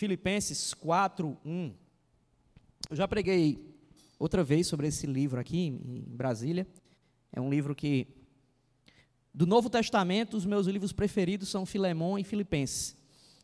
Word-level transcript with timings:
Filipenses 0.00 0.72
4, 0.72 1.36
1. 1.44 1.74
Eu 2.88 2.96
já 2.96 3.06
preguei 3.06 3.76
outra 4.18 4.42
vez 4.42 4.66
sobre 4.66 4.86
esse 4.86 5.06
livro 5.06 5.38
aqui 5.38 5.58
em 5.58 6.02
Brasília. 6.06 6.66
É 7.30 7.38
um 7.38 7.50
livro 7.50 7.74
que, 7.74 8.06
do 9.34 9.46
Novo 9.46 9.68
Testamento, 9.68 10.38
os 10.38 10.46
meus 10.46 10.66
livros 10.66 10.90
preferidos 10.90 11.50
são 11.50 11.66
Filemão 11.66 12.18
e 12.18 12.24
Filipenses. 12.24 12.96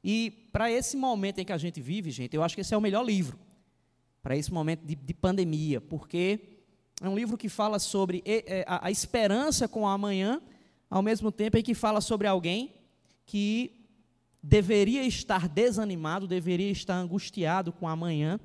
E 0.03 0.48
para 0.50 0.73
esse 0.73 0.96
momento 0.96 1.41
em 1.41 1.45
que 1.45 1.53
a 1.53 1.59
gente 1.59 1.79
vive, 1.79 2.11
gente, 2.11 2.34
eu 2.34 2.43
acho 2.43 2.55
que 2.55 2.62
esse 2.62 2.73
é 2.73 2.77
o 2.79 2.80
melhor 2.80 3.04
livro. 3.04 3.38
Para 4.23 4.34
esse 4.34 4.50
momento 4.50 4.80
de, 4.82 4.95
de, 4.95 5.12
pandemia, 5.12 5.79
porque 5.79 6.41
é 7.02 7.09
um 7.09 7.14
livro 7.14 7.36
que 7.36 7.50
fala 7.50 7.79
sobre 7.79 8.25
a, 8.66 8.86
a 8.86 8.91
esperança 8.91 9.68
com 9.68 9.82
o 9.82 9.86
amanhã, 9.86 10.41
ao 10.88 11.02
mesmo 11.02 11.30
tempo 11.30 11.59
em 11.59 11.62
que 11.62 11.75
fala 11.75 12.00
sobre 12.00 12.27
alguém 12.27 12.73
que 13.27 13.86
deveria 14.49 15.03
estar 15.03 15.49
desanimado, 15.49 16.25
deveria 16.29 16.71
estar 16.71 16.95
angustiado 16.95 17.73
com 17.73 17.89
amanhã. 17.89 18.39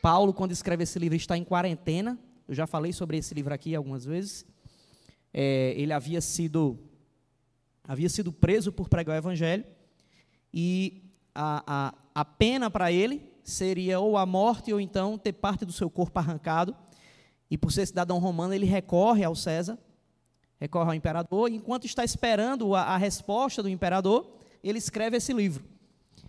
Paulo, 0.00 0.32
quando 0.32 0.52
escreve 0.52 0.84
esse 0.84 0.96
livro, 0.96 1.16
está 1.16 1.36
em 1.36 1.42
quarentena. 1.42 2.16
Eu 2.46 2.54
já 2.54 2.68
falei 2.68 2.92
sobre 2.92 3.16
esse 3.16 3.34
livro 3.34 3.52
aqui 3.52 3.74
algumas 3.74 4.04
vezes. 4.04 4.46
É, 5.34 5.74
ele 5.76 5.92
havia 5.92 6.20
sido, 6.20 6.78
havia 7.82 8.08
sido 8.08 8.32
preso 8.32 8.70
por 8.70 8.88
pregar 8.88 9.16
o 9.16 9.18
evangelho. 9.18 9.64
E 10.54 11.02
a, 11.34 11.64
a, 11.66 11.94
a 12.14 12.24
pena 12.24 12.70
para 12.70 12.92
ele 12.92 13.28
seria 13.42 13.98
ou 13.98 14.16
a 14.16 14.24
morte 14.24 14.72
ou 14.72 14.80
então 14.80 15.18
ter 15.18 15.32
parte 15.32 15.64
do 15.64 15.72
seu 15.72 15.90
corpo 15.90 16.16
arrancado. 16.20 16.76
E 17.50 17.58
por 17.58 17.72
ser 17.72 17.86
cidadão 17.86 18.20
romano, 18.20 18.54
ele 18.54 18.66
recorre 18.66 19.24
ao 19.24 19.34
César, 19.34 19.76
recorre 20.60 20.90
ao 20.90 20.94
imperador. 20.94 21.50
E 21.50 21.56
enquanto 21.56 21.86
está 21.86 22.04
esperando 22.04 22.76
a, 22.76 22.82
a 22.82 22.96
resposta 22.96 23.64
do 23.64 23.68
imperador, 23.68 24.41
ele 24.62 24.78
escreve 24.78 25.16
esse 25.16 25.32
livro. 25.32 25.64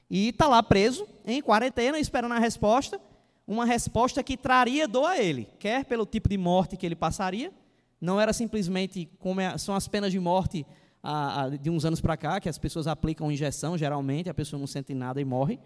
E 0.10 0.30
está 0.30 0.48
lá 0.48 0.62
preso, 0.62 1.08
em 1.26 1.42
quarentena, 1.42 2.00
esperando 2.00 2.34
a 2.34 2.40
resposta, 2.40 3.00
uma 3.48 3.66
resposta 3.66 4.24
que 4.24 4.38
traria 4.38 4.88
dor 4.88 5.06
a 5.06 5.22
ele, 5.22 5.48
quer 5.60 5.86
pelo 5.86 6.06
tipo 6.06 6.30
de 6.30 6.38
morte 6.38 6.78
que 6.78 6.86
ele 6.86 6.96
passaria, 6.96 7.52
não 8.00 8.20
era 8.20 8.34
simplesmente 8.34 9.10
como 9.20 9.40
é, 9.42 9.58
são 9.58 9.74
as 9.76 9.88
penas 9.88 10.12
de 10.12 10.20
morte 10.20 10.66
a, 11.02 11.44
a, 11.44 11.50
de 11.50 11.70
uns 11.70 11.84
anos 11.86 12.00
para 12.00 12.16
cá, 12.16 12.40
que 12.40 12.48
as 12.48 12.58
pessoas 12.58 12.88
aplicam 12.88 13.32
injeção, 13.32 13.78
geralmente, 13.78 14.30
a 14.30 14.34
pessoa 14.34 14.60
não 14.60 14.68
sente 14.68 14.94
nada 14.94 15.20
e 15.20 15.26
morre. 15.26 15.60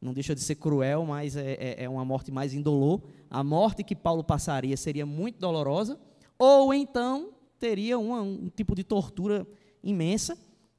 Não 0.00 0.12
deixa 0.12 0.32
de 0.32 0.40
ser 0.40 0.54
cruel, 0.54 1.04
mas 1.04 1.36
é, 1.36 1.54
é, 1.54 1.84
é 1.84 1.88
uma 1.88 2.04
morte 2.04 2.30
mais 2.30 2.54
indolor. 2.54 3.02
A 3.28 3.42
morte 3.42 3.82
que 3.82 3.96
Paulo 3.96 4.22
passaria 4.22 4.76
seria 4.76 5.04
muito 5.04 5.40
dolorosa, 5.40 5.98
ou 6.38 6.72
então 6.72 7.30
teria 7.58 7.98
uma, 7.98 8.22
um 8.22 8.48
tipo 8.48 8.76
de 8.76 8.84
tortura 8.84 9.44
imensa. 9.82 10.38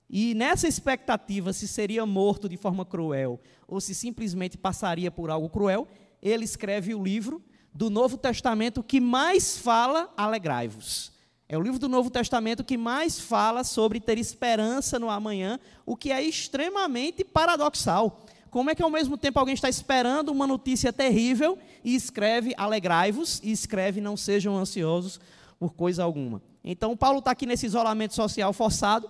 E 0.10 0.34
nessa 0.34 0.68
expectativa, 0.68 1.54
se 1.54 1.68
seria 1.68 2.06
morto 2.06 2.50
de 2.50 2.58
forma 2.58 2.84
cruel 2.84 3.40
ou 3.68 3.80
se 3.80 3.94
simplesmente 3.94 4.58
passaria 4.58 5.12
por 5.12 5.30
algo 5.30 5.50
cruel, 5.50 5.88
ele 6.22 6.44
escreve 6.44 6.96
o 6.96 7.04
livro 7.04 7.44
do 7.72 7.90
Novo 7.90 8.18
Testamento 8.18 8.82
que 8.82 9.00
mais 9.00 9.58
fala 9.58 10.12
alegrai-vos. 10.18 11.12
É 11.48 11.58
o 11.58 11.62
livro 11.62 11.80
do 11.80 11.90
Novo 11.90 12.10
Testamento 12.10 12.64
que 12.64 12.78
mais 12.78 13.20
fala 13.20 13.64
sobre 13.64 14.00
ter 14.00 14.18
esperança 14.18 15.00
no 15.00 15.10
amanhã, 15.10 15.60
o 15.86 15.96
que 15.96 16.12
é 16.12 16.22
extremamente 16.24 17.24
paradoxal. 17.24 18.26
Como 18.50 18.70
é 18.70 18.76
que 18.76 18.82
ao 18.82 18.90
mesmo 18.90 19.16
tempo 19.18 19.40
alguém 19.40 19.54
está 19.54 19.70
esperando 19.70 20.30
uma 20.30 20.48
notícia 20.48 20.92
terrível 20.92 21.58
e 21.84 21.96
escreve 21.96 22.54
alegrai-vos 22.58 23.40
e 23.44 23.52
escreve 23.52 24.02
não 24.02 24.18
sejam 24.18 24.58
ansiosos 24.58 25.20
por 25.60 25.74
coisa 25.74 26.04
alguma? 26.04 26.42
Então 26.64 26.98
Paulo 26.98 27.20
está 27.20 27.32
aqui 27.32 27.46
nesse 27.46 27.68
isolamento 27.68 28.16
social 28.16 28.52
forçado, 28.54 29.10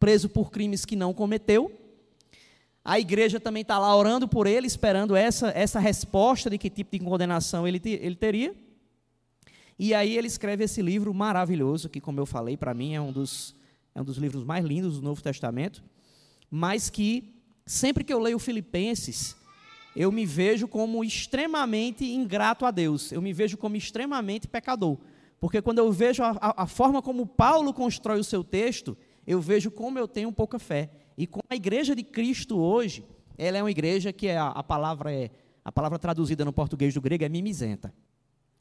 preso 0.00 0.30
por 0.30 0.50
crimes 0.50 0.86
que 0.86 0.96
não 0.96 1.12
cometeu. 1.12 1.70
A 2.82 2.98
igreja 2.98 3.38
também 3.38 3.60
está 3.60 3.78
lá 3.78 3.94
orando 3.94 4.26
por 4.26 4.46
ele, 4.46 4.66
esperando 4.66 5.14
essa, 5.14 5.50
essa 5.50 5.78
resposta 5.78 6.48
de 6.48 6.56
que 6.56 6.70
tipo 6.70 6.90
de 6.92 6.98
condenação 6.98 7.68
ele, 7.68 7.80
ele 7.84 8.16
teria. 8.16 8.54
E 9.78 9.94
aí 9.94 10.16
ele 10.16 10.26
escreve 10.26 10.64
esse 10.64 10.80
livro 10.80 11.12
maravilhoso, 11.12 11.88
que, 11.88 12.00
como 12.00 12.18
eu 12.18 12.26
falei, 12.26 12.56
para 12.56 12.72
mim 12.72 12.94
é 12.94 13.00
um, 13.00 13.12
dos, 13.12 13.54
é 13.94 14.00
um 14.00 14.04
dos 14.04 14.16
livros 14.16 14.44
mais 14.44 14.64
lindos 14.64 14.96
do 14.96 15.02
Novo 15.02 15.22
Testamento, 15.22 15.82
mas 16.50 16.88
que, 16.88 17.34
sempre 17.66 18.02
que 18.02 18.12
eu 18.12 18.18
leio 18.18 18.38
Filipenses, 18.38 19.36
eu 19.94 20.10
me 20.10 20.24
vejo 20.24 20.66
como 20.66 21.04
extremamente 21.04 22.04
ingrato 22.04 22.64
a 22.64 22.70
Deus, 22.70 23.12
eu 23.12 23.20
me 23.20 23.32
vejo 23.32 23.56
como 23.56 23.76
extremamente 23.76 24.48
pecador. 24.48 24.98
Porque 25.38 25.62
quando 25.62 25.78
eu 25.78 25.90
vejo 25.90 26.22
a, 26.22 26.30
a, 26.40 26.62
a 26.64 26.66
forma 26.66 27.00
como 27.00 27.26
Paulo 27.26 27.72
constrói 27.72 28.20
o 28.20 28.24
seu 28.24 28.44
texto, 28.44 28.96
eu 29.26 29.40
vejo 29.40 29.70
como 29.70 29.98
eu 29.98 30.08
tenho 30.08 30.32
pouca 30.32 30.58
fé. 30.58 30.90
E 31.16 31.26
como 31.26 31.44
a 31.50 31.56
igreja 31.56 31.94
de 31.94 32.02
Cristo 32.02 32.58
hoje, 32.58 33.04
ela 33.36 33.58
é 33.58 33.62
uma 33.62 33.70
igreja 33.70 34.12
que 34.12 34.26
é, 34.26 34.36
a, 34.36 34.48
a 34.48 34.62
palavra 34.62 35.12
é 35.12 35.30
a 35.64 35.70
palavra 35.70 35.98
traduzida 35.98 36.44
no 36.44 36.52
português 36.52 36.94
do 36.94 37.00
grego 37.00 37.24
é 37.24 37.28
mimizenta. 37.28 37.92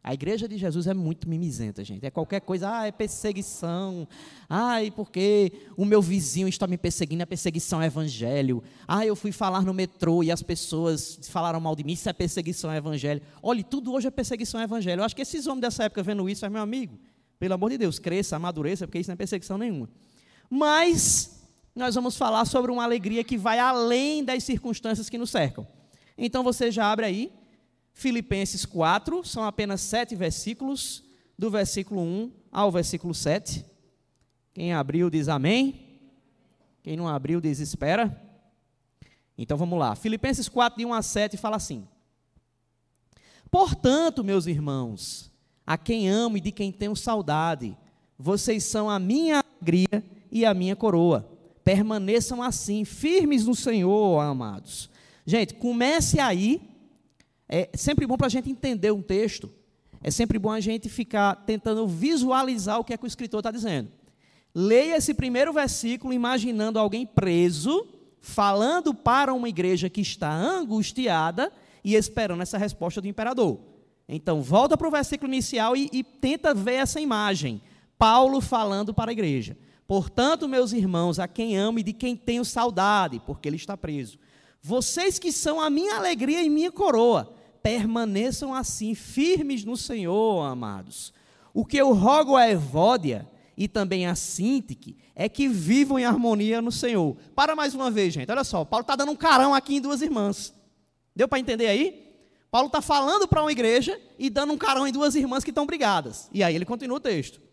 A 0.01 0.13
igreja 0.13 0.47
de 0.47 0.57
Jesus 0.57 0.87
é 0.87 0.93
muito 0.93 1.27
mimizenta, 1.27 1.83
gente. 1.83 2.05
É 2.05 2.09
qualquer 2.09 2.39
coisa, 2.39 2.69
ah, 2.71 2.87
é 2.87 2.91
perseguição. 2.91 4.07
Ai, 4.47 4.91
porque 4.91 5.51
o 5.75 5.83
meu 5.83 6.01
vizinho 6.01 6.47
está 6.47 6.65
me 6.67 6.77
perseguindo, 6.77 7.21
a 7.23 7.27
perseguição 7.27 7.81
é 7.81 7.87
evangelho. 7.87 8.63
Ah, 8.87 9.05
eu 9.05 9.15
fui 9.15 9.33
falar 9.33 9.61
no 9.63 9.73
metrô 9.73 10.23
e 10.23 10.31
as 10.31 10.41
pessoas 10.41 11.19
falaram 11.29 11.59
mal 11.59 11.75
de 11.75 11.83
mim, 11.83 11.93
isso 11.93 12.07
é 12.07 12.13
perseguição 12.13 12.71
é 12.71 12.77
evangelho. 12.77 13.21
Olha, 13.43 13.61
tudo 13.61 13.91
hoje 13.91 14.07
é 14.07 14.11
perseguição 14.11 14.61
é 14.61 14.63
evangelho. 14.63 15.01
Eu 15.01 15.03
acho 15.03 15.15
que 15.15 15.21
esses 15.21 15.47
homens 15.47 15.61
dessa 15.61 15.83
época 15.83 16.01
vendo 16.01 16.29
isso, 16.29 16.45
é 16.45 16.49
meu 16.49 16.61
amigo. 16.61 16.97
Pelo 17.37 17.53
amor 17.53 17.69
de 17.69 17.77
Deus, 17.77 17.99
cresça, 17.99 18.37
amadureça, 18.37 18.87
porque 18.87 18.99
isso 18.99 19.09
não 19.09 19.13
é 19.13 19.17
perseguição 19.17 19.57
nenhuma. 19.57 19.89
Mas 20.49 21.39
nós 21.75 21.95
vamos 21.95 22.17
falar 22.17 22.45
sobre 22.45 22.71
uma 22.71 22.83
alegria 22.83 23.23
que 23.23 23.37
vai 23.37 23.59
além 23.59 24.23
das 24.23 24.43
circunstâncias 24.43 25.09
que 25.09 25.17
nos 25.17 25.29
cercam. 25.29 25.67
Então 26.17 26.43
você 26.43 26.71
já 26.71 26.91
abre 26.91 27.05
aí, 27.05 27.31
Filipenses 27.93 28.65
4, 28.65 29.23
são 29.25 29.43
apenas 29.43 29.81
sete 29.81 30.15
versículos, 30.15 31.03
do 31.37 31.49
versículo 31.49 32.01
1 32.01 32.31
ao 32.51 32.71
versículo 32.71 33.13
7. 33.13 33.65
Quem 34.53 34.73
abriu 34.73 35.09
diz 35.09 35.29
amém. 35.29 35.87
Quem 36.81 36.97
não 36.97 37.07
abriu 37.07 37.39
diz 37.39 37.59
espera. 37.59 38.21
Então 39.37 39.57
vamos 39.57 39.79
lá. 39.79 39.95
Filipenses 39.95 40.49
4, 40.49 40.79
de 40.79 40.85
1 40.85 40.93
a 40.93 41.01
7, 41.01 41.37
fala 41.37 41.55
assim: 41.55 41.87
Portanto, 43.49 44.23
meus 44.23 44.47
irmãos, 44.47 45.31
a 45.65 45.77
quem 45.77 46.09
amo 46.09 46.35
e 46.35 46.41
de 46.41 46.51
quem 46.51 46.71
tenho 46.71 46.95
saudade, 46.95 47.77
vocês 48.17 48.65
são 48.65 48.89
a 48.89 48.99
minha 48.99 49.41
alegria 49.41 50.03
e 50.31 50.45
a 50.45 50.53
minha 50.53 50.75
coroa. 50.75 51.29
Permaneçam 51.63 52.41
assim, 52.41 52.83
firmes 52.85 53.45
no 53.45 53.55
Senhor, 53.55 54.19
amados. 54.19 54.89
Gente, 55.25 55.53
comece 55.55 56.19
aí. 56.19 56.61
É 57.47 57.69
sempre 57.73 58.05
bom 58.05 58.17
para 58.17 58.27
a 58.27 58.29
gente 58.29 58.49
entender 58.49 58.91
um 58.91 59.01
texto. 59.01 59.51
É 60.01 60.09
sempre 60.09 60.39
bom 60.39 60.51
a 60.51 60.59
gente 60.59 60.87
ficar 60.87 61.35
tentando 61.45 61.87
visualizar 61.87 62.79
o 62.79 62.83
que 62.83 62.93
é 62.93 62.97
que 62.97 63.03
o 63.03 63.07
escritor 63.07 63.39
está 63.39 63.51
dizendo. 63.51 63.89
Leia 64.53 64.97
esse 64.97 65.13
primeiro 65.13 65.53
versículo 65.53 66.13
imaginando 66.13 66.79
alguém 66.79 67.05
preso, 67.05 67.87
falando 68.21 68.93
para 68.93 69.33
uma 69.33 69.49
igreja 69.49 69.89
que 69.89 70.01
está 70.01 70.31
angustiada 70.31 71.51
e 71.83 71.95
esperando 71.95 72.41
essa 72.41 72.57
resposta 72.57 73.01
do 73.01 73.07
imperador. 73.07 73.59
Então, 74.07 74.41
volta 74.41 74.75
para 74.75 74.87
o 74.87 74.91
versículo 74.91 75.31
inicial 75.31 75.75
e, 75.75 75.89
e 75.91 76.03
tenta 76.03 76.53
ver 76.53 76.75
essa 76.75 76.99
imagem. 76.99 77.61
Paulo 77.97 78.41
falando 78.41 78.93
para 78.93 79.11
a 79.11 79.13
igreja. 79.13 79.55
Portanto, 79.89 80.47
meus 80.47 80.71
irmãos, 80.71 81.17
a 81.17 81.27
quem 81.27 81.57
amo 81.57 81.79
e 81.79 81.83
de 81.83 81.93
quem 81.93 82.15
tenho 82.15 82.45
saudade, 82.45 83.19
porque 83.25 83.49
ele 83.49 83.55
está 83.55 83.75
preso, 83.75 84.19
vocês 84.61 85.17
que 85.17 85.31
são 85.31 85.59
a 85.59 85.67
minha 85.67 85.95
alegria 85.95 86.43
e 86.43 86.49
minha 86.49 86.71
coroa, 86.71 87.33
permaneçam 87.63 88.53
assim, 88.53 88.93
firmes 88.93 89.65
no 89.65 89.75
Senhor, 89.75 90.45
amados. 90.45 91.11
O 91.55 91.65
que 91.65 91.75
eu 91.75 91.91
rogo 91.91 92.35
a 92.35 92.47
Evódia 92.47 93.27
e 93.57 93.67
também 93.67 94.05
a 94.05 94.13
Sintique 94.13 94.95
é 95.15 95.27
que 95.27 95.47
vivam 95.47 95.97
em 95.97 96.05
harmonia 96.05 96.61
no 96.61 96.71
Senhor. 96.71 97.17
Para 97.33 97.55
mais 97.55 97.73
uma 97.73 97.89
vez, 97.89 98.13
gente, 98.13 98.31
olha 98.31 98.43
só, 98.43 98.63
Paulo 98.63 98.83
está 98.83 98.95
dando 98.95 99.11
um 99.11 99.15
carão 99.15 99.55
aqui 99.55 99.77
em 99.77 99.81
duas 99.81 100.03
irmãs. 100.03 100.53
Deu 101.15 101.27
para 101.27 101.39
entender 101.39 101.65
aí? 101.65 102.13
Paulo 102.51 102.67
está 102.67 102.79
falando 102.79 103.27
para 103.27 103.41
uma 103.41 103.51
igreja 103.51 103.99
e 104.19 104.29
dando 104.29 104.53
um 104.53 104.57
carão 104.57 104.87
em 104.87 104.91
duas 104.91 105.15
irmãs 105.15 105.43
que 105.43 105.49
estão 105.49 105.65
brigadas. 105.65 106.29
E 106.31 106.43
aí 106.43 106.53
ele 106.53 106.63
continua 106.63 106.97
o 106.97 107.01
texto. 107.01 107.48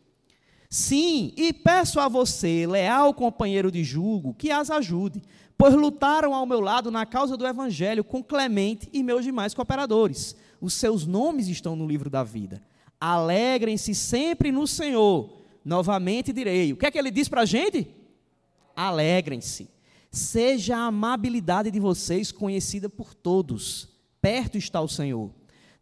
Sim, 0.76 1.32
e 1.38 1.54
peço 1.54 1.98
a 1.98 2.06
você, 2.06 2.66
leal 2.66 3.14
companheiro 3.14 3.72
de 3.72 3.82
julgo, 3.82 4.34
que 4.34 4.50
as 4.50 4.70
ajude, 4.70 5.22
pois 5.56 5.72
lutaram 5.72 6.34
ao 6.34 6.44
meu 6.44 6.60
lado 6.60 6.90
na 6.90 7.06
causa 7.06 7.34
do 7.34 7.46
Evangelho 7.46 8.04
com 8.04 8.22
Clemente 8.22 8.86
e 8.92 9.02
meus 9.02 9.24
demais 9.24 9.54
cooperadores. 9.54 10.36
Os 10.60 10.74
seus 10.74 11.06
nomes 11.06 11.48
estão 11.48 11.74
no 11.74 11.86
livro 11.86 12.10
da 12.10 12.22
vida. 12.22 12.60
Alegrem-se 13.00 13.94
sempre 13.94 14.52
no 14.52 14.66
Senhor. 14.66 15.38
Novamente 15.64 16.30
direi. 16.30 16.74
O 16.74 16.76
que 16.76 16.84
é 16.84 16.90
que 16.90 16.98
ele 16.98 17.10
diz 17.10 17.26
para 17.26 17.40
a 17.40 17.46
gente? 17.46 17.88
Alegrem-se. 18.76 19.70
Seja 20.10 20.76
a 20.76 20.88
amabilidade 20.88 21.70
de 21.70 21.80
vocês 21.80 22.30
conhecida 22.30 22.90
por 22.90 23.14
todos. 23.14 23.88
Perto 24.20 24.58
está 24.58 24.82
o 24.82 24.88
Senhor. 24.88 25.30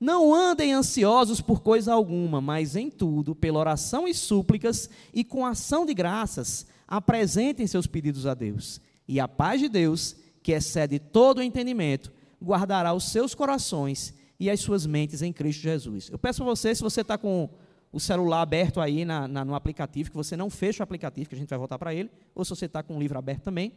Não 0.01 0.35
andem 0.35 0.73
ansiosos 0.73 1.41
por 1.41 1.61
coisa 1.61 1.93
alguma, 1.93 2.41
mas 2.41 2.77
em 2.77 2.91
tudo, 2.91 3.35
pela 3.35 3.59
oração 3.59 4.07
e 4.07 4.15
súplicas 4.15 4.91
e 5.13 5.25
com 5.25 5.47
ação 5.47 5.87
de 5.87 5.95
graças, 5.95 6.67
apresentem 6.87 7.67
seus 7.67 7.87
pedidos 7.87 8.27
a 8.27 8.35
Deus. 8.35 8.81
E 9.07 9.21
a 9.21 9.29
paz 9.29 9.61
de 9.61 9.69
Deus, 9.69 10.17
que 10.43 10.53
excede 10.53 10.99
todo 10.99 11.39
o 11.39 11.43
entendimento, 11.43 12.13
guardará 12.43 12.93
os 12.93 13.05
seus 13.05 13.35
corações 13.35 14.15
e 14.39 14.51
as 14.51 14.61
suas 14.61 14.87
mentes 14.87 15.23
em 15.23 15.33
Cristo 15.33 15.63
Jesus. 15.63 16.11
Eu 16.11 16.19
peço 16.19 16.43
a 16.43 16.47
você, 16.47 16.75
se 16.75 16.83
você 16.83 17.01
está 17.01 17.17
com 17.17 17.49
o 17.93 18.01
celular 18.01 18.43
aberto 18.43 18.81
aí 18.81 19.05
na, 19.05 19.29
na, 19.29 19.45
no 19.45 19.55
aplicativo, 19.55 20.11
que 20.11 20.17
você 20.17 20.37
não 20.37 20.51
feche 20.51 20.81
o 20.81 20.83
aplicativo, 20.83 21.29
que 21.29 21.35
a 21.35 21.39
gente 21.39 21.49
vai 21.49 21.59
voltar 21.59 21.79
para 21.79 21.95
ele, 21.95 22.11
ou 22.35 22.45
se 22.45 22.51
você 22.51 22.67
está 22.67 22.83
com 22.83 22.97
o 22.97 22.99
livro 22.99 23.17
aberto 23.17 23.43
também, 23.43 23.73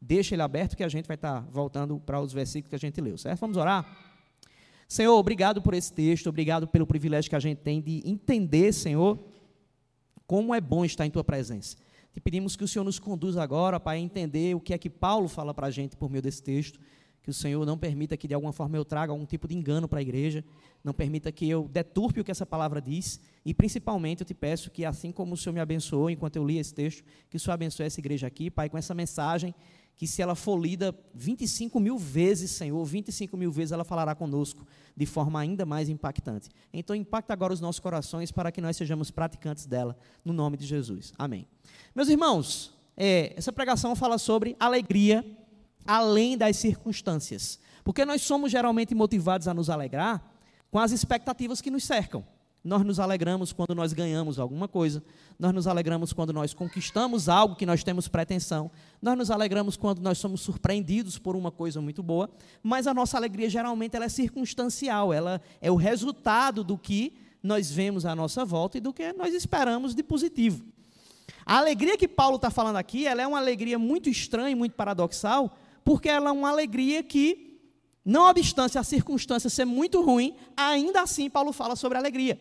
deixa 0.00 0.34
ele 0.34 0.42
aberto 0.42 0.76
que 0.76 0.82
a 0.82 0.88
gente 0.88 1.06
vai 1.06 1.14
estar 1.14 1.42
tá 1.42 1.48
voltando 1.50 1.98
para 2.00 2.20
os 2.20 2.32
versículos 2.32 2.70
que 2.70 2.74
a 2.74 2.78
gente 2.78 3.00
leu, 3.00 3.16
certo? 3.16 3.40
Vamos 3.40 3.56
orar? 3.56 3.86
Senhor, 4.88 5.16
obrigado 5.16 5.60
por 5.60 5.74
esse 5.74 5.92
texto, 5.92 6.28
obrigado 6.28 6.68
pelo 6.68 6.86
privilégio 6.86 7.28
que 7.28 7.36
a 7.36 7.40
gente 7.40 7.58
tem 7.58 7.80
de 7.80 8.02
entender, 8.04 8.72
Senhor, 8.72 9.18
como 10.26 10.54
é 10.54 10.60
bom 10.60 10.84
estar 10.84 11.04
em 11.04 11.10
Tua 11.10 11.24
presença. 11.24 11.76
Te 12.12 12.20
pedimos 12.20 12.56
que 12.56 12.64
o 12.64 12.68
Senhor 12.68 12.84
nos 12.84 12.98
conduza 12.98 13.42
agora 13.42 13.78
para 13.80 13.98
entender 13.98 14.54
o 14.54 14.60
que 14.60 14.72
é 14.72 14.78
que 14.78 14.88
Paulo 14.88 15.28
fala 15.28 15.52
para 15.52 15.66
a 15.66 15.70
gente 15.70 15.96
por 15.96 16.08
meio 16.08 16.22
desse 16.22 16.42
texto. 16.42 16.80
Que 17.22 17.30
o 17.30 17.34
Senhor 17.34 17.66
não 17.66 17.76
permita 17.76 18.16
que 18.16 18.28
de 18.28 18.34
alguma 18.34 18.52
forma 18.52 18.76
eu 18.76 18.84
traga 18.84 19.12
algum 19.12 19.26
tipo 19.26 19.48
de 19.48 19.56
engano 19.56 19.88
para 19.88 19.98
a 19.98 20.02
igreja, 20.02 20.44
não 20.84 20.94
permita 20.94 21.32
que 21.32 21.50
eu 21.50 21.66
deturpe 21.66 22.20
o 22.20 22.24
que 22.24 22.30
essa 22.30 22.46
palavra 22.46 22.80
diz, 22.80 23.20
e 23.44 23.52
principalmente 23.52 24.20
eu 24.20 24.24
te 24.24 24.32
peço 24.32 24.70
que, 24.70 24.84
assim 24.84 25.10
como 25.10 25.34
o 25.34 25.36
Senhor 25.36 25.52
me 25.52 25.58
abençoou 25.58 26.08
enquanto 26.08 26.36
eu 26.36 26.46
li 26.46 26.58
esse 26.58 26.72
texto, 26.72 27.02
que 27.28 27.36
o 27.36 27.40
Senhor 27.40 27.54
abençoe 27.54 27.84
essa 27.84 27.98
igreja 27.98 28.28
aqui, 28.28 28.48
Pai, 28.48 28.70
com 28.70 28.78
essa 28.78 28.94
mensagem 28.94 29.52
que 29.96 30.06
se 30.06 30.20
ela 30.20 30.34
for 30.34 30.58
lida 30.58 30.94
25 31.14 31.80
mil 31.80 31.98
vezes, 31.98 32.50
Senhor, 32.50 32.84
25 32.84 33.34
mil 33.36 33.50
vezes 33.50 33.72
ela 33.72 33.84
falará 33.84 34.14
conosco 34.14 34.66
de 34.94 35.06
forma 35.06 35.40
ainda 35.40 35.64
mais 35.64 35.88
impactante. 35.88 36.50
Então, 36.72 36.94
impacta 36.94 37.32
agora 37.32 37.52
os 37.52 37.60
nossos 37.60 37.80
corações 37.80 38.30
para 38.30 38.52
que 38.52 38.60
nós 38.60 38.76
sejamos 38.76 39.10
praticantes 39.10 39.64
dela, 39.64 39.96
no 40.22 40.34
nome 40.34 40.58
de 40.58 40.66
Jesus. 40.66 41.14
Amém. 41.18 41.48
Meus 41.94 42.08
irmãos, 42.08 42.74
é, 42.94 43.32
essa 43.36 43.52
pregação 43.52 43.96
fala 43.96 44.18
sobre 44.18 44.54
alegria 44.60 45.24
além 45.86 46.36
das 46.36 46.56
circunstâncias, 46.56 47.58
porque 47.82 48.04
nós 48.04 48.20
somos 48.20 48.50
geralmente 48.50 48.94
motivados 48.94 49.48
a 49.48 49.54
nos 49.54 49.70
alegrar 49.70 50.32
com 50.70 50.78
as 50.78 50.92
expectativas 50.92 51.60
que 51.60 51.70
nos 51.70 51.84
cercam. 51.84 52.24
Nós 52.66 52.84
nos 52.84 52.98
alegramos 52.98 53.52
quando 53.52 53.76
nós 53.76 53.92
ganhamos 53.92 54.40
alguma 54.40 54.66
coisa, 54.66 55.00
nós 55.38 55.54
nos 55.54 55.68
alegramos 55.68 56.12
quando 56.12 56.32
nós 56.32 56.52
conquistamos 56.52 57.28
algo 57.28 57.54
que 57.54 57.64
nós 57.64 57.84
temos 57.84 58.08
pretensão, 58.08 58.72
nós 59.00 59.16
nos 59.16 59.30
alegramos 59.30 59.76
quando 59.76 60.00
nós 60.00 60.18
somos 60.18 60.40
surpreendidos 60.40 61.16
por 61.16 61.36
uma 61.36 61.52
coisa 61.52 61.80
muito 61.80 62.02
boa, 62.02 62.28
mas 62.64 62.88
a 62.88 62.92
nossa 62.92 63.16
alegria 63.16 63.48
geralmente 63.48 63.94
ela 63.94 64.06
é 64.06 64.08
circunstancial, 64.08 65.12
ela 65.12 65.40
é 65.60 65.70
o 65.70 65.76
resultado 65.76 66.64
do 66.64 66.76
que 66.76 67.14
nós 67.40 67.70
vemos 67.70 68.04
à 68.04 68.16
nossa 68.16 68.44
volta 68.44 68.78
e 68.78 68.80
do 68.80 68.92
que 68.92 69.12
nós 69.12 69.32
esperamos 69.32 69.94
de 69.94 70.02
positivo. 70.02 70.64
A 71.46 71.58
alegria 71.58 71.96
que 71.96 72.08
Paulo 72.08 72.34
está 72.34 72.50
falando 72.50 72.78
aqui, 72.78 73.06
ela 73.06 73.22
é 73.22 73.26
uma 73.28 73.38
alegria 73.38 73.78
muito 73.78 74.10
estranha 74.10 74.50
e 74.50 74.56
muito 74.56 74.72
paradoxal, 74.72 75.56
porque 75.84 76.08
ela 76.08 76.30
é 76.30 76.32
uma 76.32 76.50
alegria 76.50 77.00
que, 77.04 77.60
não 78.04 78.28
obstante 78.28 78.76
a 78.76 78.82
circunstância 78.82 79.48
ser 79.48 79.64
muito 79.64 80.02
ruim, 80.02 80.34
ainda 80.56 81.02
assim 81.02 81.30
Paulo 81.30 81.52
fala 81.52 81.76
sobre 81.76 81.96
alegria. 81.96 82.40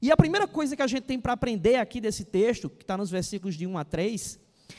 E 0.00 0.12
a 0.12 0.16
primeira 0.16 0.46
coisa 0.46 0.76
que 0.76 0.82
a 0.82 0.86
gente 0.86 1.02
tem 1.02 1.18
para 1.18 1.32
aprender 1.32 1.76
aqui 1.76 2.00
desse 2.00 2.24
texto, 2.24 2.70
que 2.70 2.84
está 2.84 2.96
nos 2.96 3.10
versículos 3.10 3.56
de 3.56 3.66
1 3.66 3.78
a 3.78 3.84
3, 3.84 4.38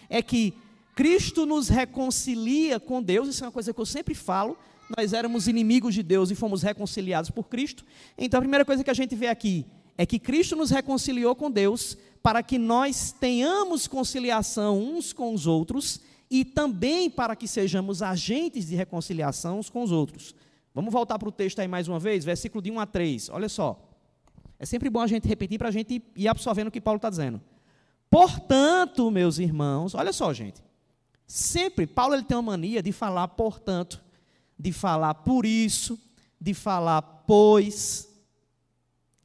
é 0.09 0.21
que 0.21 0.53
Cristo 0.95 1.45
nos 1.45 1.67
reconcilia 1.67 2.79
com 2.79 3.01
Deus, 3.01 3.27
isso 3.27 3.43
é 3.43 3.47
uma 3.47 3.51
coisa 3.51 3.73
que 3.73 3.79
eu 3.79 3.85
sempre 3.85 4.13
falo, 4.15 4.57
nós 4.97 5.13
éramos 5.13 5.47
inimigos 5.47 5.93
de 5.93 6.01
Deus 6.01 6.31
e 6.31 6.35
fomos 6.35 6.63
reconciliados 6.63 7.29
por 7.29 7.47
Cristo. 7.47 7.85
Então 8.17 8.37
a 8.37 8.41
primeira 8.41 8.65
coisa 8.65 8.83
que 8.83 8.89
a 8.89 8.93
gente 8.93 9.15
vê 9.15 9.27
aqui 9.27 9.65
é 9.97 10.05
que 10.05 10.17
Cristo 10.17 10.55
nos 10.55 10.71
reconciliou 10.71 11.35
com 11.35 11.51
Deus 11.51 11.97
para 12.23 12.41
que 12.41 12.57
nós 12.57 13.11
tenhamos 13.11 13.87
conciliação 13.87 14.79
uns 14.79 15.13
com 15.13 15.33
os 15.33 15.45
outros 15.45 16.01
e 16.29 16.43
também 16.45 17.09
para 17.09 17.35
que 17.35 17.47
sejamos 17.47 18.01
agentes 18.01 18.67
de 18.67 18.75
reconciliação 18.75 19.59
uns 19.59 19.69
com 19.69 19.83
os 19.83 19.91
outros. 19.91 20.35
Vamos 20.73 20.93
voltar 20.93 21.17
para 21.19 21.29
o 21.29 21.31
texto 21.31 21.59
aí 21.59 21.67
mais 21.67 21.87
uma 21.87 21.99
vez, 21.99 22.23
versículo 22.23 22.61
de 22.61 22.71
1 22.71 22.79
a 22.79 22.85
3. 22.85 23.29
Olha 23.29 23.49
só. 23.49 23.88
É 24.59 24.65
sempre 24.65 24.89
bom 24.89 24.99
a 24.99 25.07
gente 25.07 25.27
repetir 25.27 25.57
para 25.57 25.69
a 25.69 25.71
gente 25.71 26.03
ir 26.15 26.27
absorvendo 26.27 26.67
o 26.67 26.71
que 26.71 26.81
Paulo 26.81 26.97
está 26.97 27.09
dizendo. 27.09 27.41
Portanto, 28.09 29.09
meus 29.09 29.39
irmãos, 29.39 29.95
olha 29.95 30.11
só, 30.11 30.33
gente. 30.33 30.61
Sempre, 31.25 31.87
Paulo 31.87 32.15
ele 32.15 32.23
tem 32.23 32.35
uma 32.35 32.51
mania 32.51 32.83
de 32.83 32.91
falar 32.91 33.27
portanto, 33.29 34.03
de 34.57 34.73
falar 34.73 35.13
por 35.13 35.45
isso, 35.45 35.97
de 36.41 36.53
falar 36.53 37.01
pois. 37.01 38.09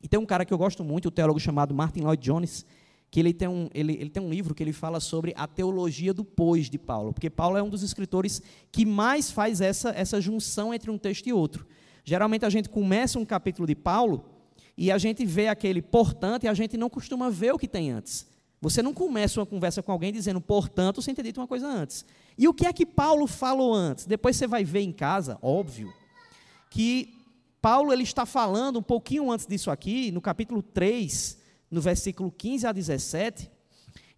E 0.01 0.07
tem 0.07 0.21
um 0.21 0.27
cara 0.27 0.45
que 0.45 0.53
eu 0.55 0.59
gosto 0.59 0.85
muito, 0.85 1.09
o 1.09 1.11
teólogo 1.11 1.41
chamado 1.41 1.75
Martin 1.75 2.03
Lloyd 2.03 2.23
Jones, 2.23 2.65
que 3.11 3.19
ele 3.19 3.33
tem, 3.33 3.49
um, 3.49 3.69
ele, 3.73 3.95
ele 3.95 4.11
tem 4.11 4.23
um 4.23 4.29
livro 4.29 4.55
que 4.55 4.63
ele 4.63 4.73
fala 4.73 5.01
sobre 5.01 5.33
a 5.37 5.47
teologia 5.47 6.13
do 6.13 6.25
pois 6.25 6.69
de 6.69 6.79
Paulo, 6.79 7.13
porque 7.13 7.31
Paulo 7.31 7.57
é 7.57 7.63
um 7.63 7.71
dos 7.71 7.83
escritores 7.83 8.43
que 8.71 8.85
mais 8.85 9.31
faz 9.31 9.61
essa, 9.61 9.91
essa 9.91 10.21
junção 10.21 10.75
entre 10.75 10.91
um 10.91 10.99
texto 10.99 11.27
e 11.27 11.33
outro. 11.33 11.67
Geralmente 12.05 12.45
a 12.45 12.51
gente 12.51 12.69
começa 12.69 13.19
um 13.19 13.25
capítulo 13.25 13.67
de 13.67 13.75
Paulo 13.75 14.34
e 14.77 14.91
a 14.91 14.99
gente 14.99 15.25
vê 15.25 15.49
aquele 15.49 15.81
portanto 15.81 16.45
e 16.45 16.49
a 16.49 16.55
gente 16.55 16.77
não 16.77 16.91
costuma 16.91 17.31
ver 17.31 17.55
o 17.55 17.59
que 17.59 17.69
tem 17.69 17.91
antes. 17.91 18.27
Você 18.61 18.83
não 18.83 18.95
começa 18.95 19.39
uma 19.39 19.47
conversa 19.47 19.83
com 19.83 19.93
alguém 19.93 20.13
dizendo 20.13 20.41
portanto 20.41 21.03
sem 21.03 21.15
ter 21.15 21.23
dito 21.23 21.41
uma 21.41 21.47
coisa 21.47 21.67
antes. 21.67 22.05
E 22.37 22.49
o 22.49 22.55
que 22.55 22.67
é 22.67 22.73
que 22.73 22.87
Paulo 22.87 23.27
falou 23.27 23.75
antes? 23.75 24.07
Depois 24.07 24.37
você 24.37 24.47
vai 24.47 24.65
ver 24.65 24.81
em 24.81 24.93
casa, 24.93 25.39
óbvio, 25.43 25.93
que 26.71 27.15
Paulo 27.61 27.93
ele 27.93 28.03
está 28.03 28.27
falando 28.27 28.79
um 28.79 28.83
pouquinho 28.83 29.31
antes 29.31 29.47
disso 29.47 29.71
aqui, 29.71 30.11
no 30.11 30.21
capítulo 30.21 30.63
3, 30.63 31.39
no 31.71 31.81
versículo 31.81 32.31
15 32.31 32.67
a 32.67 32.73
17, 32.73 33.51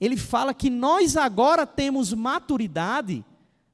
ele 0.01 0.17
fala 0.17 0.55
que 0.55 0.71
nós 0.71 1.17
agora 1.17 1.67
temos 1.67 2.13
maturidade 2.13 3.25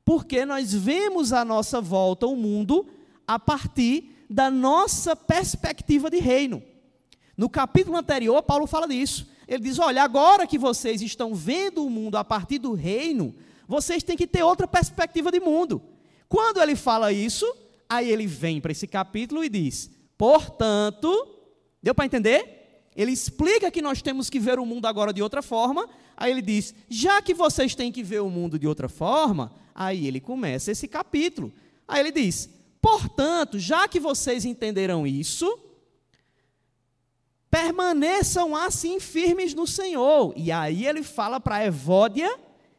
porque 0.05 0.45
nós 0.45 0.73
vemos 0.73 1.33
à 1.33 1.45
nossa 1.45 1.81
volta 1.81 2.27
o 2.27 2.37
mundo 2.37 2.87
a 3.27 3.39
partir 3.39 4.11
da 4.29 4.51
nossa 4.51 5.15
perspectiva 5.15 6.11
de 6.11 6.19
reino. 6.19 6.63
No 7.37 7.49
capítulo 7.49 7.97
anterior, 7.97 8.43
Paulo 8.43 8.67
fala 8.67 8.87
disso. 8.87 9.29
Ele 9.49 9.63
diz: 9.63 9.79
Olha, 9.79 10.03
agora 10.03 10.47
que 10.47 10.59
vocês 10.59 11.01
estão 11.03 11.35
vendo 11.35 11.85
o 11.85 11.91
mundo 11.91 12.17
a 12.17 12.25
partir 12.25 12.59
do 12.59 12.73
reino, 12.73 13.35
vocês 13.67 14.03
têm 14.03 14.17
que 14.17 14.27
ter 14.27 14.43
outra 14.43 14.67
perspectiva 14.67 15.31
de 15.31 15.41
mundo. 15.41 15.83
Quando 16.29 16.61
ele 16.61 16.77
fala 16.77 17.13
isso, 17.13 17.47
aí 17.89 18.11
ele 18.11 18.27
vem 18.27 18.61
para 18.61 18.73
esse 18.73 18.87
capítulo 18.87 19.45
e 19.45 19.49
diz: 19.49 19.91
Portanto, 20.17 21.11
deu 21.83 21.95
para 21.95 22.07
entender? 22.07 22.63
Ele 22.95 23.13
explica 23.13 23.71
que 23.71 23.81
nós 23.81 24.03
temos 24.03 24.29
que 24.29 24.39
ver 24.39 24.59
o 24.59 24.67
mundo 24.67 24.87
agora 24.87 25.13
de 25.13 25.23
outra 25.23 25.43
forma. 25.43 25.89
Aí 26.17 26.31
ele 26.31 26.43
diz: 26.43 26.75
já 26.89 27.21
que 27.23 27.35
vocês 27.35 27.75
têm 27.75 27.91
que 27.91 28.03
ver 28.03 28.21
o 28.21 28.31
mundo 28.31 28.59
de 28.59 28.67
outra 28.67 28.89
forma, 28.89 29.53
aí 29.75 30.07
ele 30.07 30.21
começa 30.21 30.71
esse 30.71 30.87
capítulo. 30.87 31.53
Aí 31.89 32.01
ele 32.01 32.13
diz: 32.13 32.49
portanto, 32.81 33.59
já 33.59 33.89
que 33.89 33.99
vocês 33.99 34.45
entenderam 34.45 35.07
isso, 35.07 35.59
permaneçam 37.53 38.57
assim 38.57 38.99
firmes 38.99 39.53
no 39.53 39.67
Senhor. 39.67 40.33
E 40.35 40.51
aí 40.51 40.87
ele 40.87 41.03
fala 41.03 41.39
para 41.39 41.67
Evódia 41.67 42.35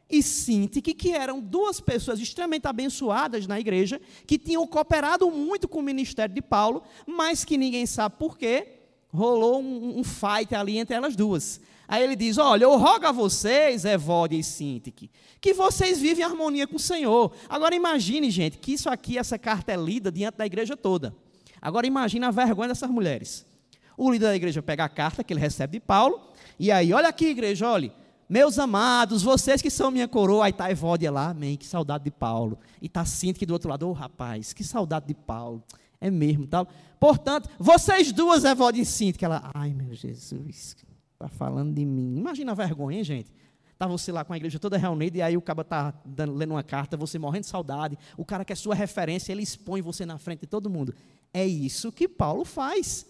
e 0.09 0.23
Sintique, 0.23 0.95
que 0.95 1.11
eram 1.11 1.39
duas 1.39 1.79
pessoas 1.79 2.19
extremamente 2.19 2.67
abençoadas 2.67 3.45
na 3.45 3.59
igreja, 3.59 4.01
que 4.25 4.39
tinham 4.39 4.65
cooperado 4.65 5.29
muito 5.29 5.67
com 5.67 5.77
o 5.77 5.83
ministério 5.83 6.33
de 6.33 6.41
Paulo, 6.41 6.81
mas 7.05 7.45
que 7.45 7.55
ninguém 7.55 7.85
sabe 7.85 8.15
por 8.17 8.35
quê. 8.35 8.79
Rolou 9.09 9.61
um, 9.61 9.99
um 9.99 10.03
fight 10.03 10.55
ali 10.55 10.79
entre 10.79 10.95
elas 10.95 11.15
duas. 11.15 11.61
Aí 11.87 12.03
ele 12.03 12.15
diz: 12.15 12.39
Olha, 12.39 12.63
eu 12.63 12.75
rogo 12.75 13.05
a 13.05 13.11
vocês, 13.11 13.85
Evódia 13.85 14.37
e 14.37 14.43
Sintique, 14.43 15.11
que 15.39 15.53
vocês 15.53 16.01
vivem 16.01 16.23
em 16.23 16.27
harmonia 16.27 16.65
com 16.65 16.77
o 16.77 16.79
Senhor. 16.79 17.31
Agora 17.47 17.75
imagine, 17.75 18.31
gente, 18.31 18.57
que 18.57 18.73
isso 18.73 18.89
aqui, 18.89 19.19
essa 19.19 19.37
carta 19.37 19.71
é 19.71 19.77
lida 19.77 20.11
diante 20.11 20.39
da 20.39 20.47
igreja 20.47 20.75
toda. 20.75 21.15
Agora 21.61 21.85
imagine 21.85 22.25
a 22.25 22.31
vergonha 22.31 22.69
dessas 22.69 22.89
mulheres. 22.89 23.52
O 23.97 24.11
líder 24.11 24.27
da 24.27 24.35
igreja 24.35 24.61
pega 24.61 24.83
a 24.85 24.89
carta 24.89 25.23
que 25.23 25.33
ele 25.33 25.39
recebe 25.39 25.73
de 25.73 25.79
Paulo, 25.79 26.19
e 26.59 26.71
aí, 26.71 26.93
olha 26.93 27.07
aqui, 27.07 27.27
igreja, 27.27 27.69
olhe, 27.69 27.91
meus 28.27 28.57
amados, 28.57 29.21
vocês 29.21 29.61
que 29.61 29.69
são 29.69 29.91
minha 29.91 30.07
coroa, 30.07 30.45
aí 30.45 30.51
está 30.51 30.71
Evódia 30.71 31.11
lá, 31.11 31.29
amém, 31.29 31.57
que 31.57 31.67
saudade 31.67 32.05
de 32.05 32.11
Paulo. 32.11 32.57
E 32.81 32.87
está 32.87 33.05
Cinto 33.05 33.37
que 33.37 33.45
do 33.45 33.53
outro 33.53 33.69
lado, 33.69 33.87
ô 33.87 33.91
oh, 33.91 33.93
rapaz, 33.93 34.53
que 34.53 34.63
saudade 34.63 35.07
de 35.07 35.13
Paulo. 35.13 35.63
É 35.99 36.09
mesmo, 36.09 36.47
tal. 36.47 36.67
Portanto, 36.99 37.49
vocês 37.59 38.11
duas, 38.11 38.43
Evódia 38.43 38.81
e 38.81 38.85
Cinto, 38.85 39.19
que 39.19 39.25
ela, 39.25 39.51
ai 39.53 39.73
meu 39.73 39.93
Jesus, 39.93 40.75
está 41.13 41.27
falando 41.27 41.73
de 41.73 41.85
mim. 41.85 42.17
Imagina 42.17 42.53
a 42.53 42.55
vergonha, 42.55 42.97
hein, 42.97 43.03
gente? 43.03 43.31
Está 43.71 43.87
você 43.87 44.11
lá 44.11 44.23
com 44.23 44.33
a 44.33 44.37
igreja 44.37 44.57
toda 44.57 44.77
reunida 44.77 45.17
e 45.17 45.21
aí 45.21 45.35
o 45.35 45.41
cara 45.41 45.61
está 45.61 45.93
lendo 46.17 46.51
uma 46.51 46.63
carta, 46.63 46.95
você 46.95 47.19
morrendo 47.19 47.43
de 47.43 47.49
saudade, 47.49 47.97
o 48.15 48.23
cara 48.23 48.45
que 48.45 48.53
é 48.53 48.55
sua 48.55 48.73
referência, 48.73 49.31
ele 49.31 49.43
expõe 49.43 49.81
você 49.81 50.05
na 50.05 50.17
frente 50.17 50.41
de 50.41 50.47
todo 50.47 50.69
mundo. 50.69 50.95
É 51.33 51.45
isso 51.45 51.91
que 51.91 52.07
Paulo 52.07 52.45
faz. 52.45 53.05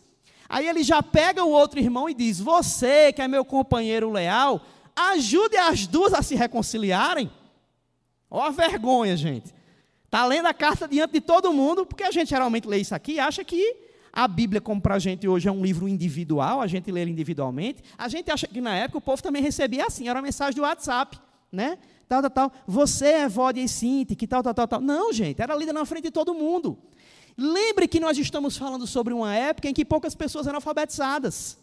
Aí 0.53 0.67
ele 0.67 0.83
já 0.83 1.01
pega 1.01 1.43
o 1.43 1.49
outro 1.49 1.79
irmão 1.79 2.07
e 2.07 2.13
diz: 2.13 2.39
Você, 2.39 3.11
que 3.11 3.23
é 3.23 3.27
meu 3.27 3.43
companheiro 3.43 4.11
leal, 4.11 4.61
ajude 4.95 5.57
as 5.57 5.87
duas 5.87 6.13
a 6.13 6.21
se 6.21 6.35
reconciliarem. 6.35 7.31
Olha 8.29 8.49
a 8.49 8.51
vergonha, 8.51 9.17
gente. 9.17 9.51
Está 10.05 10.23
lendo 10.27 10.45
a 10.45 10.53
carta 10.53 10.87
diante 10.87 11.13
de 11.13 11.21
todo 11.21 11.51
mundo, 11.51 11.87
porque 11.87 12.03
a 12.03 12.11
gente 12.11 12.29
geralmente 12.29 12.67
lê 12.67 12.77
isso 12.77 12.93
aqui 12.93 13.13
e 13.13 13.19
acha 13.19 13.43
que 13.43 13.77
a 14.13 14.27
Bíblia, 14.27 14.61
como 14.61 14.79
para 14.79 14.93
a 14.93 14.99
gente 14.99 15.27
hoje, 15.27 15.49
é 15.49 15.51
um 15.51 15.63
livro 15.63 15.87
individual, 15.87 16.61
a 16.61 16.67
gente 16.67 16.91
lê 16.91 17.03
individualmente. 17.03 17.81
A 17.97 18.07
gente 18.07 18.29
acha 18.29 18.45
que 18.45 18.61
na 18.61 18.75
época 18.75 18.99
o 18.99 19.01
povo 19.01 19.23
também 19.23 19.41
recebia 19.41 19.87
assim, 19.87 20.07
era 20.07 20.19
uma 20.19 20.23
mensagem 20.23 20.55
do 20.55 20.61
WhatsApp. 20.61 21.19
né? 21.51 21.79
Tal, 22.07 22.21
tal, 22.21 22.29
tal. 22.29 22.51
Você 22.67 23.07
é 23.07 23.27
Vódia 23.27 23.63
e 23.63 23.67
Sinti, 23.67 24.15
que 24.15 24.27
tal, 24.27 24.43
tal, 24.43 24.53
tal, 24.53 24.67
tal. 24.67 24.81
Não, 24.81 25.11
gente, 25.11 25.41
era 25.41 25.55
líder 25.55 25.73
na 25.73 25.83
frente 25.83 26.03
de 26.03 26.11
todo 26.11 26.31
mundo. 26.31 26.77
Lembre 27.37 27.87
que 27.87 27.99
nós 27.99 28.17
estamos 28.17 28.55
falando 28.57 28.85
sobre 28.85 29.13
uma 29.13 29.35
época 29.35 29.67
em 29.67 29.73
que 29.73 29.83
poucas 29.83 30.13
pessoas 30.13 30.45
eram 30.45 30.57
alfabetizadas. 30.57 31.57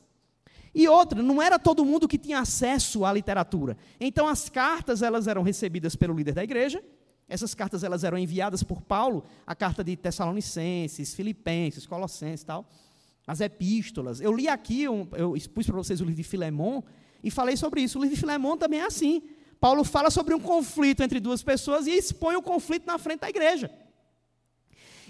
E 0.75 0.89
outra, 0.89 1.23
não 1.23 1.43
era 1.43 1.59
todo 1.59 1.85
mundo 1.85 2.07
que 2.07 2.19
tinha 2.19 2.41
acesso 2.41 3.05
à 3.05 3.13
literatura. 3.13 3.77
Então 4.01 4.27
as 4.27 4.49
cartas 4.49 5.03
elas 5.03 5.27
eram 5.27 5.43
recebidas 5.43 5.97
pelo 5.97 6.15
líder 6.15 6.35
da 6.35 6.45
igreja. 6.45 6.83
Essas 7.29 7.55
cartas 7.55 7.85
elas 7.85 8.03
eram 8.03 8.19
enviadas 8.19 8.63
por 8.63 8.83
Paulo, 8.83 9.25
a 9.47 9.55
carta 9.55 9.85
de 9.85 9.97
Tessalonicenses, 9.97 11.15
Filipenses, 11.15 11.87
Colossenses, 11.87 12.45
tal, 12.45 12.69
as 13.25 13.41
epístolas. 13.41 14.21
Eu 14.21 14.33
li 14.33 14.49
aqui, 14.49 14.83
eu 14.83 15.37
expus 15.37 15.67
para 15.67 15.77
vocês 15.77 16.01
o 16.01 16.05
livro 16.05 16.17
de 16.17 16.29
Filemon 16.29 16.83
e 17.23 17.31
falei 17.31 17.57
sobre 17.57 17.83
isso. 17.83 17.99
O 17.99 18.03
livro 18.03 18.17
de 18.17 18.21
Filemon 18.21 18.57
também 18.57 18.81
é 18.81 18.87
assim. 18.87 19.23
Paulo 19.61 19.85
fala 19.85 20.11
sobre 20.11 20.35
um 20.35 20.41
conflito 20.41 21.03
entre 21.03 21.21
duas 21.21 21.43
pessoas 21.43 21.87
e 21.87 21.91
expõe 21.91 22.35
o 22.35 22.43
conflito 22.43 22.87
na 22.87 22.99
frente 22.99 23.21
da 23.21 23.29
igreja. 23.29 23.71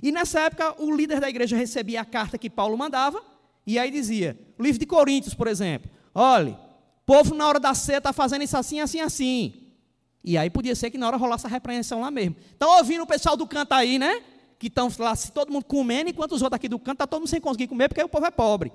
E 0.03 0.11
nessa 0.11 0.41
época, 0.41 0.83
o 0.83 0.95
líder 0.95 1.21
da 1.21 1.29
igreja 1.29 1.57
recebia 1.57 2.01
a 2.01 2.05
carta 2.05 2.39
que 2.39 2.49
Paulo 2.49 2.77
mandava, 2.77 3.23
e 3.67 3.79
aí 3.79 3.91
dizia, 3.91 4.39
o 4.59 4.63
livro 4.63 4.79
de 4.79 4.87
Coríntios, 4.87 5.35
por 5.35 5.47
exemplo, 5.47 5.91
olha, 6.15 6.59
povo 7.05 7.35
na 7.35 7.47
hora 7.47 7.61
da 7.61 7.75
ceia 7.75 7.99
está 7.99 8.13
fazendo 8.13 8.43
isso 8.43 8.57
assim, 8.57 8.81
assim, 8.81 9.01
assim. 9.01 9.55
E 10.23 10.39
aí 10.39 10.49
podia 10.49 10.75
ser 10.75 10.91
que 10.91 10.99
na 10.99 11.07
hora 11.07 11.17
rolasse 11.17 11.47
a 11.47 11.51
repreensão 11.51 12.01
lá 12.01 12.11
mesmo. 12.11 12.37
Estão 12.53 12.77
ouvindo 12.79 13.03
o 13.03 13.07
pessoal 13.07 13.37
do 13.37 13.47
canto 13.47 13.73
aí, 13.73 13.99
né? 13.99 14.23
Que 14.59 14.69
estão 14.69 14.91
lá, 14.99 15.17
se 15.17 15.33
todo 15.33 15.53
mundo 15.53 15.65
comendo, 15.65 16.11
enquanto 16.11 16.33
os 16.33 16.43
outros 16.43 16.57
aqui 16.57 16.69
do 16.69 16.79
canto 16.79 16.97
estão 16.97 17.07
tá 17.07 17.11
todo 17.11 17.21
mundo 17.21 17.29
sem 17.29 17.41
conseguir 17.41 17.69
comer, 17.69 17.89
porque 17.89 18.03
o 18.03 18.09
povo 18.09 18.27
é 18.27 18.31
pobre. 18.31 18.73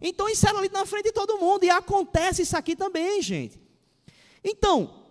Então 0.00 0.28
isso 0.28 0.46
era 0.48 0.58
ali 0.58 0.70
na 0.72 0.86
frente 0.86 1.06
de 1.06 1.12
todo 1.12 1.38
mundo, 1.38 1.64
e 1.64 1.70
acontece 1.70 2.42
isso 2.42 2.56
aqui 2.56 2.76
também, 2.76 3.20
gente. 3.20 3.60
Então, 4.42 5.04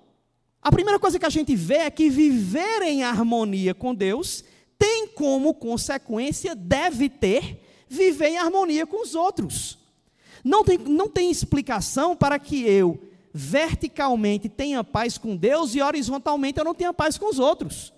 a 0.62 0.72
primeira 0.72 1.00
coisa 1.00 1.20
que 1.20 1.26
a 1.26 1.30
gente 1.30 1.56
vê 1.56 1.80
é 1.80 1.92
que 1.92 2.10
viver 2.10 2.82
em 2.84 3.04
harmonia 3.04 3.74
com 3.74 3.94
Deus 3.94 4.44
tem 4.84 5.08
como 5.08 5.54
consequência, 5.54 6.54
deve 6.54 7.08
ter, 7.08 7.58
viver 7.88 8.32
em 8.32 8.38
harmonia 8.38 8.86
com 8.86 9.02
os 9.02 9.16
outros. 9.16 9.78
Não 10.44 10.62
tem, 10.62 10.78
não 10.78 11.08
tem 11.08 11.32
explicação 11.32 12.18
para 12.18 12.38
que 12.38 12.68
eu 12.68 13.02
verticalmente 13.34 14.50
tenha 14.50 14.84
paz 14.84 15.18
com 15.18 15.38
Deus 15.38 15.74
e 15.74 15.82
horizontalmente 15.82 16.60
eu 16.60 16.66
não 16.66 16.76
tenha 16.76 16.92
paz 16.92 17.18
com 17.18 17.30
os 17.30 17.40
outros. 17.40 17.94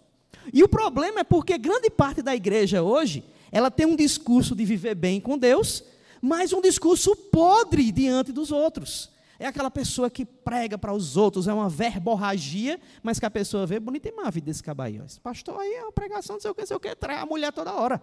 E 0.54 0.62
o 0.62 0.70
problema 0.70 1.22
é 1.22 1.24
porque 1.24 1.58
grande 1.58 1.89
parte 1.89 2.22
da 2.22 2.36
igreja 2.36 2.84
hoje, 2.84 3.24
ela 3.51 3.72
tem 3.72 3.88
um 3.88 3.96
discurso 3.96 4.56
de 4.56 4.63
viver 4.63 4.94
bem 4.94 5.20
com 5.20 5.39
Deus, 5.39 5.84
mas 6.22 6.54
um 6.54 6.62
discurso 6.62 7.15
podre 7.15 7.92
diante 7.92 8.32
dos 8.32 8.51
outros. 8.51 9.10
É 9.38 9.48
aquela 9.48 9.70
pessoa 9.70 10.10
que 10.10 10.25
prega 10.25 10.77
para 10.77 10.94
os 10.94 11.18
outros, 11.18 11.48
é 11.48 11.54
uma 11.54 11.68
verborragia, 11.68 12.80
mas 13.04 13.20
que 13.20 13.25
a 13.25 13.32
pessoa 13.32 13.65
vê, 13.65 13.80
bonita 13.80 14.08
e 14.08 14.12
má 14.12 14.24
a 14.27 14.30
vida 14.30 14.46
desse 14.46 14.63
cabaí. 14.63 15.01
Esse 15.06 15.20
pastor 15.20 15.60
aí 15.60 15.74
é 15.74 15.84
uma 15.84 15.92
pregação, 15.92 16.36
não 16.36 16.42
sei 16.42 16.51
o 16.51 16.56
que, 16.56 16.62
não 16.62 16.68
sei 16.68 16.77
o 16.77 16.80
que, 16.80 16.96
trai 16.96 17.18
a 17.18 17.25
mulher 17.25 17.51
toda 17.51 17.74
hora. 17.74 18.01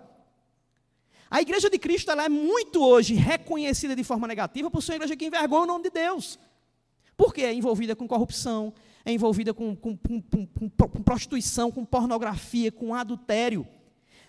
A 1.30 1.40
igreja 1.40 1.70
de 1.70 1.78
Cristo 1.78 2.10
ela 2.10 2.24
é 2.24 2.28
muito 2.28 2.84
hoje 2.84 3.14
reconhecida 3.14 3.96
de 3.96 4.04
forma 4.04 4.28
negativa 4.28 4.70
por 4.70 4.82
ser 4.82 4.92
uma 4.92 4.96
igreja 4.96 5.16
que 5.16 5.24
envergonha 5.24 5.62
o 5.62 5.66
nome 5.66 5.84
de 5.84 5.90
Deus. 5.90 6.38
Porque 7.16 7.40
é 7.40 7.54
envolvida 7.54 7.96
com 7.96 8.06
corrupção, 8.06 8.72
é 9.02 9.12
envolvida 9.12 9.54
com, 9.54 9.74
com, 9.74 9.96
com, 9.96 10.68
com 10.70 11.02
prostituição, 11.02 11.70
com 11.70 11.86
pornografia, 11.86 12.70
com 12.70 12.94
adultério. 12.94 13.66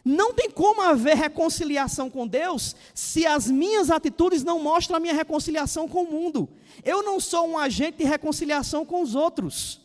Não 0.03 0.33
tem 0.33 0.49
como 0.49 0.81
haver 0.81 1.15
reconciliação 1.15 2.09
com 2.09 2.27
Deus 2.27 2.75
se 2.93 3.25
as 3.25 3.49
minhas 3.49 3.89
atitudes 3.89 4.43
não 4.43 4.59
mostram 4.59 4.97
a 4.97 4.99
minha 4.99 5.13
reconciliação 5.13 5.87
com 5.87 6.03
o 6.03 6.11
mundo. 6.11 6.49
Eu 6.83 7.01
não 7.01 7.19
sou 7.19 7.47
um 7.47 7.57
agente 7.57 7.99
de 7.99 8.03
reconciliação 8.03 8.85
com 8.85 9.01
os 9.01 9.15
outros. 9.15 9.81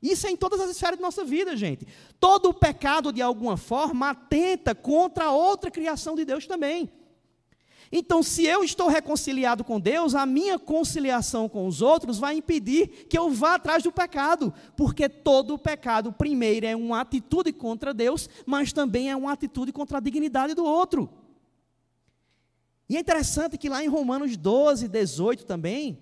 Isso 0.00 0.26
é 0.26 0.30
em 0.30 0.36
todas 0.36 0.60
as 0.60 0.70
esferas 0.70 0.96
de 0.96 1.02
nossa 1.02 1.24
vida, 1.24 1.56
gente. 1.56 1.86
Todo 2.18 2.54
pecado, 2.54 3.12
de 3.12 3.20
alguma 3.20 3.56
forma, 3.56 4.10
atenta 4.10 4.74
contra 4.74 5.26
a 5.26 5.32
outra 5.32 5.70
criação 5.70 6.14
de 6.14 6.24
Deus 6.24 6.46
também. 6.46 6.90
Então, 7.92 8.22
se 8.22 8.44
eu 8.44 8.62
estou 8.62 8.88
reconciliado 8.88 9.64
com 9.64 9.80
Deus, 9.80 10.14
a 10.14 10.24
minha 10.24 10.60
conciliação 10.60 11.48
com 11.48 11.66
os 11.66 11.82
outros 11.82 12.18
vai 12.18 12.36
impedir 12.36 13.06
que 13.08 13.18
eu 13.18 13.30
vá 13.30 13.56
atrás 13.56 13.82
do 13.82 13.90
pecado, 13.90 14.54
porque 14.76 15.08
todo 15.08 15.58
pecado, 15.58 16.12
primeiro, 16.12 16.66
é 16.66 16.76
uma 16.76 17.00
atitude 17.00 17.52
contra 17.52 17.92
Deus, 17.92 18.28
mas 18.46 18.72
também 18.72 19.10
é 19.10 19.16
uma 19.16 19.32
atitude 19.32 19.72
contra 19.72 19.98
a 19.98 20.00
dignidade 20.00 20.54
do 20.54 20.64
outro. 20.64 21.10
E 22.88 22.96
é 22.96 23.00
interessante 23.00 23.58
que 23.58 23.68
lá 23.68 23.82
em 23.82 23.88
Romanos 23.88 24.36
12, 24.36 24.86
18 24.86 25.44
também, 25.44 25.98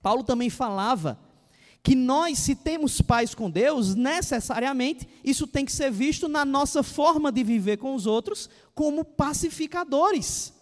Paulo 0.00 0.22
também 0.22 0.50
falava 0.50 1.18
que 1.82 1.96
nós, 1.96 2.38
se 2.38 2.54
temos 2.54 3.00
paz 3.00 3.34
com 3.34 3.50
Deus, 3.50 3.94
necessariamente 3.94 5.08
isso 5.24 5.46
tem 5.48 5.64
que 5.64 5.72
ser 5.72 5.90
visto 5.90 6.28
na 6.28 6.44
nossa 6.44 6.82
forma 6.82 7.30
de 7.30 7.42
viver 7.42 7.76
com 7.76 7.94
os 7.94 8.06
outros 8.06 8.48
como 8.74 9.04
pacificadores. 9.04 10.55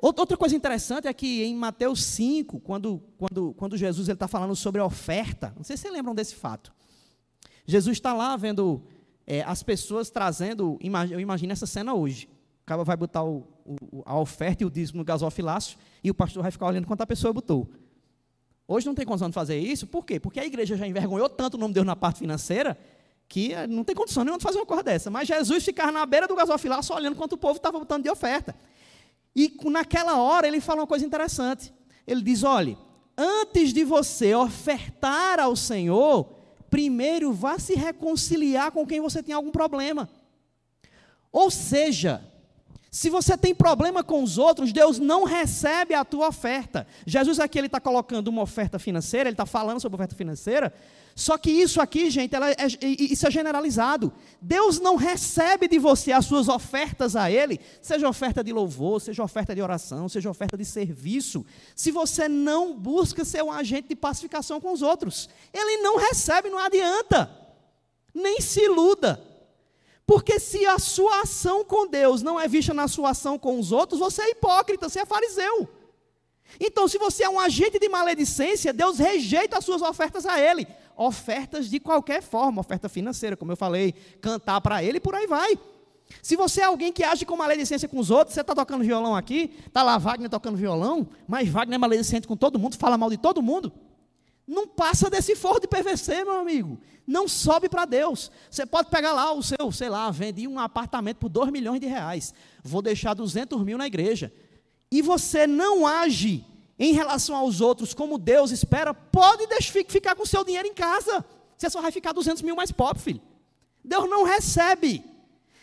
Outra 0.00 0.36
coisa 0.36 0.54
interessante 0.54 1.08
é 1.08 1.12
que 1.12 1.42
em 1.42 1.56
Mateus 1.56 2.04
5, 2.04 2.60
quando, 2.60 3.02
quando, 3.18 3.52
quando 3.54 3.76
Jesus 3.76 4.08
está 4.08 4.28
falando 4.28 4.54
sobre 4.54 4.80
a 4.80 4.84
oferta, 4.84 5.52
não 5.56 5.64
sei 5.64 5.76
se 5.76 5.82
vocês 5.82 5.92
lembram 5.92 6.14
desse 6.14 6.36
fato. 6.36 6.72
Jesus 7.66 7.96
está 7.96 8.14
lá 8.14 8.36
vendo 8.36 8.80
é, 9.26 9.42
as 9.42 9.62
pessoas 9.64 10.08
trazendo, 10.08 10.78
eu 11.10 11.18
imagino 11.18 11.52
essa 11.52 11.66
cena 11.66 11.94
hoje. 11.94 12.28
O 12.62 12.66
cara 12.66 12.84
vai 12.84 12.96
botar 12.96 13.24
o, 13.24 13.46
o, 13.64 14.02
a 14.06 14.16
oferta 14.16 14.62
e 14.62 14.66
o 14.66 14.70
dízimo 14.70 14.98
no 14.98 15.04
gasofilácio 15.04 15.76
e 16.02 16.10
o 16.10 16.14
pastor 16.14 16.42
vai 16.42 16.52
ficar 16.52 16.66
olhando 16.66 16.86
quanto 16.86 17.00
a 17.00 17.06
pessoa 17.06 17.32
botou. 17.32 17.68
Hoje 18.68 18.86
não 18.86 18.94
tem 18.94 19.04
condição 19.04 19.28
de 19.28 19.34
fazer 19.34 19.58
isso, 19.58 19.86
por 19.86 20.04
quê? 20.04 20.20
Porque 20.20 20.38
a 20.38 20.46
igreja 20.46 20.76
já 20.76 20.86
envergonhou 20.86 21.28
tanto 21.28 21.54
o 21.54 21.58
nome 21.58 21.72
de 21.72 21.74
Deus 21.74 21.86
na 21.86 21.96
parte 21.96 22.20
financeira 22.20 22.78
que 23.28 23.52
eh, 23.52 23.66
não 23.66 23.82
tem 23.82 23.96
condição 23.96 24.22
nenhuma 24.22 24.38
de 24.38 24.44
fazer 24.44 24.58
uma 24.58 24.66
coisa 24.66 24.82
dessa. 24.82 25.10
Mas 25.10 25.26
Jesus 25.26 25.64
ficava 25.64 25.90
na 25.90 26.06
beira 26.06 26.28
do 26.28 26.36
gasofilácio 26.36 26.94
olhando 26.94 27.16
quanto 27.16 27.32
o 27.32 27.38
povo 27.38 27.56
estava 27.56 27.78
botando 27.78 28.04
de 28.04 28.10
oferta. 28.10 28.54
E 29.34 29.56
naquela 29.64 30.16
hora 30.18 30.46
ele 30.46 30.60
fala 30.60 30.80
uma 30.80 30.86
coisa 30.86 31.04
interessante. 31.04 31.72
Ele 32.06 32.22
diz: 32.22 32.42
olhe, 32.42 32.76
antes 33.16 33.72
de 33.72 33.84
você 33.84 34.34
ofertar 34.34 35.38
ao 35.38 35.54
Senhor, 35.54 36.28
primeiro 36.70 37.32
vá 37.32 37.58
se 37.58 37.74
reconciliar 37.74 38.72
com 38.72 38.86
quem 38.86 39.00
você 39.00 39.22
tem 39.22 39.34
algum 39.34 39.50
problema. 39.50 40.08
Ou 41.30 41.50
seja, 41.50 42.22
se 42.90 43.10
você 43.10 43.36
tem 43.36 43.54
problema 43.54 44.02
com 44.02 44.22
os 44.22 44.38
outros, 44.38 44.72
Deus 44.72 44.98
não 44.98 45.24
recebe 45.24 45.92
a 45.94 46.04
tua 46.04 46.28
oferta. 46.28 46.86
Jesus 47.06 47.38
aqui 47.38 47.58
ele 47.58 47.66
está 47.66 47.78
colocando 47.78 48.28
uma 48.28 48.42
oferta 48.42 48.78
financeira, 48.78 49.28
ele 49.28 49.34
está 49.34 49.44
falando 49.44 49.80
sobre 49.80 49.96
oferta 49.96 50.16
financeira, 50.16 50.72
só 51.18 51.36
que 51.36 51.50
isso 51.50 51.80
aqui, 51.80 52.08
gente, 52.10 52.32
é, 52.36 52.86
isso 52.86 53.26
é 53.26 53.30
generalizado. 53.30 54.12
Deus 54.40 54.78
não 54.78 54.94
recebe 54.94 55.66
de 55.66 55.76
você 55.76 56.12
as 56.12 56.24
suas 56.24 56.48
ofertas 56.48 57.16
a 57.16 57.28
Ele, 57.28 57.60
seja 57.82 58.08
oferta 58.08 58.42
de 58.42 58.52
louvor, 58.52 59.00
seja 59.00 59.24
oferta 59.24 59.52
de 59.52 59.60
oração, 59.60 60.08
seja 60.08 60.30
oferta 60.30 60.56
de 60.56 60.64
serviço, 60.64 61.44
se 61.74 61.90
você 61.90 62.28
não 62.28 62.78
busca 62.78 63.24
ser 63.24 63.42
um 63.42 63.50
agente 63.50 63.88
de 63.88 63.96
pacificação 63.96 64.60
com 64.60 64.72
os 64.72 64.80
outros. 64.80 65.28
Ele 65.52 65.82
não 65.82 65.98
recebe, 65.98 66.50
não 66.50 66.58
adianta. 66.58 67.28
Nem 68.14 68.40
se 68.40 68.60
iluda. 68.60 69.27
Porque 70.08 70.40
se 70.40 70.64
a 70.64 70.78
sua 70.78 71.20
ação 71.20 71.62
com 71.62 71.86
Deus 71.86 72.22
não 72.22 72.40
é 72.40 72.48
vista 72.48 72.72
na 72.72 72.88
sua 72.88 73.10
ação 73.10 73.38
com 73.38 73.60
os 73.60 73.72
outros, 73.72 74.00
você 74.00 74.22
é 74.22 74.30
hipócrita, 74.30 74.88
você 74.88 75.00
é 75.00 75.04
fariseu. 75.04 75.68
Então, 76.58 76.88
se 76.88 76.96
você 76.96 77.24
é 77.24 77.28
um 77.28 77.38
agente 77.38 77.78
de 77.78 77.90
maledicência, 77.90 78.72
Deus 78.72 78.98
rejeita 78.98 79.58
as 79.58 79.64
suas 79.66 79.82
ofertas 79.82 80.24
a 80.24 80.40
Ele 80.40 80.66
ofertas 80.98 81.70
de 81.70 81.78
qualquer 81.78 82.20
forma, 82.20 82.60
oferta 82.60 82.88
financeira, 82.88 83.36
como 83.36 83.52
eu 83.52 83.56
falei, 83.56 83.94
cantar 84.20 84.60
para 84.60 84.82
ele 84.82 84.96
e 84.96 85.00
por 85.00 85.14
aí 85.14 85.28
vai. 85.28 85.56
Se 86.20 86.34
você 86.34 86.60
é 86.60 86.64
alguém 86.64 86.92
que 86.92 87.04
age 87.04 87.24
com 87.24 87.36
maledicência 87.36 87.88
com 87.88 87.98
os 87.98 88.10
outros, 88.10 88.34
você 88.34 88.40
está 88.40 88.54
tocando 88.54 88.82
violão 88.82 89.14
aqui, 89.14 89.54
está 89.64 89.82
lá 89.84 89.96
Wagner 89.96 90.28
tocando 90.28 90.56
violão, 90.56 91.08
mas 91.28 91.48
Wagner 91.48 91.76
é 91.76 91.78
maledicente 91.78 92.26
com 92.26 92.36
todo 92.36 92.58
mundo, 92.58 92.76
fala 92.76 92.98
mal 92.98 93.10
de 93.10 93.16
todo 93.16 93.40
mundo. 93.40 93.72
Não 94.48 94.66
passa 94.66 95.10
desse 95.10 95.36
forro 95.36 95.60
de 95.60 95.68
PVC, 95.68 96.24
meu 96.24 96.40
amigo. 96.40 96.80
Não 97.06 97.28
sobe 97.28 97.68
para 97.68 97.84
Deus. 97.84 98.30
Você 98.50 98.64
pode 98.64 98.88
pegar 98.88 99.12
lá 99.12 99.30
o 99.30 99.42
seu, 99.42 99.70
sei 99.70 99.90
lá, 99.90 100.10
vendi 100.10 100.48
um 100.48 100.58
apartamento 100.58 101.18
por 101.18 101.28
2 101.28 101.50
milhões 101.50 101.80
de 101.80 101.86
reais. 101.86 102.32
Vou 102.64 102.80
deixar 102.80 103.12
200 103.12 103.62
mil 103.62 103.76
na 103.76 103.86
igreja. 103.86 104.32
E 104.90 105.02
você 105.02 105.46
não 105.46 105.86
age 105.86 106.46
em 106.78 106.92
relação 106.92 107.36
aos 107.36 107.60
outros, 107.60 107.92
como 107.92 108.16
Deus 108.16 108.50
espera, 108.50 108.94
pode 108.94 109.46
ficar 109.86 110.14
com 110.14 110.24
seu 110.24 110.42
dinheiro 110.42 110.66
em 110.66 110.72
casa. 110.72 111.22
Você 111.56 111.68
só 111.68 111.82
vai 111.82 111.92
ficar 111.92 112.12
200 112.12 112.40
mil 112.40 112.56
mais 112.56 112.72
pobre, 112.72 113.02
filho. 113.02 113.20
Deus 113.84 114.08
não 114.08 114.24
recebe. 114.24 115.04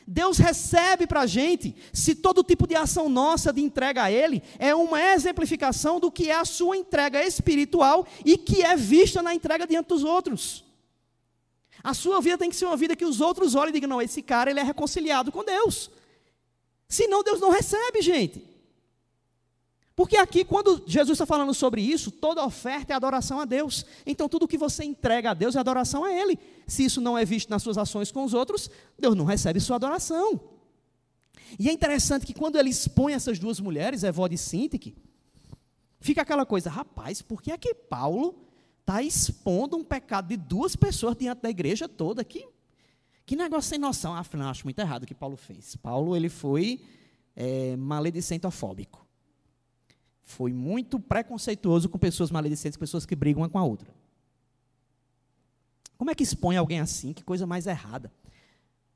Deus 0.07 0.38
recebe 0.38 1.07
para 1.07 1.21
a 1.21 1.25
gente, 1.25 1.75
se 1.91 2.13
todo 2.13 2.43
tipo 2.43 2.67
de 2.67 2.75
ação 2.75 3.09
nossa 3.09 3.51
de 3.51 3.62
entrega 3.62 4.03
a 4.03 4.12
Ele 4.12 4.43
é 4.59 4.75
uma 4.75 5.01
exemplificação 5.01 6.00
do 6.00 6.12
que 6.12 6.29
é 6.29 6.35
a 6.35 6.45
sua 6.45 6.77
entrega 6.77 7.24
espiritual 7.24 8.05
e 8.24 8.38
que 8.38 8.62
é 8.62 8.75
vista 8.75 9.24
na 9.24 9.33
entrega 9.33 9.65
diante 9.65 9.88
dos 9.88 10.03
outros. 10.03 10.63
A 11.83 11.93
sua 11.93 12.21
vida 12.21 12.38
tem 12.38 12.50
que 12.50 12.55
ser 12.55 12.65
uma 12.65 12.77
vida 12.77 12.95
que 12.95 13.05
os 13.05 13.19
outros 13.19 13.55
olhem 13.55 13.69
e 13.69 13.74
digam: 13.74 13.89
não, 13.89 14.01
esse 14.01 14.21
cara 14.21 14.50
ele 14.50 14.59
é 14.59 14.63
reconciliado 14.63 15.31
com 15.31 15.43
Deus. 15.43 15.89
Senão 16.88 17.24
Deus 17.24 17.39
não 17.39 17.50
recebe, 17.50 18.01
gente. 18.01 18.54
Porque 19.96 20.18
aqui, 20.18 20.44
quando 20.44 20.84
Jesus 20.86 21.16
está 21.16 21.25
falando 21.25 21.54
sobre 21.54 21.82
isso, 21.82 22.12
toda 22.12 22.46
oferta 22.46 22.92
é 22.92 22.96
adoração 22.96 23.40
a 23.40 23.46
Deus. 23.46 23.86
Então, 24.06 24.28
tudo 24.28 24.48
que 24.48 24.58
você 24.58 24.84
entrega 24.84 25.32
a 25.32 25.34
Deus 25.34 25.56
é 25.56 25.60
adoração 25.60 26.04
a 26.04 26.12
Ele. 26.12 26.38
Se 26.68 26.84
isso 26.84 27.00
não 27.00 27.18
é 27.18 27.24
visto 27.24 27.50
nas 27.50 27.64
suas 27.64 27.78
ações 27.78 28.12
com 28.12 28.25
os 28.25 28.34
outros, 28.34 28.70
Deus 29.00 29.16
não 29.16 29.24
recebe 29.24 29.60
sua 29.62 29.78
adoração. 29.78 30.42
E 31.58 31.70
é 31.70 31.72
interessante 31.72 32.25
que 32.25 32.34
quando 32.34 32.58
ele 32.58 32.70
expõe 32.70 33.14
essas 33.14 33.40
duas 33.40 33.62
mulheres, 33.62 34.04
Evode 34.04 34.36
e 34.36 34.38
Sintique, 34.38 34.98
fica 36.02 36.24
aquela 36.24 36.46
coisa, 36.46 36.70
rapaz, 36.70 37.22
por 37.22 37.42
que 37.42 37.52
é 37.52 37.58
que 37.58 37.74
Paulo 37.74 38.36
está 38.82 39.02
expondo 39.02 39.78
um 39.78 39.84
pecado 39.84 40.28
de 40.28 40.36
duas 40.36 40.75
pessoas 40.75 41.16
diante 41.16 41.42
da 41.42 41.50
igreja 41.50 41.88
toda? 41.88 42.22
Que, 42.25 42.46
que 43.25 43.38
negócio 43.38 43.70
sem 43.70 43.80
noção. 43.80 44.14
Afinal, 44.14 44.50
acho 44.50 44.66
muito 44.66 44.80
errado 44.80 45.04
o 45.04 45.08
que 45.08 45.16
Paulo 45.16 45.38
fez. 45.38 45.78
Paulo, 45.78 46.18
ele 46.18 46.28
foi 46.28 46.82
é, 47.34 47.78
maledicentofóbico 47.78 49.04
foi 50.25 50.51
muito 50.51 51.00
preconceituoso 51.00 51.88
com 51.88 52.00
pessoas 52.00 52.32
maledicentes, 52.32 52.77
pessoas 52.77 53.05
que 53.05 53.15
brigam 53.15 53.44
uma 53.44 53.50
com 53.50 53.60
a 53.60 53.63
outra. 53.63 53.94
Como 55.98 56.10
é 56.10 56.15
que 56.15 56.24
expõe 56.24 56.58
alguém 56.58 56.79
assim? 56.79 57.13
Que 57.13 57.24
coisa 57.24 57.46
mais 57.46 57.67
errada. 57.67 58.12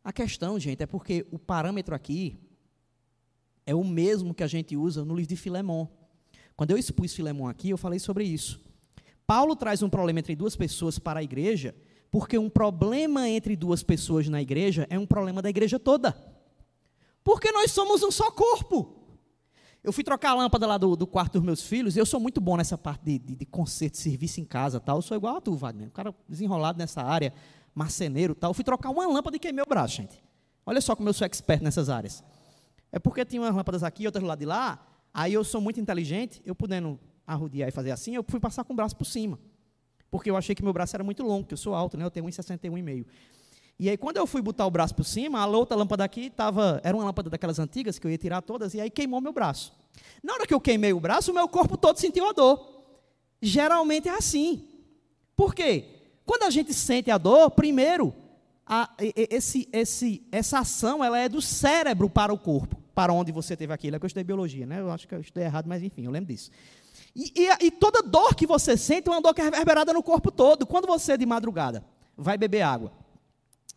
A 0.03 0.11
questão, 0.11 0.59
gente, 0.59 0.81
é 0.81 0.87
porque 0.87 1.25
o 1.31 1.37
parâmetro 1.37 1.93
aqui 1.93 2.35
é 3.63 3.75
o 3.75 3.83
mesmo 3.83 4.33
que 4.33 4.43
a 4.43 4.47
gente 4.47 4.75
usa 4.75 5.05
no 5.05 5.15
livro 5.15 5.29
de 5.29 5.35
Filemão. 5.35 5.87
Quando 6.55 6.71
eu 6.71 6.77
expus 6.77 7.13
Filemão 7.13 7.47
aqui, 7.47 7.69
eu 7.69 7.77
falei 7.77 7.99
sobre 7.99 8.23
isso. 8.23 8.59
Paulo 9.27 9.55
traz 9.55 9.83
um 9.83 9.89
problema 9.89 10.19
entre 10.19 10.35
duas 10.35 10.55
pessoas 10.55 10.97
para 10.97 11.19
a 11.19 11.23
igreja, 11.23 11.75
porque 12.09 12.39
um 12.39 12.49
problema 12.49 13.29
entre 13.29 13.55
duas 13.55 13.83
pessoas 13.83 14.27
na 14.27 14.41
igreja 14.41 14.87
é 14.89 14.97
um 14.97 15.05
problema 15.05 15.43
da 15.43 15.49
igreja 15.49 15.77
toda. 15.77 16.17
Porque 17.23 17.51
nós 17.51 17.71
somos 17.71 18.01
um 18.01 18.09
só 18.09 18.31
corpo. 18.31 18.98
Eu 19.83 19.93
fui 19.93 20.03
trocar 20.03 20.31
a 20.31 20.33
lâmpada 20.33 20.67
lá 20.67 20.77
do, 20.77 20.95
do 20.95 21.07
quarto 21.07 21.33
dos 21.33 21.43
meus 21.43 21.61
filhos, 21.63 21.95
e 21.95 21.99
eu 21.99 22.05
sou 22.05 22.19
muito 22.19 22.41
bom 22.41 22.57
nessa 22.57 22.77
parte 22.77 23.03
de, 23.03 23.19
de, 23.19 23.35
de 23.35 23.45
conserto, 23.45 23.97
serviço 23.97 24.41
em 24.41 24.45
casa 24.45 24.79
tal. 24.79 24.97
Eu 24.97 25.01
sou 25.01 25.15
igual 25.15 25.37
a 25.37 25.41
tu, 25.41 25.55
Wagner. 25.55 25.87
Um 25.87 25.91
cara 25.91 26.13
desenrolado 26.27 26.77
nessa 26.77 27.01
área, 27.01 27.33
marceneiro 27.73 28.35
tal. 28.35 28.49
Eu 28.49 28.53
fui 28.53 28.63
trocar 28.63 28.89
uma 28.89 29.07
lâmpada 29.07 29.37
e 29.37 29.39
queimei 29.39 29.63
o 29.63 29.67
braço, 29.67 29.95
gente. 29.95 30.21
Olha 30.65 30.81
só 30.81 30.95
como 30.95 31.07
eu 31.07 31.13
sou 31.13 31.25
expert 31.25 31.63
nessas 31.63 31.89
áreas. 31.89 32.23
É 32.91 32.99
porque 32.99 33.23
tinha 33.23 33.41
umas 33.41 33.55
lâmpadas 33.55 33.83
aqui, 33.83 34.05
outras 34.05 34.23
lado 34.23 34.39
de 34.39 34.45
lá. 34.45 34.85
Aí 35.13 35.33
eu 35.33 35.43
sou 35.43 35.61
muito 35.61 35.79
inteligente, 35.79 36.41
eu 36.45 36.53
podendo 36.53 36.99
arrodear 37.25 37.69
e 37.69 37.71
fazer 37.71 37.91
assim, 37.91 38.15
eu 38.15 38.23
fui 38.27 38.39
passar 38.39 38.63
com 38.63 38.73
o 38.73 38.75
braço 38.75 38.95
por 38.95 39.05
cima. 39.05 39.39
Porque 40.11 40.29
eu 40.29 40.35
achei 40.35 40.55
que 40.55 40.63
meu 40.63 40.73
braço 40.73 40.95
era 40.95 41.03
muito 41.03 41.23
longo, 41.23 41.43
porque 41.43 41.53
eu 41.53 41.57
sou 41.57 41.73
alto, 41.73 41.95
né? 41.95 42.03
Eu 42.03 42.11
tenho 42.11 42.25
1,61,5. 42.25 43.05
E 43.79 43.89
aí, 43.89 43.97
quando 43.97 44.17
eu 44.17 44.27
fui 44.27 44.41
botar 44.41 44.67
o 44.67 44.71
braço 44.71 44.93
por 44.93 45.05
cima, 45.05 45.39
a 45.39 45.47
outra 45.47 45.77
lâmpada 45.77 46.03
aqui 46.03 46.29
tava, 46.29 46.81
era 46.83 46.95
uma 46.97 47.05
lâmpada 47.05 47.29
daquelas 47.29 47.59
antigas 47.59 47.97
que 47.97 48.05
eu 48.05 48.11
ia 48.11 48.17
tirar 48.17 48.41
todas, 48.41 48.73
e 48.73 48.81
aí 48.81 48.89
queimou 48.89 49.21
meu 49.21 49.31
braço. 49.31 49.73
Na 50.21 50.33
hora 50.33 50.45
que 50.45 50.53
eu 50.53 50.59
queimei 50.59 50.91
o 50.91 50.99
braço, 50.99 51.31
o 51.31 51.33
meu 51.33 51.47
corpo 51.47 51.77
todo 51.77 51.97
sentiu 51.97 52.27
a 52.27 52.33
dor. 52.33 52.83
Geralmente 53.41 54.09
é 54.09 54.11
assim. 54.11 54.67
Por 55.33 55.55
quê? 55.55 55.85
Quando 56.25 56.43
a 56.43 56.49
gente 56.49 56.73
sente 56.73 57.09
a 57.09 57.17
dor, 57.17 57.51
primeiro, 57.51 58.13
a, 58.65 58.89
esse, 58.99 59.69
esse, 59.71 60.27
essa 60.29 60.59
ação 60.59 61.03
ela 61.03 61.17
é 61.17 61.29
do 61.29 61.41
cérebro 61.41 62.09
para 62.09 62.33
o 62.33 62.37
corpo, 62.37 62.75
para 62.93 63.13
onde 63.13 63.31
você 63.31 63.55
teve 63.55 63.73
aquilo. 63.73 63.95
É 63.95 63.99
que 63.99 64.05
eu 64.05 64.07
estudei 64.07 64.25
biologia, 64.25 64.65
né? 64.65 64.81
Eu 64.81 64.91
acho 64.91 65.07
que 65.07 65.15
eu 65.15 65.21
estudei 65.21 65.45
errado, 65.45 65.67
mas 65.67 65.81
enfim, 65.81 66.03
eu 66.03 66.11
lembro 66.11 66.33
disso. 66.33 66.51
E, 67.15 67.31
e, 67.33 67.65
e 67.67 67.71
toda 67.71 68.03
dor 68.03 68.35
que 68.35 68.45
você 68.45 68.75
sente 68.75 69.07
é 69.07 69.11
uma 69.11 69.21
dor 69.21 69.33
que 69.33 69.41
é 69.41 69.45
reverberada 69.45 69.93
no 69.93 70.03
corpo 70.03 70.29
todo. 70.29 70.67
Quando 70.67 70.85
você, 70.85 71.17
de 71.17 71.25
madrugada, 71.25 71.83
vai 72.15 72.37
beber 72.37 72.61
água, 72.61 72.91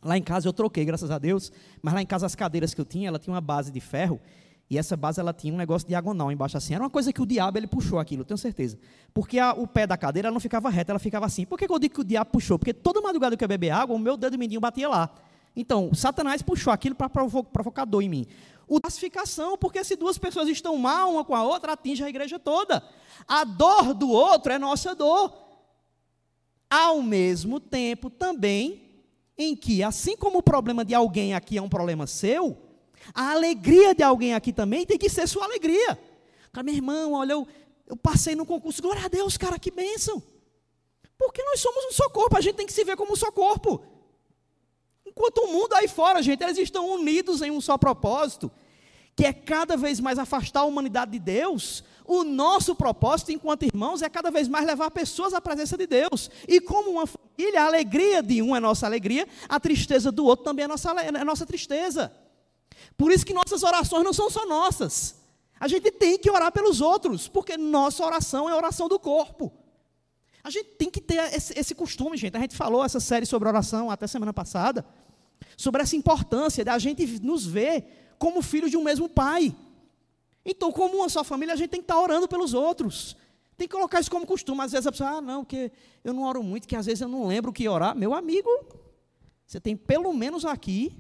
Lá 0.03 0.19
em 0.19 0.23
casa 0.23 0.49
eu 0.49 0.53
troquei, 0.53 0.85
graças 0.85 1.11
a 1.11 1.19
Deus, 1.19 1.53
mas 1.81 1.95
lá 1.95 2.03
em 2.03 2.07
casa 2.07 2.27
as 2.27 2.35
cadeiras 2.35 2.75
que 2.75 2.81
eu 2.81 2.85
tinha, 2.85 3.09
ela 3.09 3.19
tinha 3.19 3.33
uma 3.33 3.41
base 3.41 3.71
de 3.71 3.81
ferro, 3.81 4.21
e 4.69 4.79
essa 4.79 4.97
base 4.97 5.21
ela 5.21 5.35
tinha 5.35 5.53
um 5.53 5.57
negócio 5.57 5.87
diagonal 5.87 6.33
embaixo 6.33 6.57
assim. 6.57 6.75
Era 6.75 6.83
uma 6.83 6.89
coisa 6.89 7.13
que 7.13 7.21
o 7.21 7.27
diabo 7.27 7.59
ele 7.59 7.67
puxou 7.67 7.99
aquilo, 7.99 8.23
eu 8.23 8.25
tenho 8.25 8.39
certeza. 8.39 8.79
Porque 9.13 9.39
a, 9.39 9.53
o 9.53 9.67
pé 9.67 9.87
da 9.87 9.99
cadeira 9.99 10.31
não 10.31 10.41
ficava 10.41 10.71
reto, 10.71 10.91
ela 10.91 10.99
ficava 10.99 11.27
assim. 11.27 11.45
Por 11.45 11.59
que, 11.59 11.71
eu 11.71 11.79
digo 11.79 11.95
que 11.95 12.01
o 12.01 12.05
diabo 12.05 12.31
puxou? 12.31 12.59
Porque 12.59 12.73
toda 12.73 13.01
madrugada 13.01 13.37
que 13.37 13.45
eu 13.45 13.49
beber 13.49 13.71
água, 13.71 13.95
o 13.95 13.99
meu 13.99 14.17
dedo 14.17 14.39
mindinho 14.39 14.61
batia 14.63 14.89
lá. 14.89 15.11
Então, 15.55 15.93
Satanás 15.93 16.41
puxou 16.41 16.73
aquilo 16.73 16.95
para 16.95 17.09
provocar 17.09 17.85
dor 17.85 18.01
em 18.01 18.09
mim. 18.09 18.27
O 18.67 18.81
classificação, 18.81 19.59
porque 19.59 19.85
se 19.85 19.95
duas 19.95 20.17
pessoas 20.17 20.49
estão 20.49 20.79
mal 20.79 21.13
uma 21.13 21.25
com 21.25 21.35
a 21.35 21.45
outra, 21.45 21.73
atinge 21.73 22.03
a 22.03 22.09
igreja 22.09 22.39
toda. 22.39 22.83
A 23.29 23.45
dor 23.45 23.93
do 23.93 24.09
outro 24.09 24.53
é 24.53 24.59
nossa 24.59 24.95
dor. 24.95 25.35
Ao 26.71 27.03
mesmo 27.03 27.61
tempo, 27.61 28.09
também 28.09 28.82
em 29.49 29.57
que, 29.57 29.83
assim 29.83 30.17
como 30.17 30.39
o 30.39 30.43
problema 30.43 30.85
de 30.85 30.95
alguém 30.95 31.35
aqui 31.35 31.59
é 31.59 31.63
um 31.63 31.69
problema 31.69 32.07
seu, 32.07 32.57
a 33.15 33.33
alegria 33.33 33.95
de 33.95 34.03
alguém 34.03 34.35
aqui 34.35 34.53
também 34.53 34.87
tem 34.87 34.99
que 34.99 35.09
ser 35.09 35.27
sua 35.27 35.45
alegria. 35.45 35.99
Cara, 36.53 36.65
meu 36.65 36.75
irmão, 36.75 37.13
olha, 37.15 37.33
eu, 37.33 37.47
eu 37.87 37.97
passei 37.97 38.35
no 38.35 38.47
concurso, 38.47 38.83
glória 38.83 39.05
a 39.05 39.09
Deus, 39.09 39.37
cara, 39.37 39.59
que 39.59 39.71
bênção. 39.71 40.23
Porque 41.19 41.43
nós 41.43 41.61
somos 41.61 41.85
um 41.87 41.93
só 41.93 42.09
corpo, 42.09 42.37
a 42.37 42.41
gente 42.41 42.57
tem 42.57 42.67
que 42.67 42.73
se 42.73 42.85
ver 42.85 42.97
como 42.97 43.13
um 43.13 43.17
só 43.17 43.31
corpo. 43.31 43.83
Enquanto 45.05 45.39
o 45.39 45.53
mundo 45.53 45.75
aí 45.75 45.89
fora, 45.89 46.23
gente, 46.23 46.43
eles 46.43 46.59
estão 46.59 46.89
unidos 46.91 47.43
em 47.43 47.51
um 47.51 47.61
só 47.61 47.77
propósito, 47.77 48.51
que 49.15 49.25
é 49.25 49.33
cada 49.33 49.77
vez 49.77 50.01
mais 50.01 50.19
afastar 50.19 50.61
a 50.61 50.65
humanidade 50.65 51.13
de 51.13 51.19
Deus, 51.19 51.85
o 52.05 52.25
nosso 52.25 52.75
propósito 52.75 53.33
enquanto 53.33 53.65
irmãos 53.65 54.03
é 54.03 54.09
cada 54.09 54.31
vez 54.31 54.49
mais 54.49 54.67
levar 54.67 54.91
pessoas 54.91 55.35
à 55.35 55.41
presença 55.41 55.77
de 55.77 55.87
Deus. 55.87 56.31
E 56.49 56.61
como 56.61 56.91
uma 56.91 57.07
família, 57.07 57.63
a 57.63 57.67
alegria 57.67 58.23
de 58.23 58.43
um 58.43 58.57
é 58.57 58.61
nossa 58.61 58.87
alegria, 58.87 59.27
a 59.49 59.61
tristeza 59.61 60.11
do 60.11 60.25
outro 60.25 60.45
também 60.45 60.65
é 60.65 60.69
nossa, 60.69 60.91
é 60.91 61.25
nossa 61.25 61.47
tristeza. 61.47 62.13
Por 62.97 63.13
isso 63.13 63.25
que 63.25 63.35
nossas 63.35 63.63
orações 63.63 64.05
não 64.05 64.13
são 64.13 64.31
só 64.31 64.47
nossas. 64.47 65.23
A 65.61 65.69
gente 65.69 65.91
tem 65.93 66.19
que 66.19 66.31
orar 66.31 66.51
pelos 66.51 66.81
outros, 66.81 67.29
porque 67.29 67.57
nossa 67.57 68.05
oração 68.05 68.49
é 68.49 68.53
a 68.53 68.57
oração 68.57 68.89
do 68.89 68.99
corpo. 68.99 69.53
A 70.43 70.51
gente 70.51 70.71
tem 70.71 70.91
que 70.91 71.01
ter 71.01 71.33
esse, 71.33 71.57
esse 71.57 71.75
costume, 71.75 72.17
gente. 72.17 72.37
A 72.37 72.41
gente 72.41 72.57
falou 72.57 72.85
essa 72.85 72.99
série 72.99 73.25
sobre 73.27 73.49
oração 73.49 73.91
até 73.91 74.07
semana 74.09 74.33
passada, 74.33 74.85
sobre 75.57 75.83
essa 75.83 75.95
importância 75.95 76.65
da 76.65 76.77
gente 76.79 77.07
nos 77.23 77.47
ver 77.47 78.02
como 78.23 78.41
filhos 78.41 78.71
de 78.71 78.77
um 78.77 78.85
mesmo 78.85 79.09
pai. 79.09 79.53
Então, 80.45 80.71
como 80.71 80.99
uma 80.99 81.09
só 81.09 81.25
família, 81.25 81.55
a 81.55 81.57
gente 81.57 81.71
tem 81.71 81.81
que 81.81 81.87
estar 81.87 81.99
orando 81.99 82.29
pelos 82.29 82.55
outros. 82.55 83.17
Tem 83.57 83.67
que 83.67 83.75
colocar 83.75 83.99
isso 83.99 84.09
como 84.09 84.25
costume. 84.25 84.61
Às 84.61 84.71
vezes 84.71 84.87
a 84.87 84.93
pessoa, 84.93 85.11
ah, 85.11 85.21
não, 85.21 85.43
porque 85.43 85.73
eu 86.05 86.13
não 86.13 86.23
oro 86.23 86.41
muito, 86.41 86.69
que 86.69 86.77
às 86.77 86.87
vezes 86.87 87.01
eu 87.01 87.09
não 87.09 87.27
lembro 87.27 87.51
o 87.51 87.53
que 87.53 87.69
orar. 87.69 87.97
Meu 87.97 88.15
amigo, 88.15 88.49
você 89.45 89.61
tem 89.61 89.77
pelo 89.77 90.13
menos 90.13 90.45
aqui, 90.45 90.97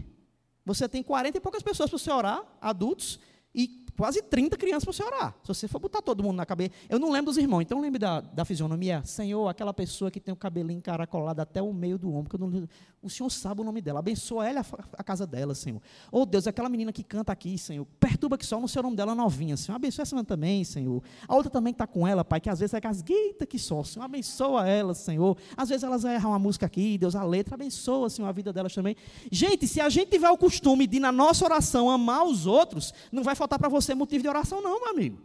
você 0.66 0.88
tem 0.88 1.00
40 1.00 1.38
e 1.38 1.40
poucas 1.40 1.62
pessoas 1.62 1.88
para 1.88 1.96
você 1.96 2.10
orar, 2.10 2.42
adultos, 2.60 3.20
e 3.54 3.81
quase 4.02 4.20
30 4.20 4.56
crianças 4.56 4.82
para 4.82 4.92
você 4.92 5.04
orar. 5.04 5.32
Se 5.44 5.46
você 5.54 5.68
for 5.68 5.78
botar 5.78 6.02
todo 6.02 6.24
mundo 6.24 6.34
na 6.34 6.44
cabeça. 6.44 6.72
Eu 6.88 6.98
não 6.98 7.12
lembro 7.12 7.26
dos 7.26 7.36
irmãos, 7.36 7.60
então 7.60 7.80
lembre 7.80 8.00
da, 8.00 8.20
da 8.20 8.44
fisionomia. 8.44 9.00
Senhor, 9.04 9.46
aquela 9.46 9.72
pessoa 9.72 10.10
que 10.10 10.18
tem 10.18 10.34
o 10.34 10.36
cabelinho 10.36 10.78
encaracolado 10.78 11.40
até 11.40 11.62
o 11.62 11.72
meio 11.72 11.96
do 11.96 12.12
ombro, 12.12 12.28
que 12.28 12.34
eu 12.34 12.40
não, 12.40 12.68
o 13.02 13.10
Senhor 13.10 13.28
sabe 13.30 13.60
o 13.60 13.64
nome 13.64 13.80
dela. 13.80 13.98
Abençoa 13.98 14.48
ela 14.48 14.64
a, 14.96 15.02
casa 15.02 15.26
dela, 15.26 15.54
Senhor. 15.54 15.82
Oh 16.10 16.24
Deus, 16.24 16.46
aquela 16.46 16.68
menina 16.68 16.92
que 16.92 17.02
canta 17.02 17.32
aqui, 17.32 17.58
Senhor. 17.58 17.84
Perturba 17.98 18.38
que 18.38 18.46
só 18.46 18.60
no 18.60 18.68
seu 18.68 18.82
nome 18.82 18.96
dela 18.96 19.12
novinha, 19.12 19.56
Senhor. 19.56 19.74
Abençoa 19.74 20.02
essa 20.02 20.24
também, 20.24 20.62
Senhor. 20.62 21.02
A 21.26 21.34
outra 21.34 21.50
também 21.50 21.72
que 21.72 21.76
está 21.76 21.86
com 21.86 22.06
ela, 22.06 22.24
Pai, 22.24 22.40
que 22.40 22.48
às 22.48 22.60
vezes 22.60 22.74
é 22.74 22.80
casgueita 22.80 23.44
que 23.44 23.58
só. 23.58 23.82
Senhor, 23.82 24.04
abençoa 24.04 24.68
ela, 24.68 24.94
Senhor. 24.94 25.36
Às 25.56 25.68
vezes 25.68 25.82
elas 25.82 26.04
erram 26.04 26.30
uma 26.30 26.38
música 26.38 26.66
aqui, 26.66 26.96
Deus, 26.96 27.16
a 27.16 27.24
letra, 27.24 27.54
abençoa, 27.54 28.08
Senhor, 28.08 28.28
a 28.28 28.32
vida 28.32 28.52
delas 28.52 28.72
também. 28.72 28.94
Gente, 29.30 29.66
se 29.66 29.80
a 29.80 29.88
gente 29.88 30.10
tiver 30.10 30.30
o 30.30 30.38
costume 30.38 30.86
de, 30.86 31.00
na 31.00 31.10
nossa 31.10 31.44
oração, 31.44 31.90
amar 31.90 32.24
os 32.24 32.46
outros, 32.46 32.94
não 33.10 33.24
vai 33.24 33.34
faltar 33.34 33.58
para 33.58 33.68
você 33.68 33.91
motivo 33.94 34.22
de 34.22 34.28
oração, 34.28 34.60
não, 34.62 34.80
meu 34.80 34.90
amigo. 34.90 35.18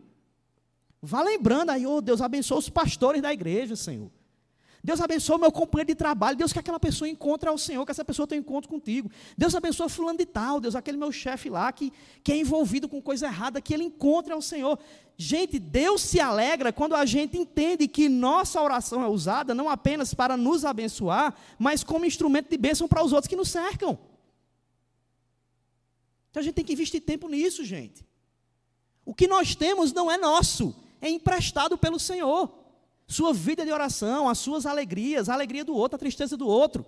Vá 1.02 1.22
lembrando 1.22 1.70
aí, 1.70 1.86
oh 1.86 2.02
Deus, 2.02 2.22
abençoa 2.22 2.58
os 2.58 2.70
pastores 2.70 3.22
da 3.22 3.32
igreja, 3.32 3.76
Senhor. 3.76 4.12
Deus 4.88 5.02
abençoa 5.02 5.38
meu 5.38 5.52
companheiro 5.52 5.90
de 5.90 5.96
trabalho. 5.96 6.38
Deus 6.38 6.54
que 6.54 6.60
aquela 6.60 6.80
pessoa 6.80 7.10
encontre 7.10 7.50
ao 7.50 7.58
Senhor, 7.58 7.84
que 7.86 7.92
essa 7.92 8.06
pessoa 8.06 8.26
tenha 8.26 8.40
um 8.40 8.42
encontro 8.42 8.70
contigo. 8.70 9.12
Deus 9.38 9.54
abençoa 9.54 9.90
fulano 9.90 10.18
de 10.18 10.26
tal. 10.26 10.62
Deus, 10.62 10.76
aquele 10.76 10.98
meu 10.98 11.12
chefe 11.12 11.50
lá 11.50 11.70
que, 11.74 11.92
que 12.24 12.32
é 12.32 12.38
envolvido 12.38 12.88
com 12.88 13.02
coisa 13.02 13.26
errada, 13.26 13.60
que 13.60 13.74
ele 13.74 13.84
encontre 13.84 14.32
ao 14.32 14.42
Senhor. 14.42 14.80
Gente, 15.18 15.60
Deus 15.60 16.02
se 16.02 16.22
alegra 16.22 16.72
quando 16.72 16.96
a 16.96 17.06
gente 17.06 17.38
entende 17.38 17.86
que 17.86 18.08
nossa 18.08 18.62
oração 18.62 19.04
é 19.04 19.08
usada 19.10 19.54
não 19.54 19.68
apenas 19.68 20.14
para 20.14 20.38
nos 20.38 20.64
abençoar, 20.64 21.36
mas 21.60 21.84
como 21.84 22.06
instrumento 22.06 22.50
de 22.50 22.58
bênção 22.58 22.88
para 22.88 23.04
os 23.04 23.12
outros 23.12 23.28
que 23.28 23.36
nos 23.36 23.50
cercam. 23.50 24.00
Então 26.30 26.40
a 26.40 26.44
gente 26.44 26.56
tem 26.56 26.64
que 26.64 26.72
investir 26.72 27.02
tempo 27.02 27.28
nisso, 27.28 27.66
gente. 27.66 28.07
O 29.08 29.13
que 29.13 29.26
nós 29.26 29.56
temos 29.56 29.93
não 29.93 30.12
é 30.12 30.17
nosso, 30.17 30.76
é 31.00 31.10
emprestado 31.10 31.78
pelo 31.78 31.98
Senhor. 31.98 32.52
Sua 33.08 33.34
vida 33.34 33.65
de 33.65 33.72
oração, 33.72 34.28
as 34.28 34.38
suas 34.38 34.65
alegrias, 34.65 35.30
a 35.30 35.34
alegria 35.34 35.63
do 35.63 35.74
outro, 35.74 35.96
a 35.96 35.98
tristeza 35.98 36.36
do 36.36 36.46
outro. 36.46 36.86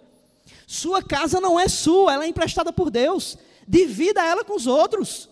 Sua 0.67 1.01
casa 1.01 1.39
não 1.39 1.57
é 1.57 1.69
sua, 1.69 2.13
ela 2.13 2.25
é 2.25 2.27
emprestada 2.27 2.73
por 2.73 2.91
Deus. 2.91 3.37
Divida 3.65 4.21
ela 4.21 4.43
com 4.43 4.53
os 4.53 4.67
outros. 4.67 5.29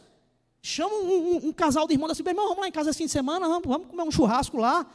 Chama 0.61 0.95
um, 0.95 1.09
um, 1.09 1.47
um 1.49 1.51
casal 1.51 1.85
de 1.87 1.93
irmãos 1.93 2.11
assim, 2.11 2.23
irmão, 2.25 2.47
vamos 2.47 2.61
lá 2.61 2.69
em 2.69 2.71
casa 2.71 2.89
esse 2.89 2.99
fim 2.99 3.05
de 3.05 3.11
semana, 3.11 3.49
vamos, 3.49 3.67
vamos 3.67 3.87
comer 3.89 4.03
um 4.03 4.11
churrasco 4.11 4.57
lá. 4.57 4.89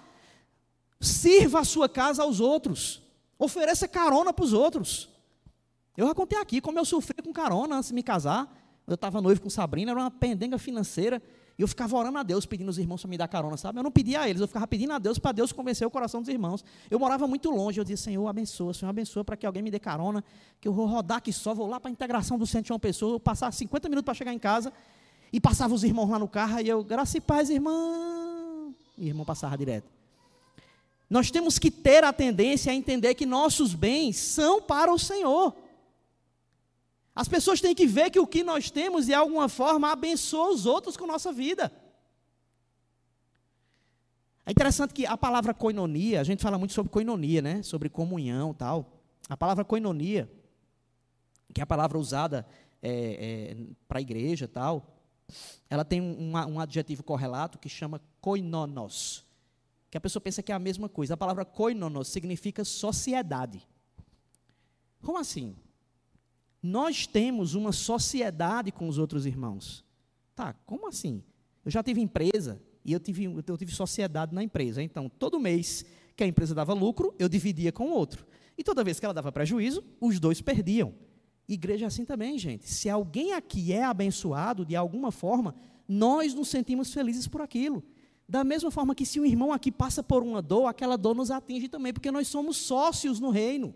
Sirva 0.98 1.60
a 1.60 1.64
sua 1.64 1.90
casa 1.90 2.22
aos 2.22 2.40
outros. 2.40 3.02
Ofereça 3.38 3.86
carona 3.86 4.32
para 4.32 4.46
os 4.46 4.54
outros. 4.54 5.10
Eu 5.94 6.06
já 6.06 6.14
contei 6.14 6.38
aqui 6.38 6.58
como 6.58 6.78
eu 6.78 6.86
sofri 6.86 7.22
com 7.22 7.34
carona 7.34 7.76
antes 7.76 7.90
de 7.90 7.94
me 7.94 8.02
casar. 8.02 8.50
Eu 8.86 8.94
estava 8.94 9.20
noivo 9.20 9.42
com 9.42 9.50
Sabrina, 9.50 9.92
era 9.92 10.00
uma 10.00 10.10
pendenga 10.10 10.56
financeira. 10.56 11.22
E 11.58 11.62
eu 11.62 11.68
ficava 11.68 11.96
orando 11.96 12.18
a 12.18 12.22
Deus, 12.22 12.46
pedindo 12.46 12.68
os 12.68 12.78
irmãos 12.78 13.02
para 13.02 13.10
me 13.10 13.18
dar 13.18 13.28
carona, 13.28 13.56
sabe? 13.56 13.78
Eu 13.78 13.82
não 13.82 13.90
pedia 13.90 14.20
a 14.20 14.28
eles, 14.28 14.40
eu 14.40 14.48
ficava 14.48 14.66
pedindo 14.66 14.92
a 14.92 14.98
Deus 14.98 15.18
para 15.18 15.32
Deus 15.32 15.52
convencer 15.52 15.86
o 15.86 15.90
coração 15.90 16.20
dos 16.20 16.28
irmãos. 16.28 16.64
Eu 16.90 16.98
morava 16.98 17.26
muito 17.26 17.50
longe, 17.50 17.78
eu 17.78 17.84
dizia, 17.84 17.96
Senhor, 17.96 18.26
abençoa, 18.26 18.72
Senhor, 18.72 18.90
abençoa 18.90 19.22
para 19.22 19.36
que 19.36 19.44
alguém 19.44 19.62
me 19.62 19.70
dê 19.70 19.78
carona, 19.78 20.24
que 20.60 20.66
eu 20.66 20.72
vou 20.72 20.86
rodar 20.86 21.18
aqui 21.18 21.32
só, 21.32 21.54
vou 21.54 21.66
lá 21.66 21.78
para 21.78 21.90
a 21.90 21.92
integração 21.92 22.38
do 22.38 22.46
centro 22.46 22.66
de 22.66 22.72
uma 22.72 22.78
pessoa, 22.78 23.14
eu 23.14 23.20
passar 23.20 23.52
50 23.52 23.88
minutos 23.88 24.04
para 24.04 24.14
chegar 24.14 24.32
em 24.32 24.38
casa, 24.38 24.72
e 25.32 25.40
passava 25.40 25.74
os 25.74 25.84
irmãos 25.84 26.08
lá 26.08 26.18
no 26.18 26.28
carro, 26.28 26.60
e 26.60 26.68
eu, 26.68 26.82
graça 26.82 27.18
e 27.18 27.20
paz, 27.20 27.50
irmão. 27.50 28.74
E 28.96 29.04
o 29.04 29.08
irmão 29.08 29.24
passava 29.24 29.56
direto. 29.56 29.86
Nós 31.08 31.30
temos 31.30 31.58
que 31.58 31.70
ter 31.70 32.04
a 32.04 32.12
tendência 32.12 32.72
a 32.72 32.74
entender 32.74 33.14
que 33.14 33.26
nossos 33.26 33.74
bens 33.74 34.16
são 34.16 34.62
para 34.62 34.90
o 34.90 34.98
Senhor. 34.98 35.54
As 37.14 37.28
pessoas 37.28 37.60
têm 37.60 37.74
que 37.74 37.86
ver 37.86 38.10
que 38.10 38.18
o 38.18 38.26
que 38.26 38.42
nós 38.42 38.70
temos, 38.70 39.06
de 39.06 39.14
alguma 39.14 39.48
forma, 39.48 39.92
abençoa 39.92 40.52
os 40.52 40.64
outros 40.64 40.96
com 40.96 41.06
nossa 41.06 41.32
vida. 41.32 41.70
É 44.46 44.50
interessante 44.50 44.94
que 44.94 45.06
a 45.06 45.16
palavra 45.16 45.54
coinonia, 45.54 46.20
a 46.20 46.24
gente 46.24 46.42
fala 46.42 46.58
muito 46.58 46.72
sobre 46.72 46.90
coinonia, 46.90 47.42
né? 47.42 47.62
Sobre 47.62 47.88
comunhão 47.88 48.52
tal. 48.54 49.00
A 49.28 49.36
palavra 49.36 49.64
coinonia, 49.64 50.30
que 51.54 51.60
é 51.60 51.64
a 51.64 51.66
palavra 51.66 51.98
usada 51.98 52.46
é, 52.82 53.52
é, 53.52 53.56
para 53.86 53.98
a 53.98 54.02
igreja 54.02 54.48
tal, 54.48 54.98
ela 55.70 55.84
tem 55.84 56.00
um, 56.00 56.32
um 56.32 56.58
adjetivo 56.58 57.02
correlato 57.02 57.58
que 57.58 57.68
chama 57.68 58.00
koinonos, 58.20 59.24
que 59.90 59.96
a 59.96 60.00
pessoa 60.00 60.20
pensa 60.20 60.42
que 60.42 60.50
é 60.50 60.54
a 60.54 60.58
mesma 60.58 60.88
coisa. 60.88 61.14
A 61.14 61.16
palavra 61.16 61.44
koinonos 61.44 62.08
significa 62.08 62.64
sociedade. 62.64 63.66
Como 65.02 65.18
assim? 65.18 65.54
Nós 66.62 67.06
temos 67.06 67.54
uma 67.54 67.72
sociedade 67.72 68.70
com 68.70 68.86
os 68.86 68.98
outros 68.98 69.26
irmãos. 69.26 69.84
Tá, 70.34 70.52
como 70.64 70.88
assim? 70.88 71.22
Eu 71.64 71.70
já 71.70 71.82
tive 71.82 72.00
empresa 72.00 72.62
e 72.84 72.92
eu 72.92 73.00
tive, 73.00 73.24
eu 73.24 73.58
tive 73.58 73.72
sociedade 73.72 74.34
na 74.34 74.42
empresa. 74.42 74.82
Então, 74.82 75.08
todo 75.08 75.40
mês 75.40 75.84
que 76.16 76.22
a 76.22 76.26
empresa 76.26 76.54
dava 76.54 76.72
lucro, 76.72 77.14
eu 77.18 77.28
dividia 77.28 77.72
com 77.72 77.88
o 77.88 77.92
outro. 77.92 78.26
E 78.56 78.62
toda 78.62 78.84
vez 78.84 79.00
que 79.00 79.04
ela 79.04 79.14
dava 79.14 79.32
prejuízo, 79.32 79.82
os 80.00 80.20
dois 80.20 80.40
perdiam. 80.40 80.94
Igreja 81.48 81.86
é 81.86 81.88
assim 81.88 82.04
também, 82.04 82.38
gente. 82.38 82.68
Se 82.68 82.88
alguém 82.88 83.32
aqui 83.32 83.72
é 83.72 83.82
abençoado 83.82 84.64
de 84.64 84.76
alguma 84.76 85.10
forma, 85.10 85.54
nós 85.88 86.32
nos 86.34 86.48
sentimos 86.48 86.92
felizes 86.92 87.26
por 87.26 87.40
aquilo. 87.40 87.82
Da 88.28 88.44
mesma 88.44 88.70
forma 88.70 88.94
que 88.94 89.04
se 89.04 89.20
um 89.20 89.26
irmão 89.26 89.52
aqui 89.52 89.70
passa 89.70 90.02
por 90.02 90.22
uma 90.22 90.40
dor, 90.40 90.66
aquela 90.66 90.96
dor 90.96 91.14
nos 91.14 91.30
atinge 91.30 91.68
também, 91.68 91.92
porque 91.92 92.10
nós 92.10 92.28
somos 92.28 92.56
sócios 92.56 93.20
no 93.20 93.30
reino. 93.30 93.74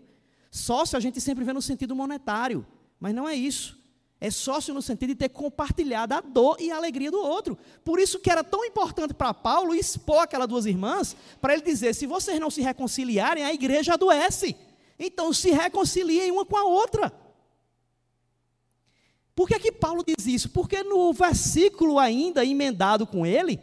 Sócio 0.49 0.97
a 0.97 0.99
gente 0.99 1.19
sempre 1.19 1.43
vê 1.43 1.53
no 1.53 1.61
sentido 1.61 1.95
monetário. 1.95 2.65
Mas 2.99 3.13
não 3.13 3.27
é 3.27 3.35
isso. 3.35 3.77
É 4.19 4.31
sócio 4.31 4.73
no 4.73 4.81
sentido 4.81 5.09
de 5.09 5.15
ter 5.15 5.29
compartilhado 5.29 6.15
a 6.15 6.21
dor 6.21 6.57
e 6.59 6.71
a 6.71 6.75
alegria 6.75 7.11
do 7.11 7.19
outro. 7.19 7.57
Por 7.85 7.99
isso 7.99 8.19
que 8.19 8.31
era 8.31 8.43
tão 8.43 8.65
importante 8.65 9.13
para 9.13 9.33
Paulo 9.33 9.75
expor 9.75 10.23
aquelas 10.23 10.47
duas 10.47 10.65
irmãs, 10.65 11.15
para 11.39 11.53
ele 11.53 11.61
dizer: 11.61 11.93
se 11.93 12.07
vocês 12.07 12.39
não 12.39 12.49
se 12.49 12.61
reconciliarem, 12.61 13.43
a 13.43 13.53
igreja 13.53 13.93
adoece. 13.93 14.55
Então 14.97 15.31
se 15.31 15.51
reconciliem 15.51 16.31
uma 16.31 16.45
com 16.45 16.57
a 16.57 16.63
outra. 16.63 17.13
Por 19.35 19.47
que, 19.47 19.59
que 19.59 19.71
Paulo 19.71 20.03
diz 20.03 20.25
isso? 20.25 20.49
Porque 20.49 20.81
no 20.81 21.13
versículo 21.13 21.99
ainda 21.99 22.43
emendado 22.43 23.05
com 23.05 23.23
ele, 23.23 23.59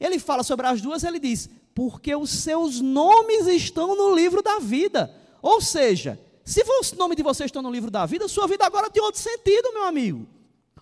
ele 0.00 0.18
fala 0.18 0.42
sobre 0.42 0.66
as 0.66 0.82
duas, 0.82 1.04
ele 1.04 1.20
diz: 1.20 1.48
porque 1.72 2.16
os 2.16 2.30
seus 2.30 2.80
nomes 2.80 3.46
estão 3.46 3.94
no 3.94 4.12
livro 4.12 4.42
da 4.42 4.58
vida. 4.58 5.14
Ou 5.40 5.60
seja, 5.60 6.18
se 6.44 6.62
o 6.62 6.96
nome 6.96 7.16
de 7.16 7.22
vocês 7.22 7.48
está 7.48 7.62
no 7.62 7.70
livro 7.70 7.90
da 7.90 8.04
vida, 8.04 8.28
sua 8.28 8.46
vida 8.46 8.66
agora 8.66 8.90
tem 8.90 9.02
outro 9.02 9.20
sentido, 9.20 9.72
meu 9.72 9.84
amigo. 9.84 10.26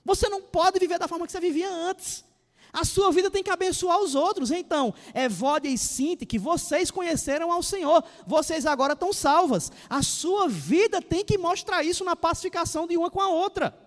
Você 0.04 0.28
não 0.28 0.42
pode 0.42 0.78
viver 0.78 0.98
da 0.98 1.06
forma 1.06 1.24
que 1.24 1.32
você 1.32 1.40
vivia 1.40 1.70
antes. 1.70 2.24
A 2.72 2.84
sua 2.84 3.12
vida 3.12 3.30
tem 3.30 3.42
que 3.42 3.50
abençoar 3.50 4.00
os 4.00 4.14
outros. 4.14 4.50
Então, 4.50 4.94
Evódia 5.14 5.68
e 5.68 5.76
Sinti, 5.76 6.24
que 6.24 6.38
vocês 6.38 6.90
conheceram 6.90 7.52
ao 7.52 7.62
Senhor, 7.62 8.02
vocês 8.26 8.64
agora 8.64 8.94
estão 8.94 9.12
salvas. 9.12 9.70
A 9.88 10.02
sua 10.02 10.48
vida 10.48 11.00
tem 11.00 11.24
que 11.24 11.36
mostrar 11.36 11.84
isso 11.84 12.02
na 12.02 12.16
pacificação 12.16 12.86
de 12.86 12.96
uma 12.96 13.10
com 13.10 13.20
a 13.20 13.28
outra. 13.28 13.78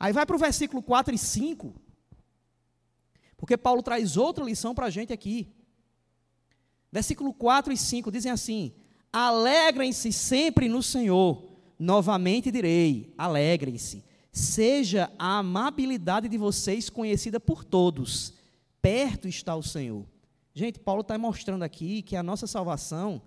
Aí 0.00 0.12
vai 0.12 0.26
para 0.26 0.34
o 0.34 0.38
versículo 0.38 0.82
4 0.82 1.14
e 1.14 1.18
5, 1.18 1.74
porque 3.36 3.56
Paulo 3.56 3.82
traz 3.82 4.16
outra 4.16 4.42
lição 4.42 4.74
para 4.74 4.86
a 4.86 4.90
gente 4.90 5.12
aqui. 5.12 5.48
Versículo 6.90 7.32
4 7.32 7.72
e 7.72 7.76
5 7.76 8.10
dizem 8.10 8.32
assim: 8.32 8.74
Alegrem-se 9.14 10.12
sempre 10.12 10.68
no 10.68 10.82
Senhor. 10.82 11.40
Novamente 11.78 12.50
direi: 12.50 13.14
alegrem-se. 13.16 14.02
Seja 14.32 15.08
a 15.16 15.38
amabilidade 15.38 16.28
de 16.28 16.36
vocês 16.36 16.90
conhecida 16.90 17.38
por 17.38 17.62
todos. 17.62 18.34
Perto 18.82 19.28
está 19.28 19.54
o 19.54 19.62
Senhor. 19.62 20.04
Gente, 20.52 20.80
Paulo 20.80 21.02
está 21.02 21.16
mostrando 21.16 21.62
aqui 21.62 22.02
que 22.02 22.16
a 22.16 22.24
nossa 22.24 22.48
salvação, 22.48 23.22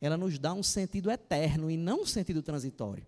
ela 0.00 0.16
nos 0.16 0.38
dá 0.38 0.54
um 0.54 0.62
sentido 0.62 1.10
eterno 1.10 1.68
e 1.68 1.76
não 1.76 2.02
um 2.02 2.06
sentido 2.06 2.40
transitório. 2.40 3.04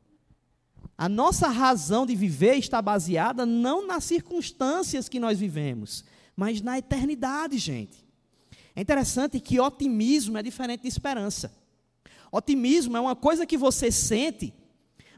A 0.99 1.09
nossa 1.09 1.47
razão 1.47 2.05
de 2.05 2.17
viver 2.17 2.57
está 2.57 2.83
baseada 2.83 3.47
não 3.47 3.87
nas 3.87 4.03
circunstâncias 4.03 5.09
que 5.09 5.21
nós 5.21 5.39
vivemos, 5.39 6.05
mas 6.35 6.61
na 6.61 6.77
eternidade, 6.77 7.57
gente. 7.57 8.05
É 8.75 8.81
interessante 8.81 9.39
que 9.39 9.61
otimismo 9.61 10.39
é 10.39 10.43
diferente 10.43 10.83
de 10.83 10.89
esperança. 10.89 11.60
Otimismo 12.31 12.97
é 12.97 13.01
uma 13.01 13.17
coisa 13.17 13.45
que 13.45 13.57
você 13.57 13.91
sente 13.91 14.55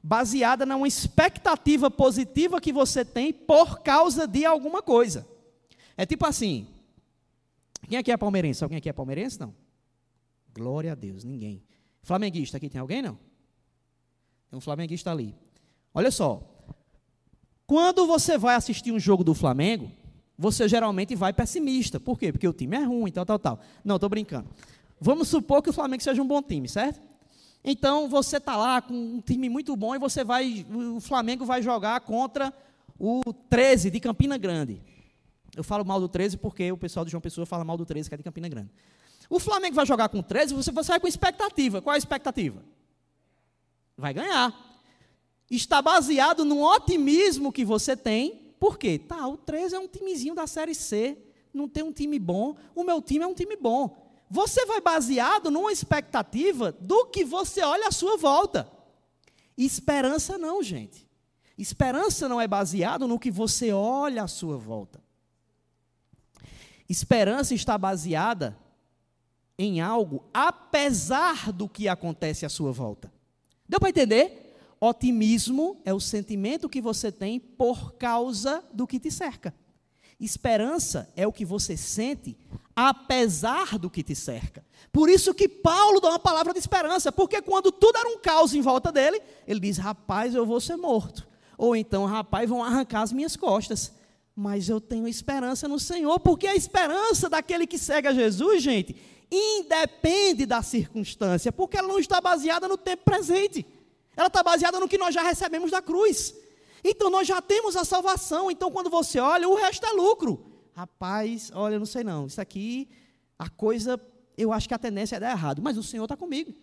baseada 0.03 0.67
numa 0.67 0.89
expectativa 0.89 1.91
positiva 1.91 2.61
que 2.61 2.73
você 2.73 3.05
tem 3.05 3.33
por 3.33 3.81
causa 3.81 4.27
de 4.27 4.45
alguma 4.45 4.83
coisa. 4.83 5.27
É 5.97 6.05
tipo 6.07 6.27
assim: 6.27 6.67
quem 7.89 7.99
aqui 7.99 8.11
é 8.11 8.17
palmeirense? 8.17 8.65
Alguém 8.65 8.79
aqui 8.79 8.89
é 8.89 8.93
palmeirense? 8.93 9.39
Não. 9.39 9.55
Glória 10.55 10.93
a 10.93 10.95
Deus, 10.95 11.25
ninguém. 11.25 11.63
Flamenguista 12.03 12.57
aqui 12.57 12.69
tem 12.69 12.81
alguém? 12.81 13.03
Não? 13.03 13.19
Tem 14.51 14.59
um 14.59 14.61
flamenguista 14.61 15.11
ali. 15.11 15.35
Olha 15.95 16.11
só. 16.11 16.49
Quando 17.67 18.07
você 18.07 18.37
vai 18.37 18.55
assistir 18.55 18.93
um 18.93 18.99
jogo 18.99 19.23
do 19.25 19.35
Flamengo, 19.35 19.91
você 20.37 20.69
geralmente 20.69 21.15
vai 21.15 21.33
pessimista. 21.33 22.01
Por 22.01 22.19
quê? 22.19 22.33
Porque 22.33 22.47
o 22.49 22.53
time 22.53 22.77
é 22.77 22.83
ruim, 22.83 23.11
tal, 23.11 23.25
tal, 23.25 23.39
tal. 23.39 23.61
Não, 23.85 23.97
estou 23.97 24.11
brincando. 24.11 24.49
Vamos 25.03 25.27
supor 25.27 25.61
que 25.61 25.69
o 25.69 25.73
Flamengo 25.73 26.01
seja 26.01 26.23
um 26.23 26.27
bom 26.27 26.41
time, 26.41 26.69
certo? 26.69 27.01
Então 27.65 28.09
você 28.09 28.37
está 28.37 28.57
lá 28.57 28.81
com 28.81 28.95
um 28.95 29.21
time 29.21 29.49
muito 29.49 29.75
bom 29.75 29.97
e 29.97 29.99
você 29.99 30.23
vai, 30.23 30.65
o 30.71 31.01
Flamengo 31.01 31.45
vai 31.45 31.61
jogar 31.61 31.99
contra 32.03 32.55
o 32.97 33.21
13 33.51 33.91
de 33.91 33.99
Campina 33.99 34.39
Grande. 34.39 34.81
Eu 35.57 35.65
falo 35.65 35.85
mal 35.85 35.99
do 35.99 36.09
13 36.09 36.37
porque 36.37 36.71
o 36.71 36.77
pessoal 36.77 37.05
de 37.05 37.11
João 37.11 37.21
Pessoa 37.21 37.45
fala 37.45 37.65
mal 37.65 37.77
do 37.77 37.85
13, 37.85 38.09
que 38.09 38.15
é 38.15 38.17
de 38.19 38.23
Campina 38.23 38.49
Grande. 38.49 38.71
O 39.29 39.41
Flamengo 39.41 39.75
vai 39.75 39.85
jogar 39.85 40.09
com 40.09 40.21
o 40.21 40.23
13, 40.23 40.55
você, 40.55 40.71
você 40.71 40.93
vai 40.93 41.01
com 41.01 41.09
expectativa. 41.09 41.83
Qual 41.83 41.93
é 41.93 41.97
a 41.97 41.99
expectativa? 41.99 42.63
Vai 43.97 44.15
ganhar. 44.15 44.55
Está 45.51 45.83
baseado 45.83 46.45
no 46.45 46.63
otimismo 46.63 47.51
que 47.51 47.65
você 47.65 47.97
tem. 47.97 48.55
Por 48.61 48.79
quê? 48.79 49.01
Tá, 49.01 49.27
o 49.27 49.37
13 49.37 49.75
é 49.75 49.79
um 49.81 49.89
timezinho 49.89 50.37
da 50.37 50.47
Série 50.47 50.77
C, 50.77 51.19
não 51.53 51.69
tem 51.69 51.83
um 51.83 51.93
time 51.93 52.21
bom. 52.21 52.55
O 52.73 52.85
meu 52.85 53.03
time 53.03 53.25
é 53.25 53.27
um 53.27 53.35
time 53.35 53.57
bom. 53.57 54.02
Você 54.33 54.65
vai 54.65 54.81
baseado 54.81 55.51
numa 55.51 55.71
expectativa 55.71 56.73
do 56.73 57.05
que 57.05 57.23
você 57.23 57.61
olha 57.61 57.89
à 57.89 57.93
sua 57.93 58.17
volta. 58.17 58.67
Esperança 59.59 60.39
não, 60.39 60.63
gente. 60.63 61.07
Esperança 61.59 62.27
não 62.31 62.41
é 62.41 62.49
baseado 62.49 63.07
no 63.07 63.19
que 63.19 63.31
você 63.31 63.73
olha 63.73 64.23
à 64.23 64.27
sua 64.27 64.57
volta. 64.57 65.03
Esperança 66.89 67.53
está 67.53 67.77
baseada 67.77 68.57
em 69.59 69.83
algo 69.83 70.25
apesar 70.33 71.53
do 71.53 71.69
que 71.69 71.87
acontece 71.87 72.47
à 72.47 72.49
sua 72.49 72.73
volta. 72.73 73.13
Deu 73.69 73.79
para 73.79 73.91
entender? 73.91 74.57
Otimismo 74.81 75.79
é 75.85 75.93
o 75.93 76.01
sentimento 76.01 76.71
que 76.71 76.81
você 76.81 77.13
tem 77.13 77.39
por 77.39 77.97
causa 77.97 78.65
do 78.73 78.87
que 78.87 78.99
te 78.99 79.11
cerca. 79.11 79.55
Esperança 80.23 81.11
é 81.17 81.27
o 81.27 81.33
que 81.33 81.45
você 81.45 81.77
sente 81.77 82.37
apesar 82.77 83.77
do 83.77 83.91
que 83.91 84.05
te 84.05 84.15
cerca. 84.15 84.65
Por 84.93 85.11
isso 85.11 85.35
que 85.35 85.49
Paulo 85.49 86.01
dá 86.01 86.11
uma 86.11 86.19
palavra 86.19 86.53
de 86.53 86.61
esperança, 86.61 87.11
porque 87.11 87.43
quando 87.43 87.73
tudo 87.73 87.99
era 87.99 88.09
um 88.09 88.19
caos 88.19 88.55
em 88.55 88.61
volta 88.61 88.93
dele, 88.93 89.21
ele 89.49 89.59
diz: 89.59 89.79
"Rapaz, 89.79 90.33
eu 90.33 90.47
vou 90.47 90.61
ser 90.61 90.77
morto". 90.77 91.27
Ou 91.59 91.75
então, 91.75 92.05
"Rapaz, 92.05 92.49
vão 92.49 92.63
arrancar 92.63 93.03
as 93.03 93.13
minhas 93.13 93.35
costas". 93.35 93.93
Mas 94.35 94.69
eu 94.69 94.81
tenho 94.81 95.09
esperança 95.09 95.67
no 95.67 95.79
Senhor, 95.79 96.21
porque 96.21 96.47
a 96.47 96.55
esperança 96.55 97.29
daquele 97.29 97.67
que 97.67 97.77
segue 97.77 98.07
a 98.07 98.15
Jesus, 98.15 98.63
gente, 98.63 98.95
independe 99.29 100.47
da 100.47 100.63
circunstância, 100.63 101.51
porque 101.51 101.77
ela 101.77 101.89
não 101.89 101.99
está 101.99 102.21
baseada 102.21 102.69
no 102.69 102.79
tempo 102.79 103.03
presente. 103.05 103.67
Ela 104.17 104.29
está 104.29 104.43
baseada 104.43 104.79
no 104.79 104.89
que 104.89 104.97
nós 104.97 105.13
já 105.13 105.23
recebemos 105.23 105.71
da 105.71 105.83
cruz. 105.83 106.33
Então 106.85 107.11
nós 107.11 107.27
já 107.27 107.41
temos 107.41 107.77
a 107.77 107.85
salvação. 107.85 108.51
Então 108.51 108.71
quando 108.71 108.91
você 108.91 109.19
olha, 109.21 109.49
o 109.49 109.55
resto 109.55 109.87
é 109.87 109.93
lucro. 109.93 110.45
Rapaz, 110.75 111.51
olha, 111.55 111.75
eu 111.75 111.79
não 111.79 111.87
sei 111.87 112.03
não. 112.03 112.27
Isso 112.27 112.41
aqui, 112.41 112.89
a 113.39 113.49
coisa, 113.49 114.01
eu 114.37 114.53
acho 114.53 114.67
que 114.67 114.75
a 114.75 114.79
tendência 114.79 115.17
é 115.17 115.21
dar 115.21 115.31
errado. 115.31 115.63
Mas 115.63 115.77
o 115.77 115.83
Senhor 115.83 116.05
está 116.05 116.17
comigo. 116.17 116.55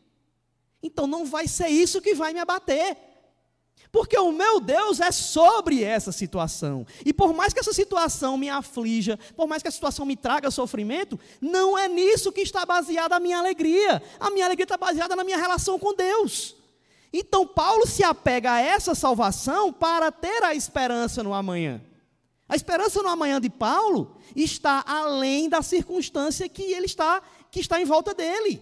Então 0.81 1.05
não 1.05 1.25
vai 1.25 1.47
ser 1.47 1.67
isso 1.67 2.01
que 2.01 2.15
vai 2.15 2.33
me 2.33 2.39
abater. 2.39 2.97
Porque 3.91 4.17
o 4.17 4.31
meu 4.31 4.59
Deus 4.59 4.99
é 4.99 5.11
sobre 5.11 5.83
essa 5.83 6.11
situação. 6.11 6.85
E 7.03 7.11
por 7.11 7.33
mais 7.33 7.53
que 7.53 7.59
essa 7.59 7.73
situação 7.73 8.37
me 8.37 8.49
aflija, 8.49 9.17
por 9.35 9.47
mais 9.47 9.63
que 9.63 9.67
a 9.67 9.71
situação 9.71 10.05
me 10.05 10.15
traga 10.15 10.51
sofrimento, 10.51 11.19
não 11.41 11.77
é 11.77 11.87
nisso 11.87 12.31
que 12.31 12.41
está 12.41 12.65
baseada 12.65 13.15
a 13.15 13.19
minha 13.19 13.39
alegria. 13.39 14.01
A 14.19 14.29
minha 14.29 14.45
alegria 14.45 14.65
está 14.65 14.77
baseada 14.77 15.15
na 15.15 15.23
minha 15.23 15.37
relação 15.37 15.79
com 15.79 15.93
Deus. 15.93 16.55
Então 17.11 17.47
Paulo 17.47 17.87
se 17.87 18.03
apega 18.03 18.53
a 18.53 18.61
essa 18.61 18.93
salvação 18.93 19.73
para 19.73 20.11
ter 20.11 20.43
a 20.43 20.53
esperança 20.53 21.23
no 21.23 21.33
amanhã. 21.33 21.81
A 22.47 22.55
esperança 22.55 23.01
no 23.01 23.09
amanhã 23.09 23.39
de 23.39 23.49
Paulo 23.49 24.17
está 24.35 24.83
além 24.87 25.49
da 25.49 25.61
circunstância 25.61 26.49
que 26.49 26.63
ele 26.63 26.85
está 26.85 27.21
que 27.51 27.59
está 27.59 27.81
em 27.81 27.85
volta 27.85 28.13
dele. 28.13 28.61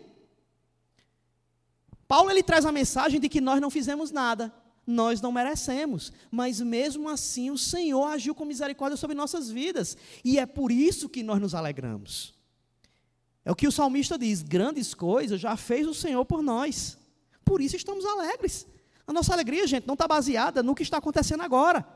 Paulo 2.08 2.32
ele 2.32 2.42
traz 2.42 2.66
a 2.66 2.72
mensagem 2.72 3.20
de 3.20 3.28
que 3.28 3.42
nós 3.42 3.60
não 3.60 3.70
fizemos 3.70 4.12
nada, 4.12 4.54
nós 4.86 5.20
não 5.20 5.32
merecemos, 5.32 6.14
mas 6.32 6.62
mesmo 6.62 7.10
assim 7.10 7.52
o 7.52 7.58
Senhor 7.58 8.06
agiu 8.06 8.34
com 8.34 8.46
misericórdia 8.46 8.96
sobre 8.96 9.16
nossas 9.16 9.50
vidas, 9.50 9.98
e 10.24 10.40
é 10.40 10.46
por 10.46 10.72
isso 10.72 11.10
que 11.10 11.22
nós 11.22 11.42
nos 11.42 11.54
alegramos. 11.54 12.34
É 13.44 13.52
o 13.52 13.56
que 13.56 13.68
o 13.68 13.72
salmista 13.72 14.18
diz: 14.18 14.42
grandes 14.42 14.94
coisas 14.94 15.40
já 15.40 15.58
fez 15.58 15.86
o 15.86 15.94
Senhor 15.94 16.24
por 16.26 16.42
nós, 16.42 16.98
por 17.48 17.62
isso 17.62 17.78
estamos 17.78 18.06
alegres. 18.06 18.68
A 19.08 19.14
nossa 19.14 19.32
alegria, 19.34 19.66
gente, 19.66 19.88
não 19.88 19.94
está 19.94 20.06
baseada 20.06 20.62
no 20.62 20.76
que 20.76 20.84
está 20.84 20.98
acontecendo 20.98 21.42
agora, 21.42 21.88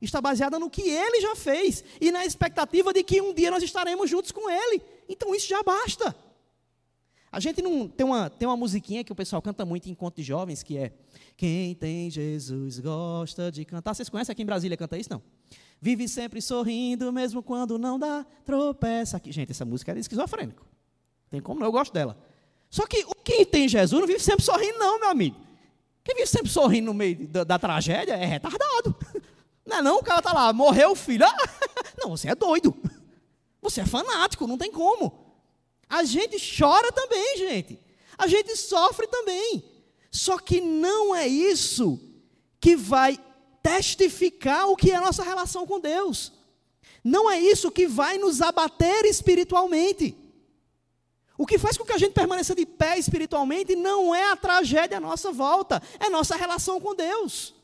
está 0.00 0.22
baseada 0.22 0.58
no 0.58 0.70
que 0.70 0.88
Ele 0.88 1.20
já 1.20 1.36
fez 1.36 1.84
e 2.00 2.10
na 2.10 2.24
expectativa 2.24 2.94
de 2.94 3.04
que 3.04 3.20
um 3.20 3.34
dia 3.34 3.50
nós 3.50 3.62
estaremos 3.62 4.08
juntos 4.08 4.32
com 4.32 4.50
Ele. 4.50 4.82
Então 5.06 5.34
isso 5.34 5.46
já 5.46 5.62
basta. 5.62 6.16
A 7.30 7.38
gente 7.38 7.60
não 7.60 7.86
tem 7.86 8.06
uma, 8.06 8.30
tem 8.30 8.48
uma 8.48 8.56
musiquinha 8.56 9.04
que 9.04 9.12
o 9.12 9.14
pessoal 9.14 9.42
canta 9.42 9.66
muito 9.66 9.86
em 9.86 9.92
encontro 9.92 10.22
de 10.22 10.26
jovens, 10.26 10.62
que 10.62 10.78
é 10.78 10.92
Quem 11.36 11.74
tem 11.74 12.10
Jesus 12.10 12.80
gosta 12.80 13.52
de 13.52 13.66
cantar. 13.66 13.94
Vocês 13.94 14.08
conhecem 14.08 14.32
aqui 14.32 14.42
em 14.42 14.46
Brasília 14.46 14.78
canta 14.78 14.96
isso? 14.96 15.10
Não. 15.10 15.22
Vive 15.78 16.08
sempre 16.08 16.40
sorrindo, 16.40 17.12
mesmo 17.12 17.42
quando 17.42 17.78
não 17.78 17.98
dá 17.98 18.24
tropeça. 18.46 19.18
Aqui, 19.18 19.30
gente, 19.30 19.50
essa 19.50 19.66
música 19.66 19.92
é 19.92 19.98
esquizofrênico. 19.98 20.64
Tem 21.28 21.42
como 21.42 21.60
não, 21.60 21.66
eu 21.66 21.72
gosto 21.72 21.92
dela. 21.92 22.16
Só 22.76 22.86
que 22.86 23.06
quem 23.24 23.42
tem 23.42 23.66
Jesus 23.66 23.98
não 23.98 24.06
vive 24.06 24.20
sempre 24.20 24.44
sorrindo, 24.44 24.78
não, 24.78 25.00
meu 25.00 25.08
amigo. 25.08 25.34
Quem 26.04 26.14
vive 26.14 26.26
sempre 26.26 26.50
sorrindo 26.50 26.88
no 26.88 26.92
meio 26.92 27.26
da, 27.26 27.42
da 27.42 27.58
tragédia 27.58 28.12
é 28.12 28.26
retardado. 28.26 28.94
Não 29.64 29.78
é 29.78 29.82
não? 29.82 29.96
O 29.98 30.02
cara 30.02 30.22
tá 30.22 30.32
lá, 30.32 30.52
morreu 30.52 30.92
o 30.92 30.94
filho. 30.94 31.24
Ah, 31.24 31.36
não, 31.98 32.10
você 32.10 32.28
é 32.28 32.34
doido. 32.36 32.76
Você 33.60 33.80
é 33.80 33.86
fanático, 33.86 34.46
não 34.46 34.56
tem 34.56 34.70
como. 34.70 35.34
A 35.88 36.04
gente 36.04 36.36
chora 36.56 36.92
também, 36.92 37.36
gente. 37.36 37.80
A 38.16 38.28
gente 38.28 38.54
sofre 38.54 39.08
também. 39.08 39.64
Só 40.08 40.38
que 40.38 40.60
não 40.60 41.16
é 41.16 41.26
isso 41.26 41.98
que 42.60 42.76
vai 42.76 43.18
testificar 43.60 44.68
o 44.68 44.76
que 44.76 44.92
é 44.92 44.94
a 44.94 45.00
nossa 45.00 45.24
relação 45.24 45.66
com 45.66 45.80
Deus. 45.80 46.32
Não 47.02 47.28
é 47.28 47.40
isso 47.40 47.72
que 47.72 47.88
vai 47.88 48.18
nos 48.18 48.40
abater 48.40 49.04
espiritualmente. 49.04 50.25
O 51.38 51.46
que 51.46 51.58
faz 51.58 51.76
com 51.76 51.84
que 51.84 51.92
a 51.92 51.98
gente 51.98 52.12
permaneça 52.12 52.54
de 52.54 52.64
pé 52.64 52.98
espiritualmente 52.98 53.76
não 53.76 54.14
é 54.14 54.30
a 54.30 54.36
tragédia 54.36 54.96
à 54.96 55.00
nossa 55.00 55.30
volta, 55.32 55.82
é 56.00 56.08
nossa 56.08 56.34
relação 56.36 56.80
com 56.80 56.94
Deus. 56.94 57.54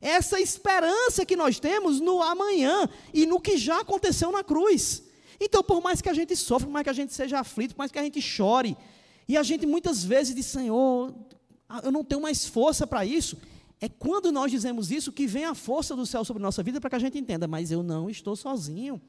Essa 0.00 0.40
esperança 0.40 1.24
que 1.24 1.36
nós 1.36 1.58
temos 1.60 2.00
no 2.00 2.22
amanhã 2.22 2.88
e 3.14 3.24
no 3.24 3.40
que 3.40 3.56
já 3.56 3.80
aconteceu 3.80 4.32
na 4.32 4.42
cruz. 4.42 5.04
Então, 5.40 5.62
por 5.62 5.80
mais 5.80 6.02
que 6.02 6.08
a 6.08 6.14
gente 6.14 6.36
sofra, 6.36 6.66
por 6.66 6.72
mais 6.72 6.84
que 6.84 6.90
a 6.90 6.94
gente 6.94 7.14
seja 7.14 7.38
aflito, 7.38 7.74
por 7.74 7.78
mais 7.78 7.92
que 7.92 7.98
a 7.98 8.02
gente 8.02 8.20
chore, 8.20 8.76
e 9.28 9.36
a 9.36 9.42
gente 9.42 9.64
muitas 9.64 10.04
vezes 10.04 10.34
diz, 10.34 10.46
Senhor, 10.46 11.14
eu 11.82 11.90
não 11.90 12.04
tenho 12.04 12.20
mais 12.20 12.44
força 12.44 12.86
para 12.86 13.06
isso. 13.06 13.36
É 13.80 13.88
quando 13.88 14.30
nós 14.30 14.50
dizemos 14.50 14.90
isso 14.90 15.10
que 15.10 15.26
vem 15.26 15.44
a 15.44 15.54
força 15.54 15.96
do 15.96 16.04
céu 16.04 16.24
sobre 16.24 16.42
nossa 16.42 16.62
vida 16.62 16.80
para 16.80 16.90
que 16.90 16.96
a 16.96 17.00
gente 17.00 17.18
entenda, 17.18 17.48
mas 17.48 17.70
eu 17.70 17.82
não 17.82 18.10
estou 18.10 18.36
sozinho. 18.36 19.00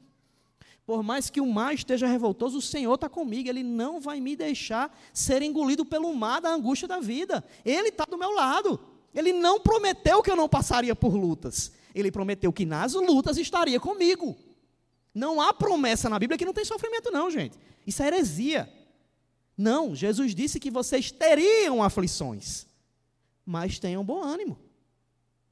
Por 0.86 1.02
mais 1.02 1.30
que 1.30 1.40
o 1.40 1.46
mar 1.46 1.74
esteja 1.74 2.06
revoltoso, 2.06 2.58
o 2.58 2.62
Senhor 2.62 2.94
está 2.94 3.08
comigo, 3.08 3.48
Ele 3.48 3.62
não 3.62 4.00
vai 4.00 4.20
me 4.20 4.36
deixar 4.36 4.94
ser 5.12 5.40
engolido 5.40 5.84
pelo 5.84 6.14
mar 6.14 6.40
da 6.40 6.50
angústia 6.50 6.86
da 6.86 7.00
vida. 7.00 7.42
Ele 7.64 7.88
está 7.88 8.04
do 8.04 8.18
meu 8.18 8.30
lado. 8.32 8.78
Ele 9.14 9.32
não 9.32 9.60
prometeu 9.60 10.22
que 10.22 10.30
eu 10.30 10.36
não 10.36 10.48
passaria 10.48 10.94
por 10.94 11.14
lutas. 11.14 11.72
Ele 11.94 12.10
prometeu 12.10 12.52
que 12.52 12.66
nas 12.66 12.92
lutas 12.92 13.38
estaria 13.38 13.80
comigo. 13.80 14.36
Não 15.14 15.40
há 15.40 15.54
promessa 15.54 16.10
na 16.10 16.18
Bíblia 16.18 16.36
que 16.36 16.44
não 16.44 16.52
tem 16.52 16.64
sofrimento, 16.64 17.10
não, 17.10 17.30
gente. 17.30 17.56
Isso 17.86 18.02
é 18.02 18.08
heresia. 18.08 18.70
Não, 19.56 19.94
Jesus 19.94 20.34
disse 20.34 20.58
que 20.58 20.70
vocês 20.70 21.12
teriam 21.12 21.82
aflições, 21.82 22.66
mas 23.46 23.78
tenham 23.78 24.04
bom 24.04 24.22
ânimo. 24.22 24.58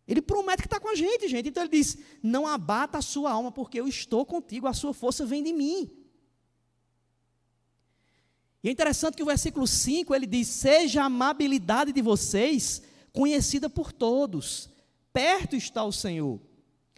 Ele 0.07 0.21
promete 0.21 0.63
que 0.63 0.67
está 0.67 0.81
com 0.81 0.89
a 0.89 0.95
gente, 0.95 1.29
gente. 1.29 1.49
Então 1.49 1.63
ele 1.63 1.71
diz: 1.71 1.97
Não 2.23 2.47
abata 2.47 2.99
a 2.99 3.03
sua 3.03 3.31
alma, 3.31 3.53
porque 3.53 3.79
eu 3.79 3.87
estou 3.87 4.27
contigo, 4.27 4.67
a 4.67 4.73
sua 4.73 4.93
força 4.93 5.25
vem 5.25 5.43
de 5.43 5.53
mim. 5.53 5.91
E 8.63 8.69
é 8.69 8.73
interessante 8.73 9.17
que 9.17 9.23
o 9.23 9.27
versículo 9.27 9.67
5 9.67 10.15
ele 10.15 10.27
diz: 10.27 10.49
Seja 10.49 11.03
a 11.03 11.07
amabilidade 11.07 11.93
de 11.93 12.03
vocês 12.03 12.83
conhecida 13.13 13.69
por 13.69 13.93
todos, 13.93 14.71
perto 15.13 15.55
está 15.55 15.85
o 15.85 15.93
Senhor. 15.93 16.41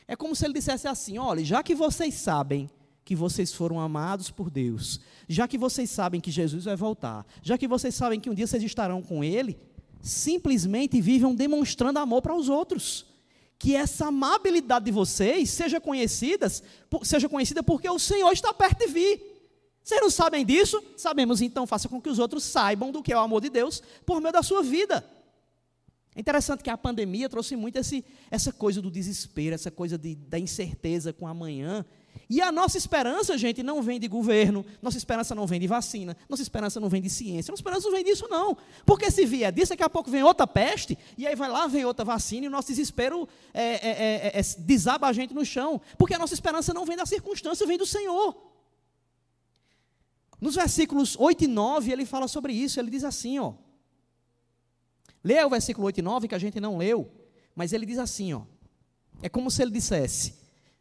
É 0.06 0.14
como 0.14 0.36
se 0.36 0.44
ele 0.44 0.54
dissesse 0.54 0.86
assim: 0.86 1.18
olha, 1.18 1.44
já 1.44 1.62
que 1.62 1.74
vocês 1.74 2.14
sabem 2.14 2.70
que 3.04 3.14
vocês 3.14 3.52
foram 3.52 3.78
amados 3.78 4.30
por 4.30 4.50
Deus, 4.50 5.00
já 5.28 5.46
que 5.46 5.58
vocês 5.58 5.90
sabem 5.90 6.20
que 6.20 6.30
Jesus 6.30 6.64
vai 6.64 6.76
voltar, 6.76 7.26
já 7.42 7.58
que 7.58 7.68
vocês 7.68 7.94
sabem 7.94 8.18
que 8.18 8.30
um 8.30 8.34
dia 8.34 8.46
vocês 8.46 8.62
estarão 8.62 9.02
com 9.02 9.22
Ele, 9.22 9.58
simplesmente 10.04 11.00
vivam 11.00 11.34
demonstrando 11.34 11.98
amor 11.98 12.20
para 12.20 12.36
os 12.36 12.50
outros. 12.50 13.06
Que 13.58 13.74
essa 13.74 14.06
amabilidade 14.08 14.84
de 14.84 14.90
vocês 14.90 15.48
seja 15.48 15.80
conhecida, 15.80 16.46
seja 17.02 17.28
conhecida 17.28 17.62
porque 17.62 17.88
o 17.88 17.98
Senhor 17.98 18.30
está 18.30 18.52
perto 18.52 18.80
de 18.80 18.86
vir. 18.88 19.34
Vocês 19.82 20.00
não 20.00 20.10
sabem 20.10 20.44
disso? 20.44 20.82
Sabemos, 20.96 21.40
então 21.40 21.66
faça 21.66 21.88
com 21.88 22.00
que 22.00 22.10
os 22.10 22.18
outros 22.18 22.44
saibam 22.44 22.92
do 22.92 23.02
que 23.02 23.12
é 23.12 23.16
o 23.16 23.20
amor 23.20 23.40
de 23.40 23.48
Deus 23.48 23.82
por 24.04 24.20
meio 24.20 24.32
da 24.32 24.42
sua 24.42 24.62
vida. 24.62 25.08
É 26.14 26.20
interessante 26.20 26.62
que 26.62 26.70
a 26.70 26.76
pandemia 26.76 27.28
trouxe 27.28 27.56
muito 27.56 27.76
esse, 27.76 28.04
essa 28.30 28.52
coisa 28.52 28.82
do 28.82 28.90
desespero, 28.90 29.54
essa 29.54 29.70
coisa 29.70 29.96
de, 29.96 30.14
da 30.14 30.38
incerteza 30.38 31.12
com 31.12 31.26
amanhã. 31.26 31.84
E 32.28 32.40
a 32.40 32.50
nossa 32.50 32.78
esperança, 32.78 33.36
gente, 33.36 33.62
não 33.62 33.82
vem 33.82 34.00
de 34.00 34.08
governo, 34.08 34.64
nossa 34.80 34.96
esperança 34.96 35.34
não 35.34 35.46
vem 35.46 35.60
de 35.60 35.66
vacina, 35.66 36.16
nossa 36.28 36.42
esperança 36.42 36.80
não 36.80 36.88
vem 36.88 37.02
de 37.02 37.10
ciência, 37.10 37.52
nossa 37.52 37.60
esperança 37.60 37.86
não 37.86 37.94
vem 37.94 38.04
disso, 38.04 38.26
não. 38.30 38.56
Porque 38.84 39.10
se 39.10 39.26
vier 39.26 39.52
disso, 39.52 39.70
daqui 39.70 39.82
a 39.82 39.90
pouco 39.90 40.10
vem 40.10 40.22
outra 40.22 40.46
peste, 40.46 40.98
e 41.18 41.26
aí 41.26 41.34
vai 41.34 41.48
lá, 41.48 41.66
vem 41.66 41.84
outra 41.84 42.04
vacina, 42.04 42.46
e 42.46 42.48
o 42.48 42.50
nosso 42.50 42.68
desespero 42.68 43.28
é, 43.52 43.62
é, 43.62 43.90
é, 43.90 44.40
é, 44.40 44.42
desaba 44.58 45.06
a 45.06 45.12
gente 45.12 45.34
no 45.34 45.44
chão. 45.44 45.80
Porque 45.98 46.14
a 46.14 46.18
nossa 46.18 46.34
esperança 46.34 46.72
não 46.72 46.84
vem 46.84 46.96
da 46.96 47.06
circunstância, 47.06 47.66
vem 47.66 47.78
do 47.78 47.86
Senhor. 47.86 48.36
Nos 50.40 50.54
versículos 50.54 51.16
8 51.18 51.44
e 51.44 51.46
9, 51.46 51.92
ele 51.92 52.04
fala 52.04 52.28
sobre 52.28 52.52
isso, 52.52 52.78
ele 52.80 52.90
diz 52.90 53.04
assim, 53.04 53.38
ó. 53.38 53.54
Leia 55.22 55.46
o 55.46 55.50
versículo 55.50 55.86
8 55.86 55.98
e 55.98 56.02
9 56.02 56.28
que 56.28 56.34
a 56.34 56.38
gente 56.38 56.60
não 56.60 56.76
leu, 56.76 57.10
mas 57.54 57.72
ele 57.72 57.86
diz 57.86 57.98
assim, 57.98 58.34
ó. 58.34 58.42
É 59.22 59.28
como 59.28 59.50
se 59.50 59.62
ele 59.62 59.70
dissesse: 59.70 60.34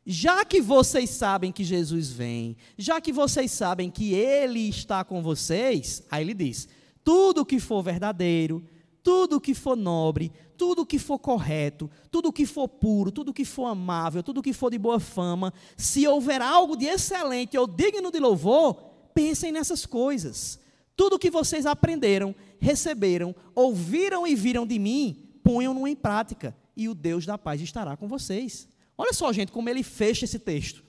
já 0.05 0.43
que 0.43 0.61
vocês 0.61 1.09
sabem 1.09 1.51
que 1.51 1.63
Jesus 1.63 2.11
vem, 2.11 2.57
já 2.77 2.99
que 2.99 3.13
vocês 3.13 3.51
sabem 3.51 3.89
que 3.89 4.13
Ele 4.13 4.67
está 4.67 5.03
com 5.03 5.21
vocês, 5.21 6.03
aí 6.11 6.23
ele 6.23 6.33
diz: 6.33 6.67
tudo 7.03 7.45
que 7.45 7.59
for 7.59 7.81
verdadeiro, 7.81 8.63
tudo 9.01 9.39
que 9.39 9.53
for 9.53 9.75
nobre, 9.75 10.31
tudo 10.57 10.85
que 10.85 10.99
for 10.99 11.19
correto, 11.19 11.89
tudo 12.11 12.31
que 12.33 12.45
for 12.45 12.67
puro, 12.67 13.11
tudo 13.11 13.33
que 13.33 13.45
for 13.45 13.65
amável, 13.65 14.23
tudo 14.23 14.41
que 14.41 14.53
for 14.53 14.69
de 14.69 14.77
boa 14.77 14.99
fama, 14.99 15.53
se 15.77 16.07
houver 16.07 16.41
algo 16.41 16.75
de 16.75 16.85
excelente 16.85 17.57
ou 17.57 17.67
digno 17.67 18.11
de 18.11 18.19
louvor, 18.19 18.75
pensem 19.13 19.51
nessas 19.51 19.85
coisas. 19.85 20.59
Tudo 20.95 21.19
que 21.19 21.29
vocês 21.29 21.65
aprenderam, 21.65 22.35
receberam, 22.59 23.35
ouviram 23.55 24.27
e 24.27 24.35
viram 24.35 24.65
de 24.65 24.77
mim, 24.77 25.29
ponham-no 25.43 25.87
em 25.87 25.95
prática, 25.95 26.55
e 26.75 26.87
o 26.87 26.93
Deus 26.93 27.25
da 27.25 27.37
paz 27.37 27.61
estará 27.61 27.97
com 27.97 28.07
vocês. 28.07 28.72
Olha 28.97 29.13
só, 29.13 29.32
gente, 29.34 29.51
como 29.51 29.69
ele 29.69 29.84
fecha 29.84 30.25
esse 30.25 30.39
texto. 30.39 30.84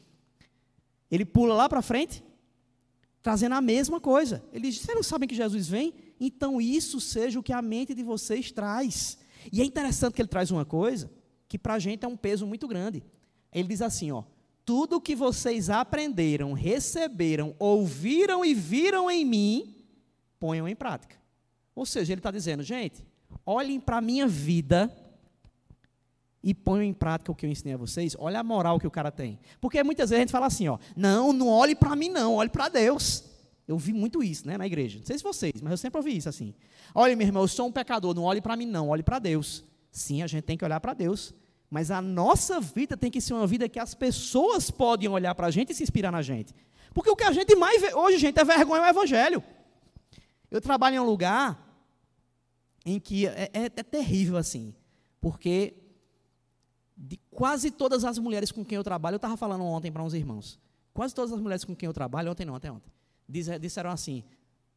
Ele 1.10 1.24
pula 1.24 1.54
lá 1.54 1.68
para 1.68 1.82
frente, 1.82 2.22
trazendo 3.22 3.54
a 3.54 3.60
mesma 3.60 4.00
coisa. 4.00 4.44
Ele 4.52 4.68
diz: 4.70 4.80
Vocês 4.80 4.94
não 4.94 5.02
sabem 5.02 5.28
que 5.28 5.34
Jesus 5.34 5.68
vem? 5.68 5.94
Então 6.18 6.60
isso 6.60 7.00
seja 7.00 7.38
o 7.38 7.42
que 7.42 7.52
a 7.52 7.62
mente 7.62 7.94
de 7.94 8.02
vocês 8.02 8.50
traz. 8.50 9.18
E 9.52 9.60
é 9.60 9.64
interessante 9.64 10.14
que 10.14 10.22
ele 10.22 10.28
traz 10.28 10.50
uma 10.50 10.64
coisa 10.64 11.10
que 11.48 11.58
para 11.58 11.74
a 11.74 11.78
gente 11.78 12.04
é 12.04 12.08
um 12.08 12.16
peso 12.16 12.46
muito 12.46 12.66
grande. 12.66 13.02
Ele 13.52 13.68
diz 13.68 13.80
assim: 13.80 14.10
ó, 14.10 14.24
tudo 14.64 15.00
que 15.00 15.14
vocês 15.14 15.70
aprenderam, 15.70 16.52
receberam, 16.52 17.54
ouviram 17.58 18.44
e 18.44 18.54
viram 18.54 19.10
em 19.10 19.24
mim, 19.24 19.86
ponham 20.38 20.66
em 20.66 20.74
prática. 20.74 21.16
Ou 21.74 21.84
seja, 21.84 22.12
ele 22.12 22.20
está 22.20 22.30
dizendo, 22.30 22.62
gente, 22.62 23.04
olhem 23.44 23.78
para 23.80 23.98
a 23.98 24.00
minha 24.00 24.26
vida 24.26 24.94
e 26.44 26.52
ponham 26.52 26.82
em 26.82 26.92
prática 26.92 27.32
o 27.32 27.34
que 27.34 27.46
eu 27.46 27.50
ensinei 27.50 27.72
a 27.72 27.78
vocês. 27.78 28.14
Olha 28.18 28.40
a 28.40 28.44
moral 28.44 28.78
que 28.78 28.86
o 28.86 28.90
cara 28.90 29.10
tem. 29.10 29.40
Porque 29.62 29.82
muitas 29.82 30.10
vezes 30.10 30.20
a 30.20 30.24
gente 30.24 30.30
fala 30.30 30.46
assim, 30.46 30.68
ó, 30.68 30.78
não, 30.94 31.32
não 31.32 31.48
olhe 31.48 31.74
para 31.74 31.96
mim 31.96 32.10
não, 32.10 32.34
olhe 32.34 32.50
para 32.50 32.68
Deus. 32.68 33.24
Eu 33.66 33.78
vi 33.78 33.94
muito 33.94 34.22
isso, 34.22 34.46
né, 34.46 34.58
na 34.58 34.66
igreja. 34.66 34.98
Não 34.98 35.06
sei 35.06 35.16
se 35.16 35.24
vocês, 35.24 35.54
mas 35.62 35.70
eu 35.70 35.78
sempre 35.78 35.96
ouvi 35.98 36.14
isso 36.14 36.28
assim. 36.28 36.54
Olha, 36.94 37.16
meu 37.16 37.26
irmão, 37.26 37.42
eu 37.42 37.48
sou 37.48 37.66
um 37.66 37.72
pecador, 37.72 38.14
não 38.14 38.24
olhe 38.24 38.42
para 38.42 38.54
mim 38.56 38.66
não, 38.66 38.88
olhe 38.88 39.02
para 39.02 39.18
Deus. 39.18 39.64
Sim, 39.90 40.22
a 40.22 40.26
gente 40.26 40.44
tem 40.44 40.58
que 40.58 40.64
olhar 40.64 40.78
para 40.80 40.92
Deus. 40.92 41.32
Mas 41.70 41.90
a 41.90 42.02
nossa 42.02 42.60
vida 42.60 42.94
tem 42.94 43.10
que 43.10 43.22
ser 43.22 43.32
uma 43.32 43.46
vida 43.46 43.66
que 43.66 43.78
as 43.78 43.94
pessoas 43.94 44.70
podem 44.70 45.08
olhar 45.08 45.34
para 45.34 45.46
a 45.46 45.50
gente 45.50 45.72
e 45.72 45.74
se 45.74 45.82
inspirar 45.82 46.12
na 46.12 46.20
gente. 46.20 46.54
Porque 46.92 47.10
o 47.10 47.16
que 47.16 47.24
a 47.24 47.32
gente 47.32 47.56
mais 47.56 47.80
vê 47.80 47.94
hoje, 47.94 48.18
gente, 48.18 48.38
é 48.38 48.44
vergonha 48.44 48.82
o 48.82 48.86
evangelho. 48.86 49.42
Eu 50.50 50.60
trabalho 50.60 50.96
em 50.96 51.00
um 51.00 51.06
lugar 51.06 51.58
em 52.84 53.00
que 53.00 53.26
é, 53.26 53.50
é, 53.52 53.64
é 53.64 53.82
terrível 53.82 54.36
assim. 54.36 54.74
Porque 55.20 55.83
de 56.96 57.18
quase 57.30 57.70
todas 57.70 58.04
as 58.04 58.18
mulheres 58.18 58.52
com 58.52 58.64
quem 58.64 58.76
eu 58.76 58.84
trabalho, 58.84 59.14
eu 59.14 59.16
estava 59.16 59.36
falando 59.36 59.64
ontem 59.64 59.90
para 59.90 60.02
uns 60.02 60.14
irmãos, 60.14 60.58
quase 60.92 61.14
todas 61.14 61.32
as 61.32 61.40
mulheres 61.40 61.64
com 61.64 61.74
quem 61.74 61.86
eu 61.86 61.92
trabalho, 61.92 62.30
ontem 62.30 62.44
não, 62.44 62.54
até 62.54 62.70
ontem, 62.70 62.90
disseram 63.28 63.90
assim: 63.90 64.22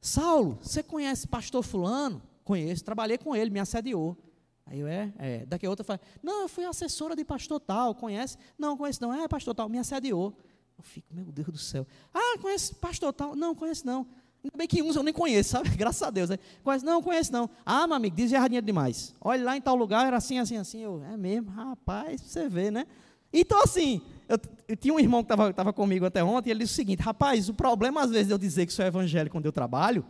Saulo, 0.02 0.58
você 0.62 0.82
conhece 0.82 1.28
pastor 1.28 1.64
Fulano? 1.64 2.22
Conheço, 2.44 2.84
trabalhei 2.84 3.18
com 3.18 3.36
ele, 3.36 3.50
me 3.50 3.60
assediou. 3.60 4.18
Aí 4.66 4.80
eu, 4.80 4.88
é, 4.88 5.14
é. 5.18 5.46
Daqui 5.46 5.66
a 5.66 5.70
outra 5.70 5.84
fala, 5.84 6.00
não, 6.22 6.42
eu 6.44 6.50
fui 6.50 6.66
assessora 6.66 7.16
de 7.16 7.24
pastor 7.24 7.60
tal, 7.60 7.96
conhece? 7.96 8.38
Não, 8.58 8.78
conheço 8.78 9.02
não, 9.02 9.14
é 9.14 9.28
pastor 9.28 9.56
tal, 9.56 9.70
me 9.70 9.80
assediou. 9.80 10.38
Eu 10.78 10.84
fico, 10.84 11.14
meu 11.14 11.26
Deus 11.32 11.48
do 11.48 11.58
céu. 11.58 11.88
Ah, 12.14 12.38
conhece 12.42 12.76
pastor 12.76 13.12
tal? 13.14 13.36
Não, 13.36 13.56
conheço 13.56 13.86
não. 13.86 14.08
Ainda 14.48 14.58
bem 14.58 14.68
que 14.68 14.82
uns 14.82 14.96
eu 14.96 15.04
nem 15.04 15.14
conheço, 15.14 15.50
sabe? 15.50 15.70
Graças 15.76 16.02
a 16.02 16.10
Deus. 16.10 16.30
Né? 16.30 16.40
Não, 16.84 17.04
conheço 17.04 17.34
não. 17.34 17.50
Ah, 17.66 17.86
meu 17.86 17.98
amigo, 17.98 18.16
diz 18.16 18.32
erradinha 18.32 18.62
demais. 18.62 19.14
Olha 19.20 19.44
lá 19.44 19.58
em 19.58 19.62
tal 19.62 19.76
lugar, 19.76 20.08
era 20.08 20.16
assim, 20.16 20.40
assim, 20.40 20.56
assim. 20.56 20.80
Eu, 20.80 21.04
é 21.04 21.18
mesmo, 21.18 21.52
rapaz, 21.52 22.22
você 22.22 22.48
vê, 22.48 22.72
né? 22.72 22.88
Então, 23.34 23.62
assim, 23.62 24.02
eu, 24.30 24.40
eu 24.70 24.78
tinha 24.78 24.94
um 24.94 25.00
irmão 25.00 25.22
que 25.22 25.34
estava 25.34 25.74
comigo 25.74 26.06
até 26.06 26.24
ontem, 26.24 26.50
e 26.50 26.52
ele 26.52 26.62
disse 26.62 26.74
o 26.74 26.76
seguinte: 26.76 27.02
rapaz, 27.02 27.50
o 27.50 27.54
problema 27.54 28.02
às 28.02 28.10
vezes 28.10 28.28
de 28.28 28.34
eu 28.34 28.38
dizer 28.38 28.66
que 28.66 28.72
sou 28.72 28.86
evangélico 28.86 29.36
quando 29.36 29.46
eu 29.46 29.52
trabalho, 29.52 30.06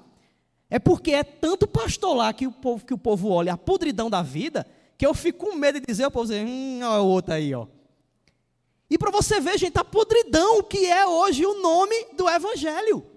é 0.70 0.78
porque 0.78 1.12
é 1.12 1.24
tanto 1.24 1.68
pastor 1.68 2.16
lá 2.16 2.32
que 2.32 2.46
o 2.46 2.52
povo, 2.52 2.86
que 2.86 2.94
o 2.94 2.98
povo 2.98 3.30
olha 3.30 3.54
a 3.54 3.58
podridão 3.58 4.08
da 4.08 4.22
vida, 4.22 4.68
que 4.98 5.06
eu 5.06 5.16
fico 5.16 5.48
com 5.48 5.56
medo 5.56 5.80
de 5.80 5.88
dizer, 5.88 6.06
o 6.06 6.12
povo 6.12 6.28
dizer, 6.28 6.46
hum, 6.46 6.82
olha 6.84 7.02
o 7.02 7.08
outro 7.08 7.34
aí, 7.34 7.56
ó. 7.56 7.66
E 8.90 8.98
para 8.98 9.10
você 9.10 9.40
ver, 9.40 9.58
gente, 9.58 9.78
a 9.80 9.84
podridão 9.84 10.62
que 10.62 10.86
é 10.86 11.06
hoje 11.08 11.44
o 11.44 11.62
nome 11.62 11.96
do 12.16 12.30
Evangelho. 12.30 13.17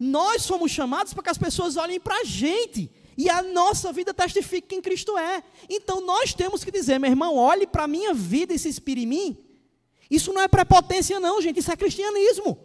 Nós 0.00 0.42
somos 0.42 0.70
chamados 0.70 1.12
para 1.12 1.22
que 1.24 1.28
as 1.28 1.36
pessoas 1.36 1.76
olhem 1.76 2.00
para 2.00 2.16
a 2.16 2.24
gente 2.24 2.90
e 3.18 3.28
a 3.28 3.42
nossa 3.42 3.92
vida 3.92 4.14
testifique 4.14 4.68
quem 4.68 4.80
Cristo 4.80 5.18
é. 5.18 5.44
Então 5.68 6.00
nós 6.00 6.32
temos 6.32 6.64
que 6.64 6.70
dizer, 6.70 6.98
meu 6.98 7.10
irmão, 7.10 7.36
olhe 7.36 7.66
para 7.66 7.84
a 7.84 7.86
minha 7.86 8.14
vida 8.14 8.54
e 8.54 8.58
se 8.58 8.70
inspire 8.70 9.02
em 9.02 9.06
mim. 9.06 9.38
Isso 10.10 10.32
não 10.32 10.40
é 10.40 10.48
prepotência, 10.48 11.20
não, 11.20 11.42
gente, 11.42 11.60
isso 11.60 11.70
é 11.70 11.76
cristianismo. 11.76 12.58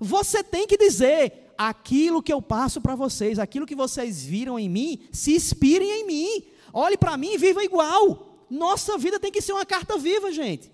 Você 0.00 0.42
tem 0.42 0.66
que 0.66 0.78
dizer 0.78 1.52
aquilo 1.58 2.22
que 2.22 2.32
eu 2.32 2.40
passo 2.40 2.80
para 2.80 2.94
vocês, 2.94 3.38
aquilo 3.38 3.66
que 3.66 3.76
vocês 3.76 4.24
viram 4.24 4.58
em 4.58 4.70
mim, 4.70 5.06
se 5.12 5.34
inspirem 5.34 6.00
em 6.00 6.06
mim. 6.06 6.44
Olhe 6.72 6.96
para 6.96 7.18
mim 7.18 7.34
e 7.34 7.38
viva 7.38 7.62
igual. 7.62 8.46
Nossa 8.48 8.96
vida 8.96 9.20
tem 9.20 9.30
que 9.30 9.42
ser 9.42 9.52
uma 9.52 9.66
carta 9.66 9.98
viva, 9.98 10.32
gente. 10.32 10.72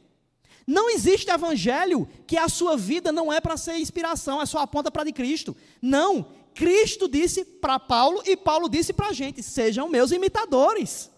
Não 0.66 0.90
existe 0.90 1.30
evangelho 1.30 2.08
que 2.26 2.36
a 2.36 2.48
sua 2.48 2.76
vida 2.76 3.12
não 3.12 3.32
é 3.32 3.40
para 3.40 3.56
ser 3.56 3.78
inspiração, 3.78 4.42
é 4.42 4.46
só 4.46 4.58
aponta 4.58 4.90
para 4.90 5.04
de 5.04 5.12
Cristo. 5.12 5.56
Não. 5.80 6.26
Cristo 6.54 7.06
disse 7.08 7.44
para 7.44 7.78
Paulo 7.78 8.22
e 8.24 8.36
Paulo 8.36 8.68
disse 8.68 8.92
para 8.92 9.08
a 9.08 9.12
gente: 9.12 9.42
sejam 9.42 9.88
meus 9.88 10.10
imitadores. 10.10 11.10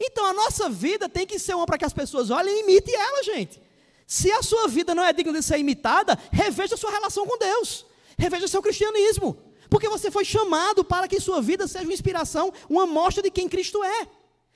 Então 0.00 0.26
a 0.26 0.32
nossa 0.32 0.68
vida 0.68 1.08
tem 1.08 1.26
que 1.26 1.38
ser 1.38 1.54
uma 1.54 1.66
para 1.66 1.78
que 1.78 1.84
as 1.84 1.92
pessoas 1.92 2.30
olhem 2.30 2.56
e 2.56 2.62
imitem 2.62 2.94
ela, 2.94 3.22
gente. 3.22 3.62
Se 4.06 4.30
a 4.32 4.42
sua 4.42 4.66
vida 4.66 4.94
não 4.94 5.04
é 5.04 5.12
digna 5.12 5.32
de 5.32 5.42
ser 5.42 5.58
imitada, 5.58 6.18
reveja 6.32 6.76
sua 6.76 6.90
relação 6.90 7.26
com 7.26 7.38
Deus, 7.38 7.86
reveja 8.18 8.48
seu 8.48 8.60
cristianismo, 8.60 9.36
porque 9.70 9.88
você 9.88 10.10
foi 10.10 10.24
chamado 10.24 10.84
para 10.84 11.06
que 11.06 11.20
sua 11.20 11.40
vida 11.40 11.66
seja 11.68 11.84
uma 11.84 11.92
inspiração, 11.92 12.52
uma 12.68 12.86
mostra 12.86 13.22
de 13.22 13.30
quem 13.30 13.48
Cristo 13.48 13.82
é. 13.84 14.08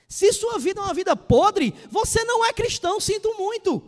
Se 0.09 0.33
sua 0.33 0.57
vida 0.57 0.81
é 0.81 0.83
uma 0.83 0.93
vida 0.93 1.15
podre, 1.15 1.73
você 1.89 2.23
não 2.23 2.43
é 2.43 2.51
cristão, 2.51 2.99
sinto 2.99 3.35
muito. 3.37 3.81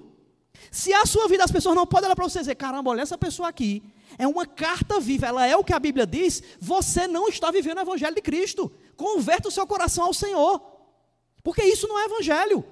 Se 0.69 0.93
a 0.93 1.03
sua 1.03 1.27
vida 1.27 1.43
as 1.43 1.51
pessoas 1.51 1.75
não 1.75 1.87
podem 1.87 2.05
olhar 2.05 2.15
para 2.15 2.29
você 2.29 2.37
e 2.37 2.41
dizer, 2.41 2.55
caramba, 2.55 2.91
olha 2.91 3.01
essa 3.01 3.17
pessoa 3.17 3.49
aqui, 3.49 3.81
é 4.19 4.27
uma 4.27 4.45
carta 4.45 4.99
viva, 4.99 5.25
ela 5.25 5.47
é 5.47 5.55
o 5.57 5.63
que 5.63 5.73
a 5.73 5.79
Bíblia 5.79 6.05
diz, 6.05 6.43
você 6.59 7.07
não 7.07 7.27
está 7.27 7.49
vivendo 7.49 7.79
o 7.79 7.81
Evangelho 7.81 8.13
de 8.13 8.21
Cristo. 8.21 8.71
Converta 8.95 9.47
o 9.47 9.51
seu 9.51 9.65
coração 9.65 10.05
ao 10.05 10.13
Senhor. 10.13 10.61
Porque 11.43 11.63
isso 11.63 11.87
não 11.87 11.97
é 11.97 12.05
Evangelho. 12.05 12.63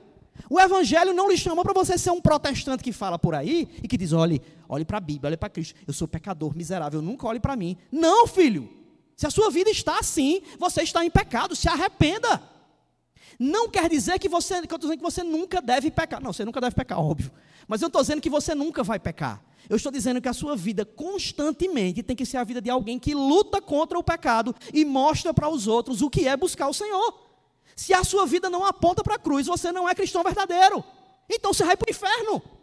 O 0.48 0.60
Evangelho 0.60 1.12
não 1.12 1.28
lhe 1.28 1.36
chamou 1.36 1.64
para 1.64 1.74
você 1.74 1.98
ser 1.98 2.12
um 2.12 2.22
protestante 2.22 2.84
que 2.84 2.94
fala 2.94 3.18
por 3.18 3.34
aí 3.34 3.68
e 3.84 3.88
que 3.88 3.98
diz: 3.98 4.14
olhe, 4.14 4.42
olhe 4.68 4.86
para 4.86 4.98
a 4.98 5.02
Bíblia, 5.02 5.30
olhe 5.30 5.38
para 5.38 5.50
Cristo. 5.50 5.76
Eu 5.88 5.94
sou 5.94 6.08
pecador, 6.08 6.56
miserável, 6.56 7.02
nunca 7.02 7.26
olhe 7.26 7.40
para 7.40 7.56
mim. 7.56 7.76
Não, 7.92 8.28
filho. 8.28 8.70
Se 9.18 9.26
a 9.26 9.32
sua 9.32 9.50
vida 9.50 9.70
está 9.70 9.98
assim, 10.00 10.42
você 10.58 10.84
está 10.84 11.04
em 11.04 11.10
pecado, 11.10 11.56
se 11.56 11.68
arrependa. 11.68 12.42
Não 13.40 13.70
quer 13.70 13.90
dizer 13.90 14.20
que 14.20 14.28
você, 14.28 14.56
que 14.68 14.74
eu 14.74 14.76
estou 14.76 14.80
dizendo 14.80 14.98
que 14.98 15.04
você 15.04 15.24
nunca 15.24 15.62
deve 15.62 15.90
pecar. 15.90 16.22
Não, 16.22 16.34
você 16.34 16.44
nunca 16.44 16.60
deve 16.60 16.76
pecar, 16.76 17.00
óbvio. 17.00 17.32
Mas 17.66 17.82
eu 17.82 17.88
estou 17.88 18.02
dizendo 18.02 18.20
que 18.20 18.30
você 18.30 18.54
nunca 18.54 18.84
vai 18.84 19.00
pecar. 19.00 19.42
Eu 19.70 19.78
estou 19.78 19.92
dizendo 19.92 20.22
que 20.22 20.28
a 20.28 20.34
sua 20.34 20.58
vida 20.58 20.84
constantemente 20.84 22.04
tem 22.04 22.16
que 22.16 22.26
ser 22.26 22.36
a 22.36 22.44
vida 22.44 22.62
de 22.62 22.70
alguém 22.70 23.00
que 23.00 23.14
luta 23.14 23.62
contra 23.62 23.98
o 23.98 24.04
pecado 24.04 24.54
e 24.74 24.84
mostra 24.84 25.34
para 25.34 25.48
os 25.48 25.68
outros 25.68 26.02
o 26.02 26.10
que 26.10 26.28
é 26.28 26.36
buscar 26.36 26.68
o 26.68 26.74
Senhor. 26.74 27.14
Se 27.76 27.94
a 27.94 28.04
sua 28.04 28.26
vida 28.26 28.50
não 28.50 28.66
aponta 28.66 29.02
para 29.04 29.16
a 29.16 29.20
cruz, 29.20 29.48
você 29.48 29.72
não 29.72 29.88
é 29.88 29.96
cristão 29.96 30.22
verdadeiro. 30.22 30.84
Então 31.30 31.54
você 31.54 31.64
vai 31.64 31.78
para 31.78 31.88
o 31.88 31.92
inferno. 31.92 32.59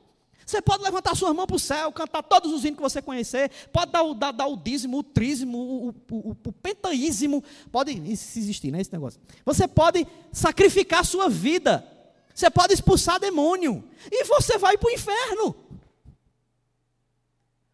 Você 0.46 0.62
pode 0.62 0.84
levantar 0.84 1.16
sua 1.16 1.34
mão 1.34 1.44
para 1.44 1.56
o 1.56 1.58
céu, 1.58 1.90
cantar 1.90 2.22
todos 2.22 2.52
os 2.52 2.64
hinos 2.64 2.76
que 2.76 2.82
você 2.82 3.02
conhecer, 3.02 3.50
pode 3.72 3.90
dar 3.90 4.04
dar, 4.14 4.30
dar 4.30 4.46
o 4.46 4.56
dízimo, 4.56 4.98
o 4.98 5.02
trízimo, 5.02 5.58
o, 5.58 5.88
o, 5.88 6.16
o, 6.30 6.36
o 6.46 6.52
pentaísmo, 6.52 7.42
pode 7.72 7.90
existir, 8.08 8.70
né, 8.70 8.80
esse 8.80 8.92
negócio. 8.92 9.20
Você 9.44 9.66
pode 9.66 10.06
sacrificar 10.32 11.04
sua 11.04 11.28
vida, 11.28 11.84
você 12.32 12.48
pode 12.48 12.72
expulsar 12.72 13.18
demônio, 13.18 13.82
e 14.08 14.22
você 14.22 14.56
vai 14.56 14.78
para 14.78 14.86
o 14.86 14.92
inferno. 14.92 15.56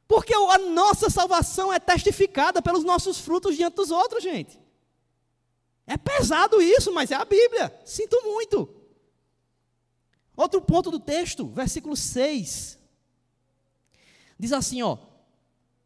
Porque 0.08 0.32
a 0.32 0.56
nossa 0.56 1.10
salvação 1.10 1.70
é 1.70 1.78
testificada 1.78 2.62
pelos 2.62 2.84
nossos 2.84 3.18
frutos 3.18 3.54
diante 3.54 3.74
dos 3.74 3.90
outros, 3.90 4.22
gente. 4.22 4.58
É 5.86 5.98
pesado 5.98 6.62
isso, 6.62 6.90
mas 6.90 7.10
é 7.10 7.16
a 7.16 7.24
Bíblia. 7.24 7.78
Sinto 7.84 8.18
muito. 8.24 8.81
Outro 10.36 10.60
ponto 10.62 10.90
do 10.90 10.98
texto, 10.98 11.46
versículo 11.48 11.96
6. 11.96 12.78
Diz 14.38 14.52
assim, 14.52 14.82
ó: 14.82 14.98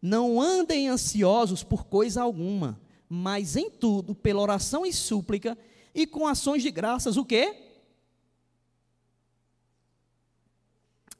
Não 0.00 0.40
andem 0.40 0.88
ansiosos 0.88 1.62
por 1.62 1.84
coisa 1.84 2.22
alguma, 2.22 2.80
mas 3.08 3.56
em 3.56 3.70
tudo, 3.70 4.14
pela 4.14 4.40
oração 4.40 4.86
e 4.86 4.92
súplica 4.92 5.58
e 5.94 6.06
com 6.06 6.26
ações 6.26 6.62
de 6.62 6.70
graças, 6.70 7.16
o 7.16 7.24
quê? 7.24 7.54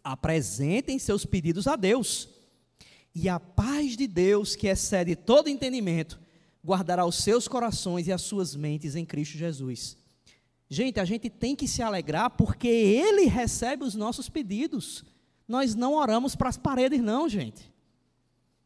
Apresentem 0.04 0.98
seus 0.98 1.24
pedidos 1.24 1.66
a 1.66 1.76
Deus. 1.76 2.28
E 3.14 3.28
a 3.28 3.40
paz 3.40 3.96
de 3.96 4.06
Deus, 4.06 4.54
que 4.54 4.68
excede 4.68 5.16
todo 5.16 5.48
entendimento, 5.48 6.20
guardará 6.62 7.06
os 7.06 7.16
seus 7.16 7.48
corações 7.48 8.06
e 8.06 8.12
as 8.12 8.20
suas 8.20 8.54
mentes 8.54 8.94
em 8.94 9.06
Cristo 9.06 9.38
Jesus. 9.38 9.96
Gente, 10.68 10.98
a 10.98 11.04
gente 11.04 11.30
tem 11.30 11.54
que 11.54 11.68
se 11.68 11.82
alegrar 11.82 12.30
porque 12.30 12.68
Ele 12.68 13.26
recebe 13.26 13.84
os 13.84 13.94
nossos 13.94 14.28
pedidos. 14.28 15.04
Nós 15.46 15.74
não 15.74 15.94
oramos 15.94 16.34
para 16.34 16.48
as 16.48 16.56
paredes, 16.56 17.00
não, 17.00 17.28
gente. 17.28 17.72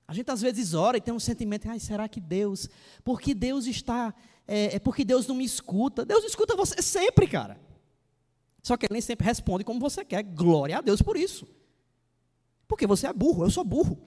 A 0.08 0.14
gente 0.14 0.30
às 0.30 0.40
vezes 0.40 0.74
ora 0.74 0.96
e 0.96 1.00
tem 1.00 1.12
um 1.12 1.20
sentimento, 1.20 1.68
ai, 1.68 1.78
será 1.78 2.08
que 2.08 2.18
Deus? 2.20 2.68
Porque 3.04 3.34
Deus 3.34 3.66
está, 3.66 4.14
é, 4.48 4.76
é 4.76 4.78
porque 4.78 5.04
Deus 5.04 5.26
não 5.26 5.34
me 5.34 5.44
escuta. 5.44 6.04
Deus 6.04 6.24
escuta 6.24 6.56
você 6.56 6.80
sempre, 6.80 7.26
cara. 7.26 7.60
Só 8.62 8.76
que 8.76 8.86
Ele 8.86 8.94
nem 8.94 9.02
sempre 9.02 9.26
responde 9.26 9.62
como 9.62 9.78
você 9.78 10.04
quer. 10.04 10.22
Glória 10.22 10.78
a 10.78 10.80
Deus 10.80 11.02
por 11.02 11.16
isso. 11.16 11.46
Porque 12.66 12.86
você 12.86 13.06
é 13.06 13.12
burro, 13.12 13.44
eu 13.44 13.50
sou 13.50 13.64
burro. 13.64 13.98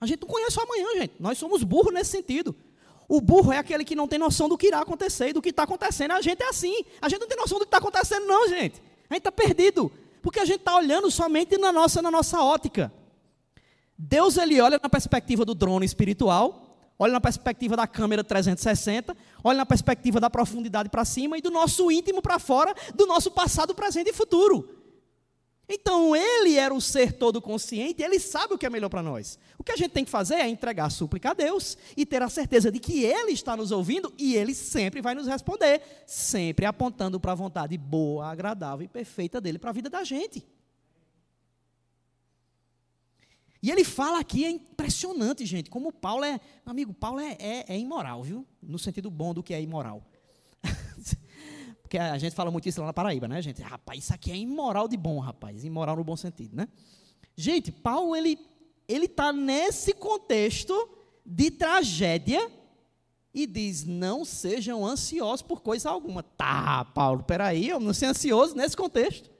A 0.00 0.06
gente 0.06 0.22
não 0.22 0.28
conhece 0.28 0.58
o 0.58 0.62
amanhã, 0.62 1.00
gente. 1.00 1.14
Nós 1.20 1.38
somos 1.38 1.62
burros 1.62 1.92
nesse 1.92 2.10
sentido. 2.10 2.56
O 3.08 3.20
burro 3.20 3.52
é 3.52 3.58
aquele 3.58 3.84
que 3.84 3.94
não 3.94 4.08
tem 4.08 4.18
noção 4.18 4.48
do 4.48 4.56
que 4.56 4.68
irá 4.68 4.80
acontecer 4.80 5.28
e 5.28 5.32
do 5.32 5.42
que 5.42 5.50
está 5.50 5.64
acontecendo. 5.64 6.12
A 6.12 6.22
gente 6.22 6.42
é 6.42 6.48
assim. 6.48 6.84
A 7.00 7.08
gente 7.08 7.20
não 7.20 7.28
tem 7.28 7.36
noção 7.36 7.58
do 7.58 7.64
que 7.64 7.68
está 7.68 7.78
acontecendo, 7.78 8.26
não, 8.26 8.48
gente. 8.48 8.82
A 9.10 9.14
gente 9.14 9.20
está 9.20 9.32
perdido. 9.32 9.92
Porque 10.22 10.40
a 10.40 10.44
gente 10.44 10.60
está 10.60 10.76
olhando 10.76 11.10
somente 11.10 11.58
na 11.58 11.70
nossa, 11.70 12.00
na 12.00 12.10
nossa 12.10 12.42
ótica. 12.42 12.92
Deus 13.96 14.36
ele 14.36 14.60
olha 14.60 14.80
na 14.82 14.88
perspectiva 14.88 15.44
do 15.44 15.54
drone 15.54 15.86
espiritual, 15.86 16.78
olha 16.98 17.12
na 17.12 17.20
perspectiva 17.20 17.76
da 17.76 17.86
câmera 17.86 18.24
360, 18.24 19.16
olha 19.42 19.58
na 19.58 19.66
perspectiva 19.66 20.18
da 20.18 20.28
profundidade 20.28 20.88
para 20.88 21.04
cima 21.04 21.38
e 21.38 21.42
do 21.42 21.50
nosso 21.50 21.90
íntimo 21.90 22.20
para 22.20 22.38
fora, 22.38 22.74
do 22.94 23.06
nosso 23.06 23.30
passado, 23.30 23.74
presente 23.74 24.10
e 24.10 24.12
futuro. 24.12 24.83
Então 25.68 26.14
ele 26.14 26.56
era 26.56 26.74
o 26.74 26.80
ser 26.80 27.12
todo 27.12 27.40
consciente, 27.40 28.02
ele 28.02 28.18
sabe 28.18 28.52
o 28.54 28.58
que 28.58 28.66
é 28.66 28.70
melhor 28.70 28.90
para 28.90 29.02
nós. 29.02 29.38
O 29.58 29.64
que 29.64 29.72
a 29.72 29.76
gente 29.76 29.92
tem 29.92 30.04
que 30.04 30.10
fazer 30.10 30.34
é 30.34 30.48
entregar 30.48 30.86
a 30.86 30.90
súplica 30.90 31.30
a 31.30 31.34
Deus 31.34 31.78
e 31.96 32.04
ter 32.04 32.22
a 32.22 32.28
certeza 32.28 32.70
de 32.70 32.78
que 32.78 33.02
ele 33.02 33.32
está 33.32 33.56
nos 33.56 33.70
ouvindo 33.70 34.12
e 34.18 34.36
ele 34.36 34.54
sempre 34.54 35.00
vai 35.00 35.14
nos 35.14 35.26
responder, 35.26 35.80
sempre 36.06 36.66
apontando 36.66 37.18
para 37.18 37.32
a 37.32 37.34
vontade 37.34 37.78
boa, 37.78 38.26
agradável 38.26 38.84
e 38.84 38.88
perfeita 38.88 39.40
dele 39.40 39.58
para 39.58 39.70
a 39.70 39.72
vida 39.72 39.88
da 39.88 40.04
gente. 40.04 40.46
E 43.62 43.70
ele 43.70 43.82
fala 43.82 44.18
aqui, 44.18 44.44
é 44.44 44.50
impressionante, 44.50 45.46
gente, 45.46 45.70
como 45.70 45.90
Paulo 45.90 46.22
é, 46.22 46.38
amigo, 46.66 46.92
Paulo 46.92 47.18
é, 47.20 47.34
é, 47.40 47.64
é 47.66 47.78
imoral, 47.78 48.22
viu? 48.22 48.46
No 48.62 48.78
sentido 48.78 49.10
bom 49.10 49.32
do 49.32 49.42
que 49.42 49.54
é 49.54 49.62
imoral. 49.62 50.06
Porque 51.84 51.98
a 51.98 52.18
gente 52.18 52.34
fala 52.34 52.50
muito 52.50 52.68
isso 52.68 52.80
lá 52.80 52.86
na 52.86 52.92
Paraíba, 52.92 53.28
né, 53.28 53.40
gente? 53.40 53.62
Rapaz, 53.62 54.02
isso 54.02 54.12
aqui 54.12 54.32
é 54.32 54.36
imoral 54.36 54.88
de 54.88 54.96
bom, 54.96 55.20
rapaz. 55.20 55.64
Imoral 55.64 55.94
no 55.94 56.02
bom 56.02 56.16
sentido, 56.16 56.56
né? 56.56 56.66
Gente, 57.36 57.70
Paulo, 57.70 58.16
ele 58.16 58.36
ele 58.88 59.06
está 59.06 59.32
nesse 59.32 59.94
contexto 59.94 60.88
de 61.24 61.50
tragédia 61.50 62.50
e 63.32 63.46
diz: 63.46 63.84
não 63.84 64.24
sejam 64.24 64.84
ansiosos 64.84 65.42
por 65.42 65.60
coisa 65.60 65.90
alguma. 65.90 66.22
Tá, 66.22 66.84
Paulo, 66.86 67.22
peraí, 67.22 67.68
eu 67.68 67.78
não 67.78 67.92
ser 67.92 68.06
ansioso 68.06 68.56
nesse 68.56 68.76
contexto. 68.76 69.30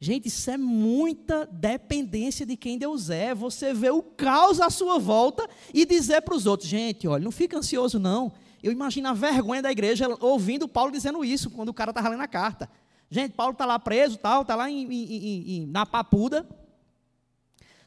Gente, 0.00 0.28
isso 0.28 0.48
é 0.50 0.56
muita 0.56 1.44
dependência 1.46 2.46
de 2.46 2.56
quem 2.56 2.78
Deus 2.78 3.10
é. 3.10 3.34
Você 3.34 3.74
vê 3.74 3.90
o 3.90 4.02
caos 4.02 4.60
à 4.60 4.70
sua 4.70 4.98
volta 4.98 5.48
e 5.72 5.84
dizer 5.84 6.22
para 6.22 6.34
os 6.34 6.46
outros: 6.46 6.68
gente, 6.68 7.06
olha, 7.06 7.22
não 7.22 7.32
fica 7.32 7.58
ansioso, 7.58 7.98
não. 7.98 8.32
Eu 8.62 8.72
imagino 8.72 9.08
a 9.08 9.12
vergonha 9.12 9.62
da 9.62 9.70
igreja 9.70 10.08
ouvindo 10.20 10.68
Paulo 10.68 10.90
dizendo 10.90 11.24
isso 11.24 11.50
quando 11.50 11.68
o 11.68 11.74
cara 11.74 11.90
estava 11.90 12.08
lendo 12.08 12.22
a 12.22 12.28
carta. 12.28 12.68
Gente, 13.10 13.32
Paulo 13.32 13.52
está 13.52 13.64
lá 13.64 13.78
preso, 13.78 14.18
tal, 14.18 14.42
está 14.42 14.54
lá 14.54 14.70
em, 14.70 14.84
em, 14.84 15.56
em, 15.56 15.66
na 15.66 15.86
papuda, 15.86 16.46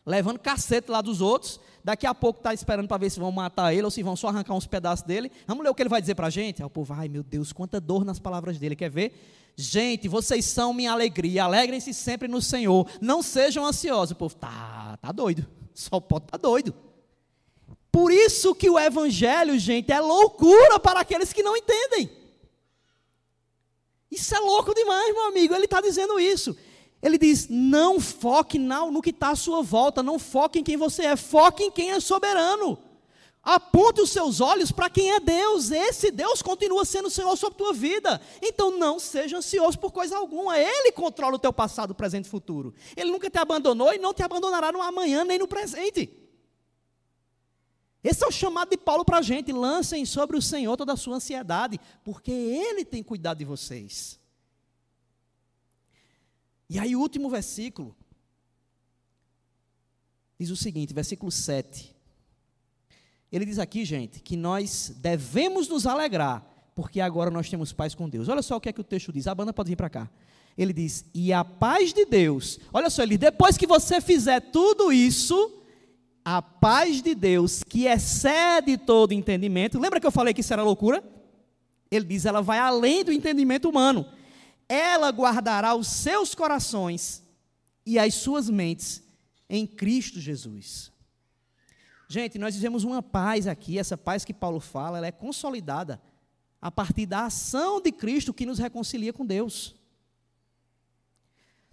levando 0.06 0.40
cacete 0.40 0.90
lá 0.90 1.02
dos 1.02 1.22
outros. 1.22 1.60
Daqui 1.84 2.06
a 2.06 2.14
pouco 2.14 2.40
está 2.40 2.54
esperando 2.54 2.88
para 2.88 2.98
ver 2.98 3.10
se 3.10 3.20
vão 3.20 3.32
matar 3.32 3.74
ele 3.74 3.84
ou 3.84 3.92
se 3.92 4.04
vão 4.04 4.16
só 4.16 4.28
arrancar 4.28 4.54
uns 4.54 4.68
pedaços 4.68 5.06
dele. 5.06 5.32
Vamos 5.48 5.64
ler 5.64 5.70
o 5.70 5.76
que 5.76 5.82
ele 5.82 5.90
vai 5.90 6.02
dizer 6.02 6.16
para 6.16 6.28
a 6.28 6.30
gente? 6.30 6.62
Aí 6.62 6.66
o 6.66 6.70
povo, 6.70 6.94
ai 6.94 7.08
meu 7.08 7.24
Deus, 7.24 7.52
quanta 7.52 7.80
dor 7.80 8.06
nas 8.06 8.20
palavras 8.20 8.58
dele. 8.58 8.76
Quer 8.76 8.90
ver? 8.90 9.14
Gente, 9.56 10.08
vocês 10.08 10.46
são 10.46 10.74
minha 10.74 10.92
alegria. 10.92 11.44
Alegrem-se 11.44 11.94
sempre 11.94 12.28
no 12.28 12.42
Senhor. 12.42 12.88
Não 13.00 13.22
sejam 13.22 13.66
ansiosos. 13.66 14.12
O 14.12 14.16
povo, 14.16 14.36
tá, 14.36 14.98
tá 15.02 15.12
doido. 15.12 15.46
Só 15.74 16.00
pode 16.00 16.26
estar 16.26 16.38
tá 16.38 16.42
doido. 16.42 16.74
Por 17.92 18.12
isso 18.12 18.56
que 18.56 18.70
o 18.70 18.80
evangelho, 18.80 19.60
gente, 19.60 19.92
é 19.92 20.00
loucura 20.00 20.80
para 20.80 21.02
aqueles 21.02 21.34
que 21.34 21.44
não 21.44 21.58
entendem. 21.58 22.10
Isso 24.10 24.34
é 24.34 24.40
louco 24.40 24.74
demais, 24.74 25.14
meu 25.14 25.28
amigo. 25.28 25.54
Ele 25.54 25.66
está 25.66 25.82
dizendo 25.82 26.20
isso. 26.20 26.56
Ele 27.02 27.18
diz: 27.18 27.48
não 27.50 28.00
foque 28.00 28.58
no 28.58 29.02
que 29.02 29.10
está 29.10 29.32
à 29.32 29.36
sua 29.36 29.62
volta, 29.62 30.02
não 30.04 30.20
foque 30.20 30.60
em 30.60 30.64
quem 30.64 30.78
você 30.78 31.04
é, 31.04 31.16
foque 31.16 31.64
em 31.64 31.72
quem 31.72 31.92
é 31.92 32.00
soberano. 32.00 32.78
Aponte 33.44 34.00
os 34.02 34.12
seus 34.12 34.40
olhos 34.40 34.72
para 34.72 34.88
quem 34.88 35.12
é 35.14 35.20
Deus. 35.20 35.72
Esse 35.72 36.12
Deus 36.12 36.44
continua 36.44 36.86
sendo 36.86 37.08
o 37.08 37.12
Senhor 37.12 37.36
sobre 37.36 37.56
a 37.56 37.58
tua 37.58 37.74
vida. 37.74 38.22
Então 38.40 38.78
não 38.78 39.00
seja 39.00 39.38
ansioso 39.38 39.80
por 39.80 39.92
coisa 39.92 40.16
alguma. 40.16 40.60
Ele 40.60 40.92
controla 40.92 41.36
o 41.36 41.40
teu 41.40 41.52
passado, 41.52 41.96
presente 41.96 42.26
e 42.26 42.30
futuro. 42.30 42.74
Ele 42.96 43.10
nunca 43.10 43.32
te 43.32 43.40
abandonou 43.40 43.92
e 43.94 43.98
não 43.98 44.14
te 44.14 44.22
abandonará 44.22 44.72
no 44.72 44.80
amanhã 44.80 45.24
nem 45.24 45.40
no 45.40 45.48
presente. 45.48 46.21
Esse 48.04 48.24
é 48.24 48.28
o 48.28 48.32
chamado 48.32 48.70
de 48.70 48.78
Paulo 48.78 49.06
para 49.06 49.20
a 49.20 49.22
gente. 49.22 49.52
Lancem 49.52 50.06
sobre 50.06 50.36
o 50.36 50.42
Senhor 50.42 50.76
toda 50.76 50.94
a 50.94 50.98
sua 50.98 51.16
ansiedade, 51.16 51.80
porque 52.04 52.32
Ele 52.32 52.84
tem 52.84 53.04
cuidado 53.04 53.38
de 53.38 53.46
vocês. 53.46 54.20
E 56.70 56.80
aí, 56.80 56.96
o 56.96 57.00
último 57.00 57.30
versículo 57.30 57.96
diz 60.40 60.50
o 60.50 60.56
seguinte, 60.56 60.94
versículo 60.94 61.32
7. 61.32 61.96
Ele 63.32 63.46
diz 63.46 63.60
aqui, 63.60 63.86
gente, 63.86 64.20
que 64.20 64.36
nós 64.36 64.92
devemos 64.98 65.68
nos 65.68 65.86
alegrar, 65.86 66.44
porque 66.74 67.00
agora 67.00 67.30
nós 67.30 67.50
temos 67.50 67.72
paz 67.72 67.94
com 67.94 68.10
Deus. 68.10 68.28
Olha 68.28 68.42
só 68.42 68.58
o 68.58 68.62
que 68.62 68.70
é 68.70 68.74
que 68.74 68.82
o 68.82 68.84
texto 68.84 69.14
diz. 69.14 69.28
A 69.28 69.36
banda 69.36 69.54
pode 69.54 69.70
vir 69.70 69.76
para 69.76 69.90
cá. 69.90 70.10
Ele 70.58 70.74
diz: 70.74 71.06
"E 71.14 71.32
a 71.32 71.46
paz 71.46 71.94
de 71.94 72.06
Deus". 72.06 72.60
Olha 72.74 72.90
só, 72.90 73.04
ele 73.04 73.18
depois 73.18 73.56
que 73.56 73.68
você 73.68 74.02
fizer 74.02 74.40
tudo 74.40 74.92
isso, 74.92 75.61
a 76.24 76.42
paz 76.42 77.02
de 77.02 77.16
Deus, 77.16 77.64
que 77.64 77.86
excede 77.86 78.78
todo 78.78 79.14
entendimento. 79.14 79.80
Lembra 79.80 80.00
que 80.00 80.08
eu 80.08 80.12
falei 80.12 80.34
que 80.34 80.42
isso 80.42 80.54
era 80.54 80.64
loucura? 80.64 81.04
Ele 81.90 82.06
diz: 82.06 82.26
"Ela 82.26 82.42
vai 82.42 82.60
além 82.60 83.04
do 83.04 83.12
entendimento 83.12 83.70
humano" 83.70 84.06
ela 84.72 85.10
guardará 85.10 85.76
os 85.76 85.88
seus 85.88 86.34
corações 86.34 87.22
e 87.86 88.00
as 88.00 88.14
suas 88.14 88.50
mentes 88.50 89.04
em 89.50 89.68
Cristo 89.68 90.18
Jesus. 90.18 90.90
Gente, 92.08 92.40
nós 92.40 92.56
vivemos 92.56 92.86
uma 92.86 93.04
paz 93.04 93.48
aqui, 93.48 93.78
essa 93.78 93.98
paz 93.98 94.24
que 94.24 94.34
Paulo 94.34 94.62
fala, 94.62 94.98
ela 94.98 95.08
é 95.08 95.12
consolidada 95.12 96.02
a 96.62 96.72
partir 96.72 97.06
da 97.06 97.26
ação 97.26 97.82
de 97.82 97.92
Cristo 97.92 98.34
que 98.34 98.46
nos 98.46 98.60
reconcilia 98.60 99.12
com 99.12 99.26
Deus. 99.26 99.76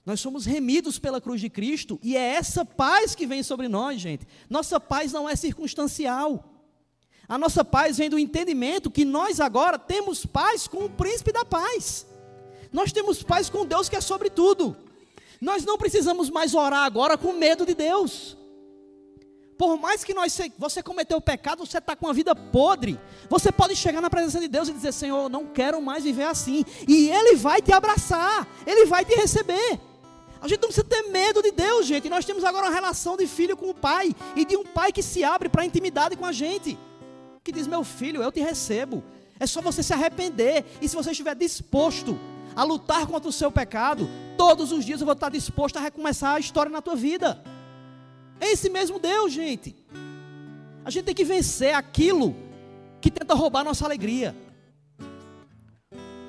Nós 0.08 0.20
somos 0.20 0.46
remidos 0.46 0.98
pela 0.98 1.20
cruz 1.20 1.38
de 1.38 1.50
Cristo 1.50 2.00
e 2.02 2.16
é 2.16 2.36
essa 2.36 2.64
paz 2.64 3.14
que 3.14 3.26
vem 3.26 3.42
sobre 3.42 3.68
nós, 3.68 4.00
gente. 4.00 4.26
Nossa 4.48 4.80
paz 4.80 5.12
não 5.12 5.28
é 5.28 5.36
circunstancial. 5.36 6.42
A 7.28 7.36
nossa 7.36 7.62
paz 7.62 7.98
vem 7.98 8.08
do 8.08 8.18
entendimento 8.18 8.90
que 8.90 9.04
nós 9.04 9.38
agora 9.38 9.78
temos 9.78 10.24
paz 10.24 10.66
com 10.66 10.86
o 10.86 10.88
príncipe 10.88 11.30
da 11.30 11.44
paz. 11.44 12.06
Nós 12.72 12.90
temos 12.90 13.22
paz 13.22 13.50
com 13.50 13.66
Deus 13.66 13.90
que 13.90 13.96
é 13.96 14.00
sobre 14.00 14.30
tudo. 14.30 14.74
Nós 15.42 15.62
não 15.62 15.76
precisamos 15.76 16.30
mais 16.30 16.54
orar 16.54 16.84
agora 16.84 17.18
com 17.18 17.34
medo 17.34 17.66
de 17.66 17.74
Deus. 17.74 18.34
Por 19.58 19.76
mais 19.76 20.04
que 20.04 20.14
nós, 20.14 20.38
você 20.56 20.82
cometeu 20.82 21.18
o 21.18 21.20
pecado, 21.20 21.66
você 21.66 21.76
está 21.76 21.94
com 21.94 22.08
a 22.08 22.14
vida 22.14 22.34
podre. 22.34 22.98
Você 23.28 23.52
pode 23.52 23.76
chegar 23.76 24.00
na 24.00 24.08
presença 24.08 24.40
de 24.40 24.48
Deus 24.48 24.68
e 24.68 24.72
dizer: 24.72 24.92
Senhor, 24.92 25.24
eu 25.24 25.28
não 25.28 25.44
quero 25.44 25.82
mais 25.82 26.04
viver 26.04 26.24
assim. 26.24 26.64
E 26.86 27.10
Ele 27.10 27.36
vai 27.36 27.60
te 27.60 27.74
abraçar, 27.74 28.48
Ele 28.66 28.86
vai 28.86 29.04
te 29.04 29.14
receber. 29.14 29.78
A 30.40 30.46
gente 30.46 30.60
não 30.60 30.68
precisa 30.68 30.86
ter 30.86 31.02
medo 31.10 31.42
de 31.42 31.50
Deus, 31.50 31.86
gente. 31.86 32.08
Nós 32.08 32.24
temos 32.24 32.44
agora 32.44 32.66
uma 32.66 32.74
relação 32.74 33.16
de 33.16 33.26
filho 33.26 33.56
com 33.56 33.70
o 33.70 33.74
pai 33.74 34.14
e 34.36 34.44
de 34.44 34.56
um 34.56 34.64
pai 34.64 34.92
que 34.92 35.02
se 35.02 35.24
abre 35.24 35.48
para 35.48 35.62
a 35.62 35.66
intimidade 35.66 36.16
com 36.16 36.24
a 36.24 36.32
gente. 36.32 36.78
Que 37.42 37.52
diz: 37.52 37.66
Meu 37.66 37.82
filho, 37.82 38.22
eu 38.22 38.30
te 38.30 38.40
recebo. 38.40 39.02
É 39.40 39.46
só 39.46 39.60
você 39.60 39.82
se 39.82 39.92
arrepender. 39.92 40.64
E 40.80 40.88
se 40.88 40.94
você 40.94 41.10
estiver 41.10 41.34
disposto 41.34 42.18
a 42.54 42.62
lutar 42.62 43.06
contra 43.06 43.28
o 43.28 43.32
seu 43.32 43.50
pecado, 43.50 44.08
todos 44.36 44.72
os 44.72 44.84
dias 44.84 45.00
eu 45.00 45.06
vou 45.06 45.14
estar 45.14 45.28
disposto 45.28 45.76
a 45.76 45.80
recomeçar 45.80 46.36
a 46.36 46.40
história 46.40 46.70
na 46.70 46.82
tua 46.82 46.96
vida. 46.96 47.42
É 48.40 48.52
esse 48.52 48.70
mesmo 48.70 48.98
Deus, 48.98 49.32
gente. 49.32 49.74
A 50.84 50.90
gente 50.90 51.04
tem 51.04 51.14
que 51.14 51.24
vencer 51.24 51.74
aquilo 51.74 52.34
que 53.00 53.10
tenta 53.10 53.34
roubar 53.34 53.60
a 53.60 53.64
nossa 53.64 53.84
alegria. 53.84 54.34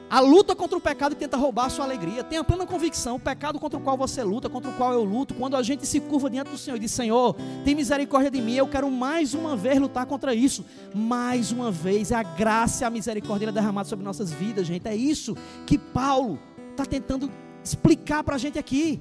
A 0.09 0.19
luta 0.19 0.55
contra 0.55 0.75
o 0.75 0.81
pecado 0.81 1.13
que 1.13 1.19
tenta 1.19 1.37
roubar 1.37 1.65
a 1.65 1.69
sua 1.69 1.85
alegria. 1.85 2.23
Tenha 2.23 2.43
plena 2.43 2.65
convicção. 2.65 3.17
O 3.17 3.19
pecado 3.19 3.59
contra 3.59 3.77
o 3.77 3.81
qual 3.81 3.95
você 3.95 4.23
luta, 4.23 4.49
contra 4.49 4.71
o 4.71 4.73
qual 4.73 4.91
eu 4.91 5.03
luto, 5.03 5.35
quando 5.35 5.55
a 5.55 5.61
gente 5.61 5.85
se 5.85 5.99
curva 5.99 6.29
diante 6.29 6.49
do 6.49 6.57
Senhor 6.57 6.77
e 6.77 6.79
diz: 6.79 6.91
Senhor, 6.91 7.35
tem 7.63 7.75
misericórdia 7.75 8.31
de 8.31 8.41
mim. 8.41 8.55
Eu 8.55 8.67
quero 8.67 8.89
mais 8.89 9.35
uma 9.35 9.55
vez 9.55 9.79
lutar 9.79 10.07
contra 10.07 10.33
isso. 10.33 10.65
Mais 10.95 11.51
uma 11.51 11.71
vez, 11.71 12.11
é 12.11 12.15
a 12.15 12.23
graça 12.23 12.83
e 12.83 12.85
a 12.85 12.89
misericórdia 12.89 13.51
derramada 13.51 13.87
sobre 13.87 14.03
nossas 14.03 14.31
vidas, 14.31 14.65
gente. 14.65 14.87
É 14.87 14.95
isso 14.95 15.37
que 15.67 15.77
Paulo 15.77 16.39
está 16.71 16.85
tentando 16.85 17.29
explicar 17.63 18.23
para 18.23 18.35
a 18.35 18.39
gente 18.39 18.57
aqui. 18.57 18.99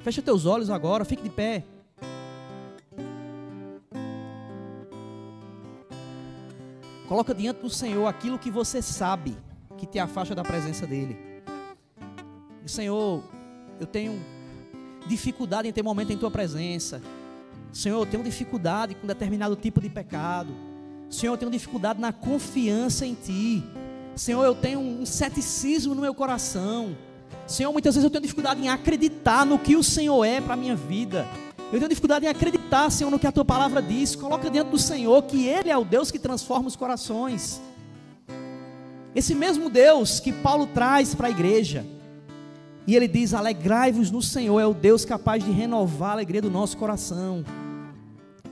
Fecha 0.00 0.20
teus 0.20 0.44
olhos 0.44 0.70
agora, 0.70 1.04
fique 1.04 1.22
de 1.22 1.30
pé. 1.30 1.64
Coloca 7.14 7.32
diante 7.32 7.60
do 7.60 7.70
Senhor 7.70 8.08
aquilo 8.08 8.36
que 8.36 8.50
você 8.50 8.82
sabe 8.82 9.36
que 9.78 9.86
te 9.86 10.00
afasta 10.00 10.34
da 10.34 10.42
presença 10.42 10.84
dEle. 10.84 11.16
Senhor, 12.66 13.22
eu 13.78 13.86
tenho 13.86 14.20
dificuldade 15.06 15.68
em 15.68 15.72
ter 15.72 15.80
momento 15.80 16.12
em 16.12 16.18
Tua 16.18 16.28
presença. 16.28 17.00
Senhor, 17.72 18.00
eu 18.00 18.04
tenho 18.04 18.24
dificuldade 18.24 18.96
com 18.96 19.06
determinado 19.06 19.54
tipo 19.54 19.80
de 19.80 19.88
pecado. 19.88 20.52
Senhor, 21.08 21.34
eu 21.34 21.38
tenho 21.38 21.52
dificuldade 21.52 22.00
na 22.00 22.12
confiança 22.12 23.06
em 23.06 23.14
Ti. 23.14 23.62
Senhor, 24.16 24.42
eu 24.42 24.56
tenho 24.56 24.80
um 24.80 25.06
ceticismo 25.06 25.94
no 25.94 26.00
meu 26.00 26.14
coração. 26.16 26.96
Senhor, 27.46 27.72
muitas 27.72 27.94
vezes 27.94 28.02
eu 28.02 28.10
tenho 28.10 28.22
dificuldade 28.22 28.60
em 28.60 28.68
acreditar 28.68 29.46
no 29.46 29.56
que 29.56 29.76
o 29.76 29.84
Senhor 29.84 30.24
é 30.24 30.40
para 30.40 30.54
a 30.54 30.56
minha 30.56 30.74
vida. 30.74 31.28
Eu 31.74 31.80
tenho 31.80 31.88
dificuldade 31.88 32.24
em 32.24 32.28
acreditar, 32.28 32.88
Senhor, 32.88 33.10
no 33.10 33.18
que 33.18 33.26
a 33.26 33.32
tua 33.32 33.44
palavra 33.44 33.82
diz. 33.82 34.14
Coloca 34.14 34.48
dentro 34.48 34.70
do 34.70 34.78
Senhor 34.78 35.20
que 35.24 35.48
Ele 35.48 35.70
é 35.70 35.76
o 35.76 35.84
Deus 35.84 36.08
que 36.08 36.20
transforma 36.20 36.68
os 36.68 36.76
corações. 36.76 37.60
Esse 39.12 39.34
mesmo 39.34 39.68
Deus 39.68 40.20
que 40.20 40.32
Paulo 40.32 40.68
traz 40.68 41.16
para 41.16 41.26
a 41.26 41.30
igreja. 41.30 41.84
E 42.86 42.94
ele 42.94 43.08
diz: 43.08 43.34
Alegrai-vos 43.34 44.12
no 44.12 44.22
Senhor, 44.22 44.60
é 44.60 44.66
o 44.66 44.72
Deus 44.72 45.04
capaz 45.04 45.42
de 45.42 45.50
renovar 45.50 46.10
a 46.10 46.12
alegria 46.12 46.40
do 46.40 46.48
nosso 46.48 46.76
coração. 46.76 47.44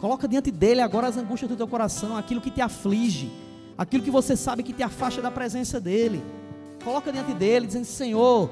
Coloca 0.00 0.26
diante 0.26 0.50
dele 0.50 0.80
agora 0.80 1.06
as 1.06 1.16
angústias 1.16 1.48
do 1.48 1.56
teu 1.56 1.68
coração, 1.68 2.16
aquilo 2.16 2.40
que 2.40 2.50
te 2.50 2.60
aflige, 2.60 3.30
aquilo 3.78 4.02
que 4.02 4.10
você 4.10 4.36
sabe 4.36 4.64
que 4.64 4.72
te 4.72 4.82
afasta 4.82 5.22
da 5.22 5.30
presença 5.30 5.78
dele. 5.78 6.20
Coloca 6.82 7.12
diante 7.12 7.34
dele, 7.34 7.68
dizendo: 7.68 7.84
Senhor, 7.84 8.50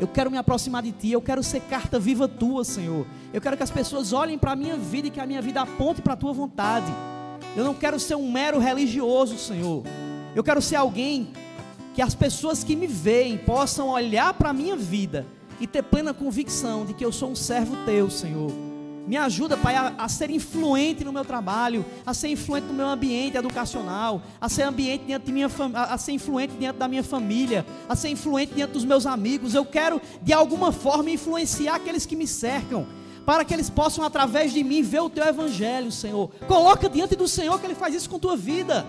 eu 0.00 0.06
quero 0.06 0.30
me 0.30 0.38
aproximar 0.38 0.82
de 0.82 0.92
Ti, 0.92 1.10
eu 1.10 1.20
quero 1.20 1.42
ser 1.42 1.60
carta 1.62 1.98
viva 1.98 2.28
Tua, 2.28 2.64
Senhor. 2.64 3.06
Eu 3.32 3.40
quero 3.40 3.56
que 3.56 3.62
as 3.62 3.70
pessoas 3.70 4.12
olhem 4.12 4.38
para 4.38 4.52
a 4.52 4.56
minha 4.56 4.76
vida 4.76 5.08
e 5.08 5.10
que 5.10 5.20
a 5.20 5.26
minha 5.26 5.42
vida 5.42 5.60
aponte 5.60 6.00
para 6.00 6.12
a 6.12 6.16
Tua 6.16 6.32
vontade. 6.32 6.92
Eu 7.56 7.64
não 7.64 7.74
quero 7.74 7.98
ser 7.98 8.14
um 8.14 8.30
mero 8.30 8.58
religioso, 8.58 9.36
Senhor. 9.36 9.82
Eu 10.34 10.44
quero 10.44 10.62
ser 10.62 10.76
alguém 10.76 11.32
que 11.94 12.02
as 12.02 12.14
pessoas 12.14 12.62
que 12.62 12.76
me 12.76 12.86
veem 12.86 13.36
possam 13.38 13.88
olhar 13.88 14.32
para 14.34 14.50
a 14.50 14.52
minha 14.52 14.76
vida 14.76 15.26
e 15.60 15.66
ter 15.66 15.82
plena 15.82 16.14
convicção 16.14 16.86
de 16.86 16.94
que 16.94 17.04
eu 17.04 17.10
sou 17.10 17.30
um 17.30 17.36
servo 17.36 17.76
Teu, 17.84 18.08
Senhor. 18.08 18.67
Me 19.08 19.16
ajuda, 19.16 19.56
Pai, 19.56 19.74
a, 19.74 19.94
a, 19.96 20.06
ser 20.06 20.28
influente 20.28 21.02
no 21.02 21.10
meu 21.10 21.24
trabalho, 21.24 21.82
a 22.04 22.12
ser 22.12 22.28
influente 22.28 22.66
no 22.66 22.74
meu 22.74 22.86
ambiente 22.86 23.38
educacional, 23.38 24.20
a 24.38 24.50
ser 24.50 24.64
ambiente 24.64 25.06
de 25.06 25.32
minha 25.32 25.48
a, 25.72 25.94
a 25.94 25.98
ser 25.98 26.12
influente 26.12 26.52
diante 26.58 26.76
da 26.76 26.86
minha 26.86 27.02
família, 27.02 27.64
a 27.88 27.96
ser 27.96 28.10
influente 28.10 28.52
diante 28.52 28.72
dos 28.72 28.84
meus 28.84 29.06
amigos. 29.06 29.54
Eu 29.54 29.64
quero 29.64 29.98
de 30.20 30.34
alguma 30.34 30.72
forma 30.72 31.10
influenciar 31.10 31.76
aqueles 31.76 32.04
que 32.04 32.14
me 32.14 32.26
cercam, 32.26 32.86
para 33.24 33.46
que 33.46 33.54
eles 33.54 33.70
possam 33.70 34.04
através 34.04 34.52
de 34.52 34.62
mim 34.62 34.82
ver 34.82 35.00
o 35.00 35.08
teu 35.08 35.24
evangelho, 35.24 35.90
Senhor. 35.90 36.28
Coloca 36.46 36.86
diante 36.86 37.16
do 37.16 37.26
Senhor 37.26 37.58
que 37.58 37.64
ele 37.64 37.74
faz 37.74 37.94
isso 37.94 38.10
com 38.10 38.18
tua 38.18 38.36
vida. 38.36 38.86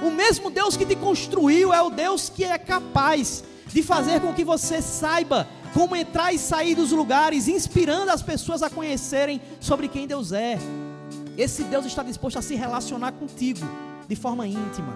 O 0.00 0.12
mesmo 0.12 0.48
Deus 0.48 0.76
que 0.76 0.86
te 0.86 0.94
construiu 0.94 1.74
é 1.74 1.82
o 1.82 1.90
Deus 1.90 2.28
que 2.28 2.44
é 2.44 2.56
capaz 2.56 3.42
de 3.66 3.82
fazer 3.82 4.20
com 4.20 4.32
que 4.32 4.44
você 4.44 4.80
saiba 4.80 5.48
como 5.74 5.96
entrar 5.96 6.32
e 6.32 6.38
sair 6.38 6.76
dos 6.76 6.92
lugares, 6.92 7.48
inspirando 7.48 8.12
as 8.12 8.22
pessoas 8.22 8.62
a 8.62 8.70
conhecerem 8.70 9.42
sobre 9.60 9.88
quem 9.88 10.06
Deus 10.06 10.30
é. 10.30 10.56
Esse 11.36 11.64
Deus 11.64 11.84
está 11.84 12.04
disposto 12.04 12.38
a 12.38 12.42
se 12.42 12.54
relacionar 12.54 13.10
contigo 13.12 13.68
de 14.08 14.14
forma 14.14 14.46
íntima. 14.46 14.94